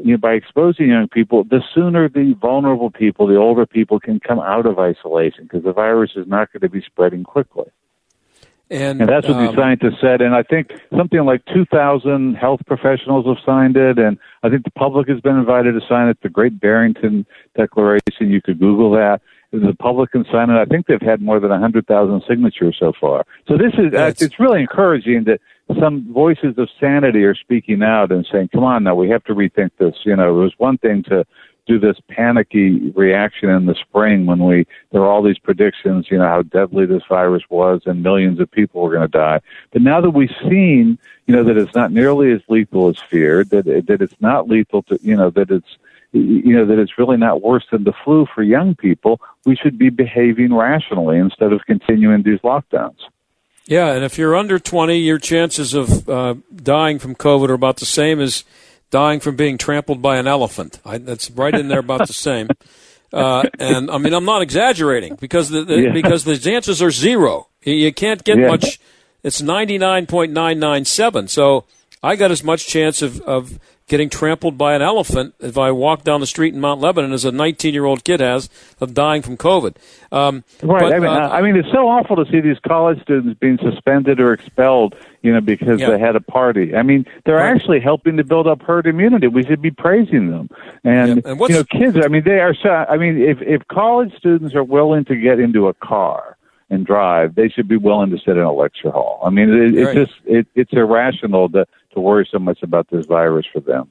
you 0.04 0.14
know, 0.14 0.18
by 0.18 0.34
exposing 0.34 0.90
young 0.90 1.08
people, 1.08 1.44
the 1.44 1.62
sooner 1.74 2.10
the 2.10 2.36
vulnerable 2.42 2.90
people, 2.90 3.28
the 3.28 3.38
older 3.38 3.66
people, 3.68 4.00
can 4.00 4.20
come 4.20 4.40
out 4.40 4.66
of 4.66 4.80
isolation 4.80 5.44
because 5.44 5.64
the 5.64 5.74
virus 5.74 6.12
is 6.16 6.28
not 6.28 6.52
going 6.52 6.62
to 6.62 6.70
be 6.70 6.82
spreading 6.82 7.24
quickly. 7.24 7.66
And, 8.70 9.02
and 9.02 9.10
that's 9.10 9.28
what 9.28 9.38
um, 9.38 9.46
the 9.46 9.54
scientists 9.54 10.02
said. 10.02 10.22
And 10.22 10.34
I 10.34 10.42
think 10.42 10.72
something 10.96 11.24
like 11.24 11.44
2,000 11.54 12.36
health 12.36 12.62
professionals 12.66 13.26
have 13.28 13.38
signed 13.46 13.78
it, 13.78 14.00
and 14.00 14.18
I 14.44 14.50
think 14.50 14.64
the 14.64 14.72
public 14.72 15.08
has 15.08 15.20
been 15.22 15.38
invited 15.38 15.74
to 15.74 15.82
sign 15.88 16.08
it. 16.08 16.18
The 16.24 16.30
Great 16.30 16.60
Barrington 16.60 17.26
Declaration, 17.56 18.32
you 18.32 18.42
could 18.42 18.60
Google 18.60 18.92
that. 18.92 19.22
The 19.52 19.76
public 19.80 20.12
can 20.12 20.26
sign 20.32 20.50
it. 20.50 20.60
I 20.60 20.66
think 20.66 20.88
they've 20.88 21.02
had 21.02 21.22
more 21.22 21.40
than 21.40 21.52
100,000 21.52 22.24
signatures 22.28 22.76
so 22.80 22.92
far. 23.00 23.26
So 23.48 23.58
this 23.58 23.74
is, 23.78 23.94
uh, 23.94 24.12
it's 24.20 24.40
really 24.40 24.60
encouraging 24.60 25.26
that 25.26 25.40
some 25.80 26.12
voices 26.14 26.56
of 26.58 26.68
sanity 26.80 27.24
are 27.24 27.36
speaking 27.36 27.82
out 27.82 28.12
and 28.12 28.28
saying, 28.32 28.50
come 28.52 28.64
on 28.64 28.84
now, 28.84 28.96
we 28.96 29.10
have 29.10 29.24
to 29.26 29.34
rethink 29.34 29.72
this. 29.78 29.96
You 30.04 30.16
know, 30.16 30.30
it 30.30 30.44
was 30.44 30.54
one 30.58 30.78
thing 30.80 31.04
to 31.04 31.26
do 31.66 31.80
this 31.80 31.98
panicky 32.10 32.92
reaction 32.92 33.50
in 33.50 33.66
the 33.66 33.76
spring 33.76 34.26
when 34.26 34.40
we 34.40 34.66
there 34.92 35.02
were 35.02 35.08
all 35.08 35.24
these 35.24 35.40
predictions, 35.40 36.08
you 36.10 36.18
know, 36.18 36.28
how 36.28 36.42
deadly 36.44 36.86
this 36.86 37.04
virus 37.10 37.44
was 37.50 37.82
and 37.86 38.04
millions 38.04 38.40
of 38.40 38.50
people 38.52 38.82
were 38.82 38.92
going 38.92 39.02
to 39.02 39.08
die. 39.08 39.42
But 39.72 39.82
now 39.82 40.02
that 40.02 40.12
we've 40.12 40.36
seen, 40.42 40.98
you 41.26 41.36
know, 41.36 41.44
that 41.44 41.58
it's 41.58 41.76
not 41.76 41.92
nearly 41.92 42.32
as 42.32 42.42
lethal 42.48 42.90
as 42.90 43.00
feared, 43.00 43.50
that 43.50 43.66
that 43.88 44.02
it's 44.02 44.20
not 44.20 44.48
lethal 44.48 44.84
to, 44.84 45.00
you 45.02 45.16
know, 45.16 45.30
that 45.32 45.52
it's 45.52 45.78
you 46.16 46.56
know 46.56 46.66
that 46.66 46.80
it's 46.80 46.98
really 46.98 47.18
not 47.18 47.42
worse 47.42 47.66
than 47.72 47.84
the 47.84 47.94
flu 48.04 48.26
for 48.34 48.42
young 48.42 48.76
people, 48.76 49.20
we 49.46 49.56
should 49.56 49.78
be 49.78 49.90
behaving 49.90 50.54
rationally 50.54 51.18
instead 51.18 51.52
of 51.52 51.66
continuing 51.66 52.24
these 52.24 52.40
lockdowns. 52.40 53.00
Yeah, 53.68 53.94
and 53.94 54.06
if 54.06 54.18
you're 54.18 54.36
under 54.36 54.60
20, 54.60 54.98
your 55.00 55.18
chances 55.18 55.74
of 55.74 56.08
uh, 56.08 56.36
dying 56.56 57.00
from 57.00 57.16
COVID 57.16 57.50
are 57.50 57.54
about 57.54 57.78
the 57.78 57.86
same 57.86 58.22
as 58.22 58.44
dying 58.90 59.20
from 59.20 59.36
being 59.36 59.58
trampled 59.58 60.02
by 60.02 60.18
an 60.18 60.28
elephant. 60.28 60.80
I, 60.86 60.98
that's 60.98 61.30
right 61.32 61.54
in 61.54 61.68
there 61.68 61.80
about 61.80 62.08
the 62.08 62.14
same. 62.14 62.50
Uh, 63.14 63.44
and 63.60 63.90
I 63.90 63.98
mean, 63.98 64.14
I'm 64.14 64.26
not 64.26 64.42
exaggerating 64.42 65.16
because 65.16 65.48
the, 65.48 65.64
the 65.64 65.84
yeah. 65.84 65.94
because 65.94 66.26
the 66.26 66.38
chances 66.38 66.82
are 66.82 66.92
zero. 66.92 67.48
You, 67.64 67.94
can't 67.94 68.22
get 68.26 68.38
yeah. 68.38 68.50
much. 68.50 68.78
It's 69.24 69.42
99.997. 69.42 71.30
So 71.30 71.64
I 72.04 72.18
got 72.18 72.32
as 72.32 72.44
much 72.44 72.68
chance 72.68 73.02
of, 73.02 73.22
of 73.22 73.58
getting 73.88 74.10
trampled 74.10 74.58
by 74.58 74.76
an 74.76 74.82
elephant 74.82 75.36
if 75.40 75.58
I 75.58 75.72
walk 75.72 76.04
down 76.04 76.20
the 76.20 76.28
street 76.28 76.54
in 76.54 76.60
Mount 76.60 76.82
Lebanon 76.82 77.14
as 77.14 77.26
a 77.26 77.32
19 77.32 77.74
year 77.74 77.86
old 77.86 78.04
kid 78.04 78.20
has 78.20 78.50
of 78.80 78.94
dying 78.94 79.22
from 79.22 79.38
COVID. 79.38 79.76
Um, 80.12 80.44
right. 80.62 80.82
But, 80.82 80.94
I 80.94 81.00
mean, 81.00 81.10
uh, 81.10 81.30
I 81.30 81.42
mean, 81.42 81.56
it's 81.56 81.72
so 81.72 81.88
awful 81.88 82.16
to 82.18 82.30
see 82.32 82.42
these 82.42 82.60
college 82.68 83.02
students 83.02 83.40
being 83.40 83.58
suspended 83.62 84.20
or 84.20 84.34
expelled, 84.34 84.96
you 85.26 85.34
know, 85.34 85.42
because 85.42 85.80
Yeah. 85.82 85.90
they 85.90 86.00
had 86.00 86.16
a 86.16 86.22
party. 86.22 86.76
I 86.76 86.84
mean, 86.84 87.06
they're 87.26 87.36
Right. 87.38 87.54
actually 87.56 87.80
helping 87.80 88.18
to 88.18 88.24
build 88.24 88.48
up 88.48 88.62
herd 88.62 88.86
immunity. 88.86 89.28
We 89.28 89.44
should 89.44 89.62
be 89.62 89.72
praising 89.72 90.30
them. 90.30 90.50
And, 90.84 91.22
Yeah, 91.26 91.32
and 91.32 91.40
you 91.50 91.56
know, 91.56 91.64
kids. 91.64 91.98
I 92.06 92.08
mean, 92.08 92.24
they 92.24 92.40
are. 92.40 92.54
So, 92.54 92.70
I 92.70 92.98
mean, 92.98 93.22
if 93.22 93.42
if 93.42 93.68
college 93.68 94.12
students 94.18 94.54
are 94.56 94.64
willing 94.64 95.04
to 95.06 95.16
get 95.16 95.40
into 95.40 95.68
a 95.68 95.74
car 95.74 96.38
and 96.70 96.86
drive, 96.86 97.36
they 97.36 97.50
should 97.50 97.68
be 97.68 97.78
willing 97.78 98.10
to 98.12 98.18
sit 98.20 98.38
in 98.38 98.44
a 98.44 98.54
lecture 98.54 98.92
hall. 98.92 99.22
I 99.26 99.30
mean, 99.32 99.50
it, 99.50 99.76
it's 99.76 99.86
Right. 99.88 99.96
just 99.96 100.14
it, 100.26 100.46
it's 100.56 100.74
irrational 100.74 101.50
to 101.50 101.66
to 101.94 102.00
worry 102.00 102.28
so 102.32 102.40
much 102.40 102.62
about 102.62 102.88
this 102.92 103.06
virus 103.06 103.46
for 103.52 103.62
them. 103.62 103.88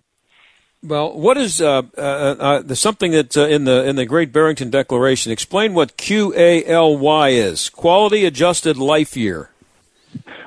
Well, 0.87 1.19
what 1.19 1.39
is 1.39 1.63
uh, 1.63 1.81
uh, 1.97 2.01
uh, 2.01 2.63
there's 2.63 2.79
something 2.79 3.13
that 3.13 3.35
uh, 3.39 3.47
in 3.47 3.65
the 3.65 3.89
in 3.89 3.97
the 3.97 4.05
Great 4.05 4.33
Barrington 4.35 4.69
Declaration? 4.69 5.33
Explain 5.33 5.73
what 5.73 5.97
QALY 5.97 7.31
is. 7.33 7.71
Quality 7.71 8.27
Adjusted 8.27 8.77
Life 8.77 9.17
Year. 9.17 9.49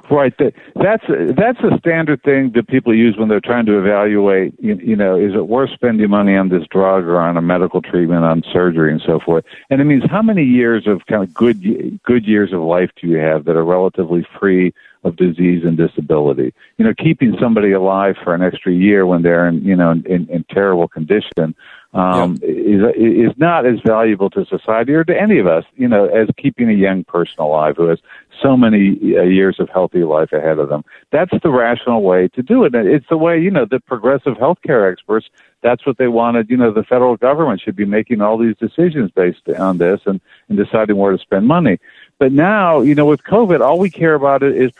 Right. 0.09 0.33
That's 0.37 1.03
that's 1.35 1.59
a 1.59 1.77
standard 1.79 2.23
thing 2.23 2.51
that 2.55 2.67
people 2.69 2.95
use 2.95 3.17
when 3.17 3.27
they're 3.27 3.41
trying 3.41 3.65
to 3.65 3.77
evaluate. 3.77 4.53
You, 4.57 4.75
you 4.75 4.95
know, 4.95 5.19
is 5.19 5.33
it 5.33 5.47
worth 5.47 5.71
spending 5.71 6.09
money 6.09 6.37
on 6.37 6.47
this 6.47 6.65
drug 6.71 7.03
or 7.03 7.19
on 7.19 7.35
a 7.35 7.41
medical 7.41 7.81
treatment, 7.81 8.23
on 8.23 8.41
surgery, 8.53 8.91
and 8.91 9.01
so 9.05 9.19
forth? 9.19 9.43
And 9.69 9.81
it 9.81 9.83
means 9.83 10.03
how 10.09 10.21
many 10.21 10.43
years 10.43 10.87
of 10.87 11.05
kind 11.07 11.23
of 11.23 11.33
good 11.33 12.01
good 12.03 12.25
years 12.25 12.53
of 12.53 12.61
life 12.61 12.89
do 13.01 13.07
you 13.07 13.17
have 13.17 13.43
that 13.45 13.57
are 13.57 13.65
relatively 13.65 14.25
free 14.39 14.73
of 15.07 15.15
disease 15.15 15.63
and 15.63 15.77
disability? 15.77 16.53
You 16.77 16.85
know, 16.85 16.93
keeping 16.93 17.35
somebody 17.39 17.71
alive 17.71 18.15
for 18.23 18.35
an 18.35 18.41
extra 18.41 18.71
year 18.71 19.05
when 19.05 19.23
they're 19.23 19.47
in 19.47 19.63
you 19.63 19.75
know 19.75 19.91
in, 19.91 20.05
in, 20.05 20.29
in 20.29 20.45
terrible 20.49 20.87
condition 20.87 21.55
um, 21.93 22.37
is 22.43 22.81
is 22.95 23.31
not 23.37 23.65
as 23.65 23.79
valuable 23.85 24.29
to 24.31 24.45
society 24.45 24.93
or 24.93 25.03
to 25.03 25.19
any 25.19 25.39
of 25.39 25.47
us, 25.47 25.63
you 25.75 25.87
know, 25.87 26.05
as 26.05 26.27
keeping 26.37 26.69
a 26.69 26.73
young 26.73 27.03
person 27.03 27.35
alive 27.39 27.75
who 27.77 27.87
has 27.87 27.99
so 28.41 28.57
many 28.57 28.99
uh, 29.17 29.23
years 29.23 29.59
of 29.59 29.69
healthy 29.69 30.03
life 30.03 30.31
ahead 30.31 30.59
of 30.59 30.69
them. 30.69 30.83
That's 31.11 31.31
the 31.41 31.49
rational 31.49 32.03
way 32.03 32.27
to 32.29 32.43
do 32.43 32.65
it. 32.65 32.75
It's 32.75 33.07
the 33.09 33.17
way, 33.17 33.39
you 33.39 33.49
know, 33.49 33.65
the 33.65 33.79
progressive 33.79 34.35
healthcare 34.35 34.91
experts. 34.91 35.27
That's 35.63 35.87
what 35.87 35.97
they 35.97 36.07
wanted. 36.07 36.49
You 36.49 36.57
know, 36.57 36.71
the 36.71 36.83
federal 36.83 37.17
government 37.17 37.61
should 37.61 37.75
be 37.75 37.85
making 37.85 38.21
all 38.21 38.37
these 38.37 38.55
decisions 38.57 39.09
based 39.11 39.49
on 39.57 39.79
this 39.79 40.01
and, 40.05 40.21
and 40.49 40.57
deciding 40.57 40.97
where 40.97 41.13
to 41.13 41.17
spend 41.17 41.47
money. 41.47 41.79
But 42.19 42.31
now, 42.31 42.81
you 42.81 42.95
know, 42.95 43.05
with 43.05 43.23
COVID, 43.23 43.61
all 43.61 43.79
we 43.79 43.89
care 43.89 44.15
about 44.15 44.43
is 44.43 44.71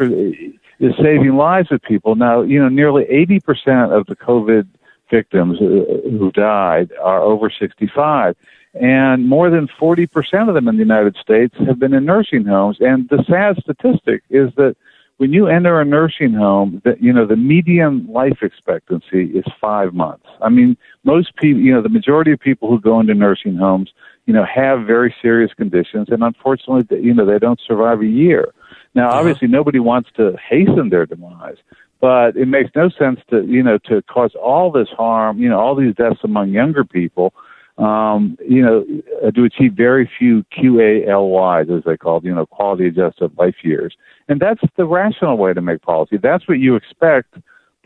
is 0.80 0.94
saving 1.02 1.36
lives 1.36 1.72
of 1.72 1.82
people. 1.82 2.16
Now, 2.16 2.42
you 2.42 2.60
know, 2.60 2.70
nearly 2.70 3.06
80% 3.06 3.98
of 3.98 4.06
the 4.06 4.16
COVID 4.16 4.68
victims 5.10 5.60
uh, 5.60 6.10
who 6.10 6.32
died 6.32 6.92
are 7.02 7.22
over 7.22 7.50
65. 7.50 8.36
And 8.74 9.28
more 9.28 9.50
than 9.50 9.68
40% 9.68 10.48
of 10.48 10.54
them 10.54 10.68
in 10.68 10.76
the 10.76 10.84
United 10.84 11.16
States 11.16 11.56
have 11.66 11.80
been 11.80 11.94
in 11.94 12.06
nursing 12.06 12.46
homes. 12.46 12.78
And 12.80 13.10
the 13.10 13.24
sad 13.28 13.58
statistic 13.58 14.24
is 14.30 14.54
that 14.56 14.76
when 15.18 15.34
you 15.34 15.48
enter 15.48 15.82
a 15.82 15.86
nursing 15.86 16.34
home, 16.34 16.80
that 16.86 17.02
you 17.02 17.12
know 17.12 17.26
the 17.26 17.36
median 17.36 18.06
life 18.08 18.44
expectancy 18.44 19.26
is 19.32 19.46
five 19.60 19.94
months. 19.96 20.28
I 20.42 20.50
mean, 20.50 20.78
most 21.04 21.36
people, 21.38 21.62
you 21.62 21.74
know, 21.74 21.82
the 21.82 21.90
majority 21.90 22.32
of 22.32 22.40
people 22.40 22.70
who 22.70 22.80
go 22.80 23.00
into 23.00 23.16
nursing 23.16 23.56
homes, 23.56 23.92
you 24.28 24.34
know, 24.34 24.46
have 24.46 24.86
very 24.86 25.16
serious 25.22 25.52
conditions, 25.54 26.10
and 26.12 26.22
unfortunately, 26.22 26.86
you 27.02 27.14
know, 27.14 27.26
they 27.26 27.40
don't 27.40 27.62
survive 27.66 28.02
a 28.02 28.06
year. 28.06 28.54
Now, 28.94 29.10
obviously, 29.10 29.48
nobody 29.48 29.80
wants 29.80 30.10
to 30.18 30.36
hasten 30.50 30.90
their 30.90 31.06
demise, 31.06 31.56
but 32.02 32.36
it 32.36 32.48
makes 32.48 32.70
no 32.76 32.90
sense 32.90 33.22
to 33.30 33.46
you 33.46 33.64
know 33.64 33.78
to 33.90 34.02
cause 34.04 34.36
all 34.36 34.70
this 34.70 34.90
harm, 34.90 35.40
you 35.40 35.50
know, 35.50 35.60
all 35.60 35.76
these 35.76 35.96
deaths 35.96 36.20
among 36.24 36.50
younger 36.50 36.84
people, 36.84 37.34
um, 37.78 38.38
you 38.46 38.62
know, 38.62 38.86
uh, 39.26 39.32
to 39.32 39.46
achieve 39.46 39.74
very 39.74 40.10
few 40.20 40.44
QALYs, 40.58 41.76
as 41.76 41.84
they 41.86 41.96
call 41.96 42.18
it, 42.18 42.26
you 42.26 42.36
know, 42.36 42.46
quality 42.46 42.88
adjusted 42.88 43.32
life 43.38 43.56
years, 43.64 43.96
and 44.28 44.42
that's 44.42 44.62
the 44.76 44.86
rational 44.86 45.38
way 45.38 45.54
to 45.54 45.62
make 45.62 45.82
policy. 45.82 46.18
That's 46.18 46.48
what 46.50 46.60
you 46.60 46.76
expect 46.76 47.38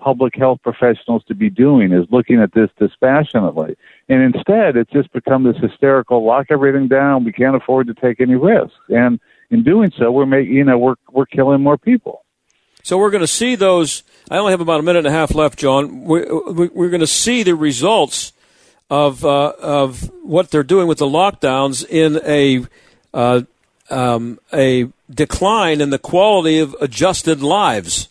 public 0.01 0.35
health 0.35 0.59
professionals 0.63 1.23
to 1.27 1.35
be 1.35 1.49
doing 1.49 1.93
is 1.93 2.05
looking 2.11 2.41
at 2.41 2.53
this 2.53 2.69
dispassionately. 2.79 3.77
And 4.09 4.21
instead, 4.21 4.75
it's 4.75 4.91
just 4.91 5.13
become 5.13 5.43
this 5.43 5.57
hysterical 5.57 6.25
lock 6.25 6.47
everything 6.49 6.87
down. 6.87 7.23
We 7.23 7.31
can't 7.31 7.55
afford 7.55 7.87
to 7.87 7.93
take 7.93 8.19
any 8.19 8.35
risks. 8.35 8.75
And 8.89 9.19
in 9.51 9.63
doing 9.63 9.91
so, 9.97 10.11
we're 10.11 10.25
making, 10.25 10.53
you 10.53 10.63
know, 10.63 10.77
we're, 10.77 10.95
we're 11.11 11.27
killing 11.27 11.61
more 11.61 11.77
people. 11.77 12.25
So 12.83 12.97
we're 12.97 13.11
going 13.11 13.21
to 13.21 13.27
see 13.27 13.55
those. 13.55 14.03
I 14.29 14.37
only 14.37 14.51
have 14.51 14.61
about 14.61 14.79
a 14.79 14.83
minute 14.83 15.05
and 15.05 15.07
a 15.07 15.11
half 15.11 15.35
left, 15.35 15.59
John. 15.59 16.03
We're, 16.03 16.25
we're 16.51 16.89
going 16.89 17.01
to 17.01 17.07
see 17.07 17.43
the 17.43 17.55
results 17.55 18.33
of 18.89 19.23
uh, 19.23 19.53
of 19.61 20.11
what 20.21 20.51
they're 20.51 20.63
doing 20.63 20.87
with 20.87 20.97
the 20.97 21.05
lockdowns 21.05 21.87
in 21.87 22.19
a 22.25 22.65
uh, 23.13 23.43
um, 23.89 24.39
a 24.51 24.89
decline 25.09 25.79
in 25.79 25.91
the 25.91 25.99
quality 25.99 26.59
of 26.59 26.75
adjusted 26.81 27.41
lives. 27.41 28.09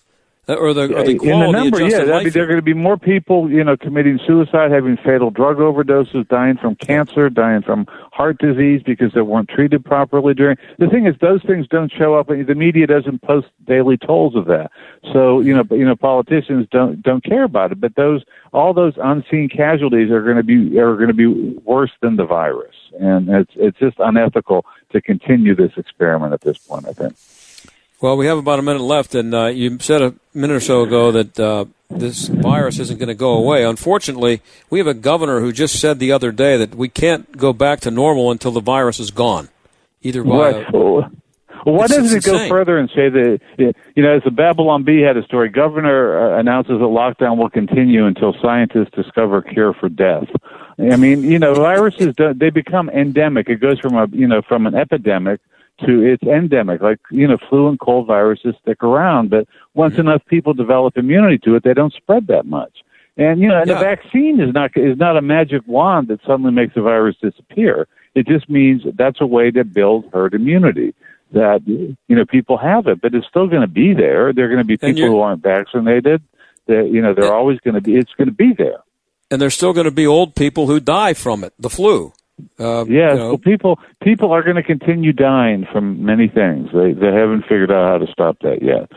Uh, 0.50 0.54
or 0.56 0.74
the, 0.74 0.82
or 0.82 1.04
the 1.04 1.12
in 1.12 1.38
the 1.38 1.50
number, 1.52 1.80
yeah, 1.80 2.02
there 2.02 2.42
are 2.42 2.46
going 2.46 2.56
to 2.56 2.62
be 2.62 2.74
more 2.74 2.96
people, 2.96 3.48
you 3.48 3.62
know, 3.62 3.76
committing 3.76 4.18
suicide, 4.26 4.72
having 4.72 4.96
fatal 4.96 5.30
drug 5.30 5.58
overdoses, 5.58 6.26
dying 6.26 6.56
from 6.56 6.74
cancer, 6.74 7.30
dying 7.30 7.62
from 7.62 7.86
heart 8.12 8.36
disease 8.38 8.82
because 8.84 9.12
they 9.12 9.20
weren't 9.20 9.48
treated 9.48 9.84
properly 9.84 10.34
during. 10.34 10.56
The 10.78 10.88
thing 10.88 11.06
is, 11.06 11.14
those 11.20 11.40
things 11.44 11.68
don't 11.68 11.92
show 11.92 12.16
up. 12.16 12.26
The 12.26 12.54
media 12.56 12.88
doesn't 12.88 13.22
post 13.22 13.46
daily 13.64 13.96
tolls 13.96 14.34
of 14.34 14.46
that, 14.46 14.72
so 15.12 15.38
you 15.38 15.54
know, 15.54 15.62
you 15.70 15.84
know, 15.84 15.94
politicians 15.94 16.66
don't 16.72 17.00
don't 17.00 17.22
care 17.22 17.44
about 17.44 17.70
it. 17.70 17.80
But 17.80 17.94
those 17.94 18.24
all 18.52 18.74
those 18.74 18.94
unseen 19.00 19.48
casualties 19.48 20.10
are 20.10 20.22
going 20.22 20.36
to 20.36 20.42
be 20.42 20.80
are 20.80 20.96
going 20.96 21.08
to 21.08 21.14
be 21.14 21.28
worse 21.58 21.92
than 22.02 22.16
the 22.16 22.26
virus, 22.26 22.74
and 22.98 23.28
it's 23.28 23.52
it's 23.54 23.78
just 23.78 24.00
unethical 24.00 24.66
to 24.90 25.00
continue 25.00 25.54
this 25.54 25.72
experiment 25.76 26.32
at 26.32 26.40
this 26.40 26.58
point. 26.58 26.88
I 26.88 26.92
think. 26.92 27.14
Well, 28.00 28.16
we 28.16 28.26
have 28.26 28.38
about 28.38 28.58
a 28.58 28.62
minute 28.62 28.80
left, 28.82 29.14
and 29.14 29.34
uh, 29.34 29.46
you 29.46 29.78
said 29.80 30.00
a 30.00 30.14
minute 30.32 30.54
or 30.56 30.60
so 30.60 30.82
ago 30.82 31.12
that 31.12 31.38
uh, 31.38 31.66
this 31.90 32.28
virus 32.28 32.78
isn't 32.78 32.98
going 32.98 33.08
to 33.08 33.14
go 33.14 33.34
away. 33.34 33.62
Unfortunately, 33.64 34.40
we 34.70 34.78
have 34.78 34.86
a 34.86 34.94
governor 34.94 35.40
who 35.40 35.52
just 35.52 35.78
said 35.78 35.98
the 35.98 36.10
other 36.12 36.32
day 36.32 36.56
that 36.56 36.74
we 36.74 36.88
can't 36.88 37.36
go 37.36 37.52
back 37.52 37.80
to 37.80 37.90
normal 37.90 38.30
until 38.30 38.52
the 38.52 38.60
virus 38.60 39.00
is 39.00 39.10
gone. 39.10 39.50
Either 40.02 40.24
by 40.24 40.50
a- 40.50 40.70
Well, 40.72 41.74
why 41.74 41.84
It's- 41.84 41.98
doesn't 41.98 42.16
it 42.18 42.24
go 42.24 42.32
insane. 42.36 42.48
further 42.48 42.78
and 42.78 42.88
say 42.88 43.10
that, 43.10 43.40
you 43.58 44.02
know, 44.02 44.16
as 44.16 44.22
the 44.24 44.30
Babylon 44.30 44.82
Bee 44.82 45.02
had 45.02 45.18
a 45.18 45.22
story, 45.24 45.50
governor 45.50 46.34
uh, 46.36 46.38
announces 46.40 46.78
that 46.78 46.84
lockdown 46.86 47.36
will 47.36 47.50
continue 47.50 48.06
until 48.06 48.34
scientists 48.40 48.92
discover 48.96 49.38
a 49.38 49.42
cure 49.42 49.74
for 49.74 49.90
death. 49.90 50.24
I 50.78 50.96
mean, 50.96 51.22
you 51.22 51.38
know, 51.38 51.52
viruses, 51.52 52.14
they 52.16 52.48
become 52.48 52.88
endemic. 52.88 53.50
It 53.50 53.56
goes 53.60 53.78
from 53.78 53.94
a, 53.94 54.06
you 54.10 54.26
know, 54.26 54.40
from 54.40 54.66
an 54.66 54.74
epidemic 54.74 55.40
to 55.86 56.02
it's 56.02 56.22
endemic. 56.22 56.80
Like, 56.82 56.98
you 57.10 57.26
know, 57.28 57.38
flu 57.48 57.68
and 57.68 57.78
cold 57.80 58.06
viruses 58.06 58.54
stick 58.62 58.82
around, 58.82 59.30
but 59.30 59.46
once 59.74 59.92
Mm-hmm. 59.94 60.00
enough 60.08 60.22
people 60.26 60.52
develop 60.54 60.96
immunity 60.96 61.38
to 61.44 61.54
it, 61.56 61.62
they 61.64 61.74
don't 61.74 61.92
spread 61.92 62.26
that 62.28 62.46
much. 62.46 62.78
And 63.16 63.40
you 63.40 63.48
know, 63.48 63.58
and 63.60 63.68
Yeah. 63.68 63.74
the 63.74 63.80
vaccine 63.84 64.40
is 64.40 64.52
not 64.54 64.70
is 64.76 64.96
not 64.98 65.16
a 65.16 65.22
magic 65.22 65.62
wand 65.66 66.08
that 66.08 66.20
suddenly 66.26 66.52
makes 66.52 66.74
the 66.74 66.82
virus 66.82 67.16
disappear. 67.20 67.86
It 68.14 68.26
just 68.26 68.48
means 68.48 68.82
that's 68.96 69.20
a 69.20 69.26
way 69.26 69.50
to 69.50 69.64
build 69.64 70.04
herd 70.12 70.34
immunity. 70.34 70.94
That 71.32 71.60
you 71.66 71.96
know 72.08 72.24
people 72.24 72.56
have 72.58 72.86
it, 72.88 73.00
but 73.00 73.14
it's 73.14 73.26
still 73.28 73.46
going 73.46 73.60
to 73.62 73.68
be 73.68 73.94
there. 73.94 74.32
There 74.32 74.46
are 74.46 74.48
going 74.48 74.58
to 74.58 74.64
be 74.64 74.76
people 74.76 75.08
who 75.08 75.20
aren't 75.20 75.42
vaccinated. 75.42 76.22
That 76.66 76.90
you 76.92 77.00
know 77.02 77.14
they're 77.14 77.32
always 77.34 77.58
going 77.60 77.74
to 77.74 77.80
be. 77.80 77.94
It's 77.96 78.12
going 78.18 78.28
to 78.28 78.34
be 78.34 78.52
there. 78.56 78.80
and 79.30 79.40
there's 79.40 79.54
still 79.54 79.72
going 79.72 79.84
to 79.84 79.92
be 79.92 80.06
old 80.06 80.34
people 80.34 80.66
who 80.66 80.80
die 80.80 81.14
from 81.14 81.44
it, 81.44 81.52
the 81.58 81.70
flu. 81.70 82.12
Uh, 82.58 82.84
Yes, 82.86 83.12
you 83.12 83.18
know, 83.18 83.28
well, 83.28 83.38
people 83.38 83.78
people 84.02 84.32
are 84.32 84.42
going 84.42 84.56
to 84.56 84.62
continue 84.62 85.12
dying 85.12 85.66
from 85.72 86.04
many 86.04 86.28
things. 86.28 86.70
They 86.72 86.92
they 86.92 87.12
haven't 87.12 87.42
figured 87.42 87.70
out 87.70 87.88
how 87.88 87.98
to 88.04 88.10
stop 88.12 88.38
that 88.40 88.62
yet. 88.62 88.90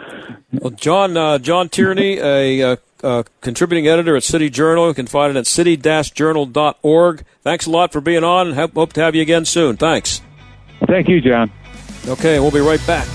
Well, 0.51 0.71
John 0.71 1.17
uh, 1.17 1.39
John 1.39 1.69
Tierney, 1.69 2.19
a 2.19 2.61
uh, 2.61 2.75
uh, 3.03 3.23
contributing 3.41 3.87
editor 3.87 4.15
at 4.15 4.23
City 4.23 4.49
Journal. 4.49 4.87
You 4.87 4.93
can 4.93 5.07
find 5.07 5.35
it 5.35 5.39
at 5.39 5.47
city-journal.org. 5.47 7.25
Thanks 7.41 7.65
a 7.65 7.69
lot 7.69 7.91
for 7.91 8.01
being 8.01 8.23
on. 8.23 8.53
hope 8.53 8.93
to 8.93 9.01
have 9.01 9.15
you 9.15 9.21
again 9.21 9.45
soon. 9.45 9.77
Thanks. 9.77 10.21
Thank 10.87 11.07
you, 11.07 11.21
John. 11.21 11.51
Okay, 12.07 12.39
we'll 12.39 12.51
be 12.51 12.59
right 12.59 12.85
back. 12.85 13.07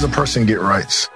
Does 0.00 0.04
a 0.04 0.14
person 0.14 0.46
get 0.46 0.60
rights? 0.60 1.08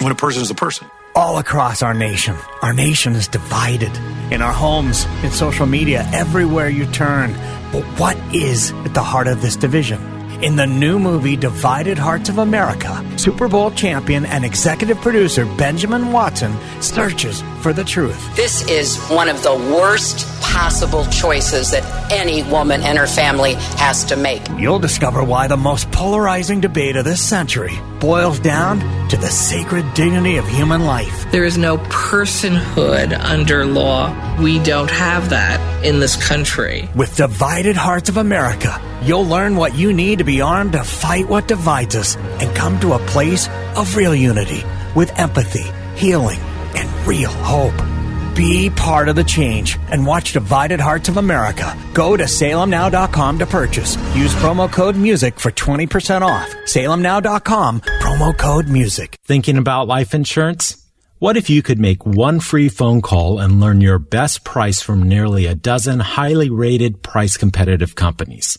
When 0.00 0.12
a 0.12 0.14
person 0.14 0.42
is 0.42 0.50
a 0.50 0.54
person. 0.54 0.86
all 1.14 1.38
across 1.38 1.82
our 1.82 1.94
nation. 1.94 2.36
Our 2.62 2.74
nation 2.74 3.14
is 3.14 3.26
divided. 3.26 3.90
In 4.30 4.42
our 4.42 4.52
homes, 4.52 5.06
in 5.24 5.30
social 5.30 5.66
media, 5.66 6.06
everywhere 6.12 6.68
you 6.68 6.86
turn. 6.92 7.32
But 7.72 7.84
what 7.98 8.16
is 8.34 8.70
at 8.84 8.92
the 8.92 9.02
heart 9.02 9.26
of 9.26 9.40
this 9.40 9.56
division? 9.56 9.98
In 10.40 10.54
the 10.54 10.68
new 10.68 11.00
movie 11.00 11.34
Divided 11.34 11.98
Hearts 11.98 12.28
of 12.28 12.38
America, 12.38 13.04
Super 13.18 13.48
Bowl 13.48 13.72
champion 13.72 14.24
and 14.24 14.44
executive 14.44 14.96
producer 14.98 15.44
Benjamin 15.56 16.12
Watson 16.12 16.56
searches 16.80 17.42
for 17.60 17.72
the 17.72 17.82
truth. 17.82 18.36
This 18.36 18.64
is 18.68 18.96
one 19.08 19.28
of 19.28 19.42
the 19.42 19.52
worst 19.52 20.24
possible 20.40 21.04
choices 21.06 21.72
that 21.72 21.84
any 22.12 22.44
woman 22.44 22.82
and 22.82 22.96
her 22.96 23.08
family 23.08 23.54
has 23.78 24.04
to 24.04 24.16
make. 24.16 24.40
You'll 24.56 24.78
discover 24.78 25.24
why 25.24 25.48
the 25.48 25.56
most 25.56 25.90
polarizing 25.90 26.60
debate 26.60 26.94
of 26.94 27.04
this 27.04 27.20
century 27.20 27.76
boils 27.98 28.38
down 28.38 28.78
to 29.08 29.16
the 29.16 29.26
sacred 29.26 29.92
dignity 29.94 30.36
of 30.36 30.46
human 30.46 30.84
life. 30.84 31.30
There 31.32 31.44
is 31.44 31.58
no 31.58 31.78
personhood 31.78 33.12
under 33.18 33.66
law. 33.66 34.14
We 34.40 34.60
don't 34.60 34.90
have 34.90 35.30
that 35.30 35.84
in 35.84 35.98
this 35.98 36.16
country. 36.28 36.88
With 36.94 37.16
Divided 37.16 37.76
Hearts 37.76 38.08
of 38.08 38.16
America, 38.16 38.80
you'll 39.02 39.26
learn 39.26 39.56
what 39.56 39.74
you 39.74 39.92
need 39.92 40.18
to 40.18 40.24
be 40.28 40.42
armed 40.42 40.72
to 40.72 40.84
fight 40.84 41.26
what 41.26 41.48
divides 41.48 41.96
us 41.96 42.16
and 42.16 42.54
come 42.54 42.78
to 42.78 42.92
a 42.92 42.98
place 43.06 43.48
of 43.76 43.96
real 43.96 44.14
unity 44.14 44.62
with 44.94 45.18
empathy, 45.18 45.64
healing, 45.96 46.38
and 46.76 47.06
real 47.08 47.30
hope. 47.30 47.74
Be 48.36 48.68
part 48.68 49.08
of 49.08 49.16
the 49.16 49.24
change 49.24 49.78
and 49.90 50.04
watch 50.04 50.34
Divided 50.34 50.80
Hearts 50.80 51.08
of 51.08 51.16
America. 51.16 51.74
Go 51.94 52.14
to 52.14 52.24
salemnow.com 52.24 53.38
to 53.38 53.46
purchase. 53.46 53.96
Use 54.14 54.34
promo 54.34 54.70
code 54.70 54.96
MUSIC 54.96 55.40
for 55.40 55.50
20% 55.50 56.20
off. 56.20 56.48
salemnow.com, 56.66 57.80
promo 57.80 58.36
code 58.36 58.66
MUSIC. 58.66 59.14
Thinking 59.24 59.56
about 59.56 59.88
life 59.88 60.12
insurance? 60.12 60.76
What 61.18 61.38
if 61.38 61.48
you 61.48 61.62
could 61.62 61.80
make 61.80 62.04
one 62.04 62.38
free 62.38 62.68
phone 62.68 63.00
call 63.00 63.38
and 63.38 63.60
learn 63.60 63.80
your 63.80 63.98
best 63.98 64.44
price 64.44 64.82
from 64.82 65.08
nearly 65.08 65.46
a 65.46 65.54
dozen 65.54 66.00
highly 66.00 66.50
rated 66.50 67.02
price 67.02 67.38
competitive 67.38 67.94
companies? 67.94 68.58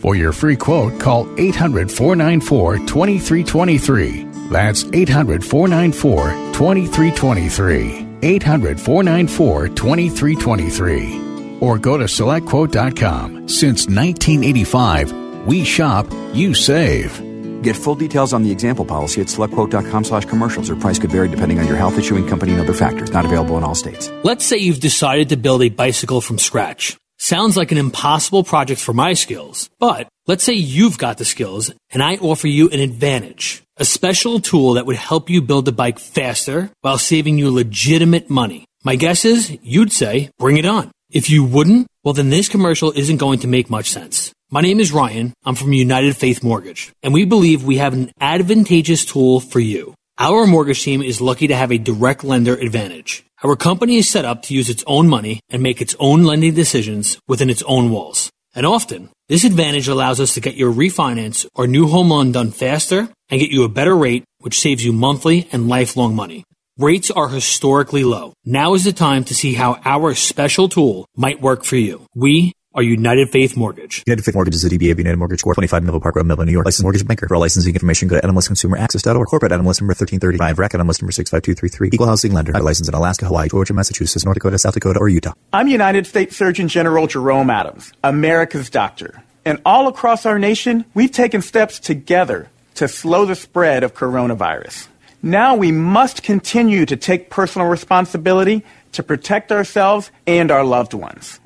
For 0.00 0.16
your 0.16 0.32
free 0.32 0.56
quote, 0.56 0.98
call 1.00 1.28
800 1.38 1.90
494 1.90 2.78
2323. 2.78 4.24
That's 4.50 4.84
800 4.92 5.44
494 5.44 6.30
2323. 6.52 8.08
800 8.22 8.80
494 8.80 9.68
2323. 9.68 11.58
Or 11.60 11.78
go 11.78 11.96
to 11.96 12.04
selectquote.com. 12.04 13.48
Since 13.48 13.86
1985, 13.86 15.46
we 15.46 15.64
shop, 15.64 16.06
you 16.32 16.54
save. 16.54 17.22
Get 17.62 17.76
full 17.76 17.94
details 17.94 18.32
on 18.32 18.42
the 18.42 18.50
example 18.50 18.84
policy 18.84 19.20
at 19.20 19.28
selectquote.com 19.28 20.02
slash 20.02 20.24
commercials. 20.24 20.68
Or 20.68 20.74
price 20.76 20.98
could 20.98 21.12
vary 21.12 21.28
depending 21.28 21.60
on 21.60 21.68
your 21.68 21.76
health, 21.76 21.96
issuing 21.96 22.26
company, 22.26 22.52
and 22.52 22.60
other 22.60 22.72
factors. 22.72 23.12
Not 23.12 23.24
available 23.24 23.56
in 23.56 23.62
all 23.62 23.76
states. 23.76 24.10
Let's 24.24 24.44
say 24.44 24.56
you've 24.56 24.80
decided 24.80 25.28
to 25.28 25.36
build 25.36 25.62
a 25.62 25.68
bicycle 25.68 26.20
from 26.20 26.38
scratch. 26.38 26.96
Sounds 27.24 27.56
like 27.56 27.70
an 27.70 27.78
impossible 27.78 28.42
project 28.42 28.80
for 28.80 28.92
my 28.92 29.12
skills, 29.12 29.70
but 29.78 30.08
let's 30.26 30.42
say 30.42 30.54
you've 30.54 30.98
got 30.98 31.18
the 31.18 31.24
skills 31.24 31.72
and 31.92 32.02
I 32.02 32.16
offer 32.16 32.48
you 32.48 32.68
an 32.68 32.80
advantage. 32.80 33.62
A 33.76 33.84
special 33.84 34.40
tool 34.40 34.72
that 34.72 34.86
would 34.86 34.96
help 34.96 35.30
you 35.30 35.40
build 35.40 35.66
the 35.66 35.70
bike 35.70 36.00
faster 36.00 36.72
while 36.80 36.98
saving 36.98 37.38
you 37.38 37.52
legitimate 37.52 38.28
money. 38.28 38.64
My 38.82 38.96
guess 38.96 39.24
is 39.24 39.56
you'd 39.62 39.92
say, 39.92 40.30
bring 40.36 40.56
it 40.56 40.66
on. 40.66 40.90
If 41.12 41.30
you 41.30 41.44
wouldn't, 41.44 41.86
well 42.02 42.12
then 42.12 42.30
this 42.30 42.48
commercial 42.48 42.90
isn't 42.90 43.18
going 43.18 43.38
to 43.38 43.46
make 43.46 43.70
much 43.70 43.88
sense. 43.88 44.32
My 44.50 44.60
name 44.60 44.80
is 44.80 44.90
Ryan. 44.90 45.32
I'm 45.44 45.54
from 45.54 45.72
United 45.72 46.16
Faith 46.16 46.42
Mortgage, 46.42 46.90
and 47.04 47.14
we 47.14 47.24
believe 47.24 47.62
we 47.62 47.76
have 47.76 47.92
an 47.92 48.10
advantageous 48.20 49.04
tool 49.04 49.38
for 49.38 49.60
you. 49.60 49.94
Our 50.18 50.46
mortgage 50.46 50.82
team 50.82 51.00
is 51.00 51.22
lucky 51.22 51.46
to 51.48 51.56
have 51.56 51.72
a 51.72 51.78
direct 51.78 52.22
lender 52.22 52.54
advantage. 52.54 53.24
Our 53.42 53.56
company 53.56 53.96
is 53.96 54.10
set 54.10 54.26
up 54.26 54.42
to 54.42 54.54
use 54.54 54.68
its 54.68 54.84
own 54.86 55.08
money 55.08 55.40
and 55.48 55.62
make 55.62 55.80
its 55.80 55.96
own 55.98 56.24
lending 56.24 56.54
decisions 56.54 57.18
within 57.26 57.48
its 57.48 57.62
own 57.62 57.90
walls. 57.90 58.30
And 58.54 58.66
often, 58.66 59.08
this 59.28 59.44
advantage 59.44 59.88
allows 59.88 60.20
us 60.20 60.34
to 60.34 60.40
get 60.40 60.54
your 60.54 60.70
refinance 60.70 61.46
or 61.54 61.66
new 61.66 61.88
home 61.88 62.10
loan 62.10 62.30
done 62.30 62.50
faster 62.50 63.08
and 63.30 63.40
get 63.40 63.50
you 63.50 63.64
a 63.64 63.70
better 63.70 63.96
rate, 63.96 64.24
which 64.38 64.60
saves 64.60 64.84
you 64.84 64.92
monthly 64.92 65.48
and 65.50 65.68
lifelong 65.68 66.14
money. 66.14 66.44
Rates 66.76 67.10
are 67.10 67.28
historically 67.28 68.04
low. 68.04 68.34
Now 68.44 68.74
is 68.74 68.84
the 68.84 68.92
time 68.92 69.24
to 69.24 69.34
see 69.34 69.54
how 69.54 69.80
our 69.84 70.14
special 70.14 70.68
tool 70.68 71.06
might 71.16 71.40
work 71.40 71.64
for 71.64 71.76
you. 71.76 72.06
We 72.14 72.52
are 72.74 72.82
United 72.82 73.30
Faith 73.30 73.56
Mortgage. 73.56 74.02
United 74.06 74.24
Faith 74.24 74.34
Mortgage 74.34 74.54
is 74.54 74.64
a 74.64 74.70
DBA 74.70 74.92
of 74.92 74.98
United 74.98 75.16
Mortgage 75.18 75.42
Corp. 75.42 75.56
25 75.56 75.82
Melville 75.82 76.00
Park 76.00 76.16
Road, 76.16 76.26
Melville, 76.26 76.46
New 76.46 76.52
York. 76.52 76.64
Licensed 76.64 76.82
mortgage 76.82 77.06
banker. 77.06 77.28
For 77.28 77.34
all 77.34 77.40
licensing 77.40 77.74
information, 77.74 78.08
go 78.08 78.20
to 78.20 78.26
nmlsconsumeraccess.org. 78.26 79.26
Corporate 79.26 79.52
NMLS 79.52 79.80
number 79.80 79.94
1335. 79.94 80.58
REC 80.58 80.72
NMLS 80.72 81.02
number 81.02 81.12
65233. 81.12 81.90
Equal 81.92 82.06
housing 82.06 82.32
lender. 82.32 82.52
Not 82.52 82.62
licensed 82.62 82.88
in 82.88 82.94
Alaska, 82.94 83.26
Hawaii, 83.26 83.48
Georgia, 83.48 83.74
Massachusetts, 83.74 84.24
North 84.24 84.36
Dakota, 84.36 84.58
South 84.58 84.74
Dakota, 84.74 84.98
or 84.98 85.08
Utah. 85.08 85.34
I'm 85.52 85.68
United 85.68 86.06
States 86.06 86.36
Surgeon 86.36 86.68
General 86.68 87.06
Jerome 87.06 87.50
Adams, 87.50 87.92
America's 88.02 88.70
doctor. 88.70 89.22
And 89.44 89.60
all 89.66 89.88
across 89.88 90.24
our 90.24 90.38
nation, 90.38 90.84
we've 90.94 91.12
taken 91.12 91.42
steps 91.42 91.78
together 91.80 92.48
to 92.74 92.88
slow 92.88 93.26
the 93.26 93.34
spread 93.34 93.82
of 93.82 93.94
coronavirus. 93.94 94.88
Now 95.22 95.56
we 95.56 95.72
must 95.72 96.22
continue 96.22 96.86
to 96.86 96.96
take 96.96 97.30
personal 97.30 97.68
responsibility 97.68 98.64
to 98.92 99.02
protect 99.02 99.52
ourselves 99.52 100.10
and 100.26 100.50
our 100.50 100.64
loved 100.64 100.94
ones. 100.94 101.38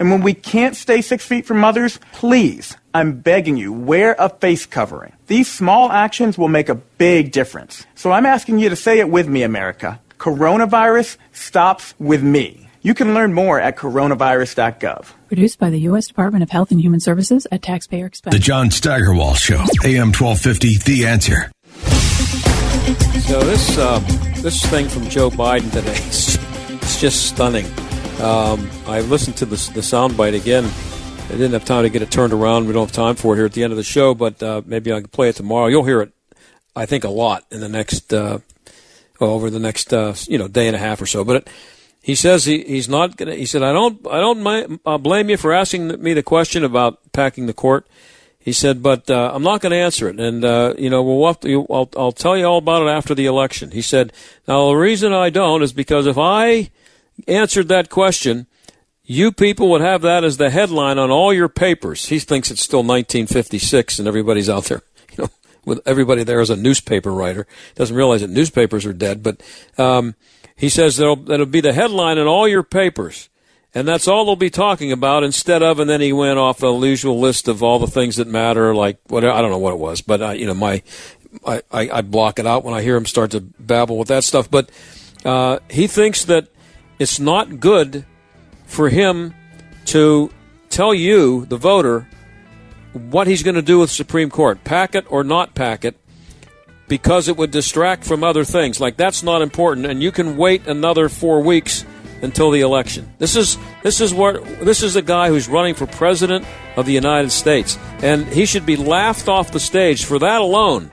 and 0.00 0.10
when 0.10 0.22
we 0.22 0.32
can't 0.32 0.74
stay 0.74 1.02
six 1.02 1.24
feet 1.26 1.44
from 1.44 1.62
others, 1.62 2.00
please, 2.12 2.74
I'm 2.94 3.20
begging 3.20 3.58
you, 3.58 3.70
wear 3.70 4.16
a 4.18 4.30
face 4.30 4.64
covering. 4.64 5.12
These 5.26 5.52
small 5.52 5.92
actions 5.92 6.38
will 6.38 6.48
make 6.48 6.70
a 6.70 6.74
big 6.74 7.32
difference. 7.32 7.86
So 7.94 8.10
I'm 8.10 8.24
asking 8.24 8.58
you 8.58 8.70
to 8.70 8.76
say 8.76 8.98
it 8.98 9.10
with 9.10 9.28
me, 9.28 9.42
America. 9.42 10.00
Coronavirus 10.18 11.18
stops 11.32 11.94
with 11.98 12.22
me. 12.22 12.66
You 12.80 12.94
can 12.94 13.12
learn 13.12 13.34
more 13.34 13.60
at 13.60 13.76
coronavirus.gov. 13.76 15.12
Produced 15.28 15.58
by 15.58 15.68
the 15.68 15.80
U.S. 15.80 16.06
Department 16.06 16.42
of 16.42 16.48
Health 16.48 16.70
and 16.70 16.80
Human 16.80 17.00
Services 17.00 17.46
at 17.52 17.60
taxpayer 17.60 18.06
expense. 18.06 18.34
The 18.34 18.40
John 18.40 18.70
Steigerwald 18.70 19.36
Show, 19.36 19.60
AM 19.84 20.12
1250, 20.12 20.78
The 20.78 21.06
Answer. 21.06 21.52
So 23.28 23.40
this 23.42 23.76
uh, 23.76 23.98
this 24.40 24.64
thing 24.66 24.88
from 24.88 25.08
Joe 25.10 25.30
Biden 25.30 25.70
today, 25.70 25.92
it's, 26.06 26.38
it's 26.82 27.00
just 27.00 27.26
stunning. 27.26 27.66
Um, 28.20 28.70
I 28.86 29.00
listened 29.00 29.38
to 29.38 29.46
the, 29.46 29.56
the 29.72 29.80
soundbite 29.80 30.34
again. 30.34 30.70
I 31.28 31.32
didn't 31.32 31.52
have 31.52 31.64
time 31.64 31.84
to 31.84 31.88
get 31.88 32.02
it 32.02 32.10
turned 32.10 32.34
around. 32.34 32.66
We 32.66 32.74
don't 32.74 32.86
have 32.86 32.94
time 32.94 33.14
for 33.14 33.32
it 33.32 33.38
here 33.38 33.46
at 33.46 33.54
the 33.54 33.64
end 33.64 33.72
of 33.72 33.78
the 33.78 33.82
show, 33.82 34.14
but 34.14 34.42
uh, 34.42 34.60
maybe 34.66 34.92
I 34.92 35.00
can 35.00 35.08
play 35.08 35.30
it 35.30 35.36
tomorrow. 35.36 35.68
You'll 35.68 35.84
hear 35.84 36.02
it, 36.02 36.12
I 36.76 36.84
think, 36.84 37.04
a 37.04 37.08
lot 37.08 37.46
in 37.50 37.60
the 37.60 37.68
next, 37.68 38.12
uh, 38.12 38.40
over 39.20 39.48
the 39.48 39.58
next, 39.58 39.94
uh, 39.94 40.14
you 40.28 40.36
know, 40.36 40.48
day 40.48 40.66
and 40.66 40.76
a 40.76 40.78
half 40.78 41.00
or 41.00 41.06
so. 41.06 41.24
But 41.24 41.36
it, 41.36 41.50
he 42.02 42.14
says 42.14 42.44
he, 42.44 42.62
he's 42.64 42.90
not 42.90 43.16
to. 43.18 43.34
He 43.34 43.46
said, 43.46 43.62
"I 43.62 43.72
don't, 43.72 44.06
I 44.06 44.20
don't 44.20 44.42
mind, 44.42 44.80
uh, 44.84 44.98
blame 44.98 45.30
you 45.30 45.38
for 45.38 45.54
asking 45.54 46.02
me 46.02 46.12
the 46.12 46.22
question 46.22 46.62
about 46.62 46.98
packing 47.12 47.46
the 47.46 47.54
court." 47.54 47.86
He 48.38 48.52
said, 48.52 48.82
"But 48.82 49.08
uh, 49.10 49.30
I'm 49.32 49.42
not 49.42 49.62
going 49.62 49.70
to 49.70 49.78
answer 49.78 50.08
it, 50.08 50.20
and 50.20 50.44
uh, 50.44 50.74
you 50.78 50.90
know, 50.90 51.02
we'll 51.02 51.34
to, 51.34 51.66
I'll, 51.70 51.88
I'll 51.96 52.12
tell 52.12 52.36
you 52.36 52.44
all 52.44 52.58
about 52.58 52.82
it 52.82 52.90
after 52.90 53.14
the 53.14 53.26
election." 53.26 53.70
He 53.70 53.82
said, 53.82 54.12
"Now 54.46 54.68
the 54.68 54.76
reason 54.76 55.12
I 55.14 55.30
don't 55.30 55.62
is 55.62 55.72
because 55.72 56.06
if 56.06 56.18
I 56.18 56.70
answered 57.28 57.68
that 57.68 57.90
question, 57.90 58.46
you 59.04 59.32
people 59.32 59.70
would 59.70 59.80
have 59.80 60.02
that 60.02 60.24
as 60.24 60.36
the 60.36 60.50
headline 60.50 60.98
on 60.98 61.10
all 61.10 61.32
your 61.32 61.48
papers." 61.48 62.06
He 62.06 62.18
thinks 62.18 62.50
it's 62.50 62.62
still 62.62 62.80
1956, 62.80 63.98
and 63.98 64.08
everybody's 64.08 64.50
out 64.50 64.64
there, 64.64 64.82
you 65.16 65.24
know, 65.24 65.30
with 65.64 65.80
everybody 65.86 66.24
there 66.24 66.40
as 66.40 66.50
a 66.50 66.56
newspaper 66.56 67.12
writer. 67.12 67.46
Doesn't 67.74 67.96
realize 67.96 68.20
that 68.20 68.30
newspapers 68.30 68.86
are 68.86 68.92
dead, 68.92 69.22
but. 69.22 69.42
Um, 69.78 70.14
he 70.60 70.68
says 70.68 70.98
that'll, 70.98 71.16
that'll 71.16 71.46
be 71.46 71.62
the 71.62 71.72
headline 71.72 72.18
in 72.18 72.26
all 72.26 72.46
your 72.46 72.62
papers. 72.62 73.30
And 73.74 73.88
that's 73.88 74.06
all 74.06 74.26
they'll 74.26 74.36
be 74.36 74.50
talking 74.50 74.92
about 74.92 75.24
instead 75.24 75.62
of, 75.62 75.80
and 75.80 75.88
then 75.88 76.02
he 76.02 76.12
went 76.12 76.38
off 76.38 76.62
a 76.62 76.66
usual 76.66 77.18
list 77.18 77.48
of 77.48 77.62
all 77.62 77.78
the 77.78 77.86
things 77.86 78.16
that 78.16 78.28
matter, 78.28 78.74
like 78.74 78.98
what 79.06 79.24
I 79.24 79.40
don't 79.40 79.50
know 79.50 79.58
what 79.58 79.72
it 79.72 79.78
was, 79.78 80.02
but 80.02 80.20
uh, 80.20 80.30
you 80.30 80.44
know 80.44 80.52
my, 80.52 80.82
I, 81.46 81.62
I, 81.70 81.90
I 81.90 82.02
block 82.02 82.38
it 82.38 82.46
out 82.46 82.62
when 82.62 82.74
I 82.74 82.82
hear 82.82 82.94
him 82.94 83.06
start 83.06 83.30
to 83.30 83.40
babble 83.40 83.96
with 83.96 84.08
that 84.08 84.24
stuff. 84.24 84.50
But 84.50 84.70
uh, 85.24 85.60
he 85.70 85.86
thinks 85.86 86.26
that 86.26 86.48
it's 87.00 87.18
not 87.18 87.58
good 87.58 88.04
for 88.66 88.90
him 88.90 89.34
to 89.86 90.30
tell 90.68 90.94
you, 90.94 91.46
the 91.46 91.56
voter, 91.56 92.06
what 92.92 93.26
he's 93.26 93.42
going 93.42 93.56
to 93.56 93.62
do 93.62 93.80
with 93.80 93.90
Supreme 93.90 94.30
Court, 94.30 94.62
pack 94.62 94.94
it 94.94 95.04
or 95.08 95.24
not 95.24 95.54
pack 95.54 95.84
it, 95.84 95.96
because 96.86 97.26
it 97.26 97.36
would 97.36 97.50
distract 97.50 98.04
from 98.04 98.22
other 98.22 98.44
things. 98.44 98.80
Like 98.80 98.96
that's 98.96 99.22
not 99.22 99.42
important, 99.42 99.86
and 99.86 100.02
you 100.02 100.12
can 100.12 100.36
wait 100.36 100.66
another 100.66 101.08
four 101.08 101.40
weeks 101.40 101.84
until 102.22 102.50
the 102.50 102.60
election. 102.60 103.10
This 103.18 103.34
is 103.34 103.56
this 103.82 104.00
is 104.00 104.12
what 104.12 104.44
this 104.60 104.82
is 104.82 104.94
a 104.94 105.02
guy 105.02 105.28
who's 105.28 105.48
running 105.48 105.74
for 105.74 105.86
president 105.86 106.44
of 106.76 106.84
the 106.84 106.92
United 106.92 107.30
States, 107.30 107.78
and 108.02 108.26
he 108.26 108.44
should 108.44 108.66
be 108.66 108.76
laughed 108.76 109.28
off 109.28 109.52
the 109.52 109.60
stage 109.60 110.04
for 110.04 110.18
that 110.18 110.40
alone. 110.40 110.90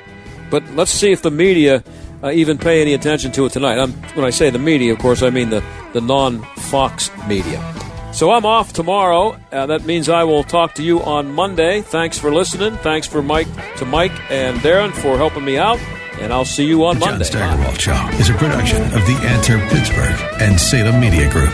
But 0.49 0.64
let's 0.72 0.91
see 0.91 1.12
if 1.12 1.22
the 1.22 1.32
media 1.32 1.84
uh, 2.24 2.32
even 2.32 2.57
pay 2.57 2.82
any 2.82 2.93
attention 2.93 3.32
to 3.34 3.45
it 3.45 3.53
tonight. 3.53 3.80
I'm, 3.80 3.93
when 4.15 4.26
I 4.26 4.30
say 4.30 4.49
the 4.49 4.59
media, 4.59 4.93
of 4.93 4.99
course, 4.99 5.22
I 5.24 5.30
mean 5.30 5.49
the 5.49 5.63
the 5.93 6.01
non-Fox 6.01 7.09
media. 7.28 7.61
So 8.13 8.32
I'm 8.32 8.45
off 8.45 8.74
tomorrow. 8.74 9.38
Uh, 9.51 9.68
that 9.68 9.86
means 9.86 10.09
I 10.09 10.24
will 10.24 10.43
talk 10.43 10.74
to 10.76 10.84
you 10.84 11.01
on 11.03 11.34
Monday. 11.34 11.82
Thanks 11.82 12.18
for 12.18 12.34
listening. 12.34 12.76
Thanks 12.78 13.05
for 13.07 13.22
Mike 13.22 13.47
to 13.78 13.86
Mike 13.86 14.11
and 14.32 14.57
Darren 14.59 14.91
for 14.91 15.18
helping 15.18 15.45
me 15.45 15.57
out. 15.57 15.80
And 16.20 16.34
I'll 16.34 16.45
see 16.45 16.65
you 16.65 16.84
on 16.86 16.95
the 16.95 17.05
Monday. 17.05 17.26
John 17.30 17.59
Steigerwald 17.59 17.80
Show 17.80 18.07
is 18.20 18.30
a 18.30 18.34
production 18.34 18.82
of 18.86 19.05
the 19.05 19.20
Answer 19.22 19.59
Pittsburgh 19.70 20.20
and 20.41 20.59
Salem 20.59 20.99
Media 20.99 21.30
Group. 21.30 21.53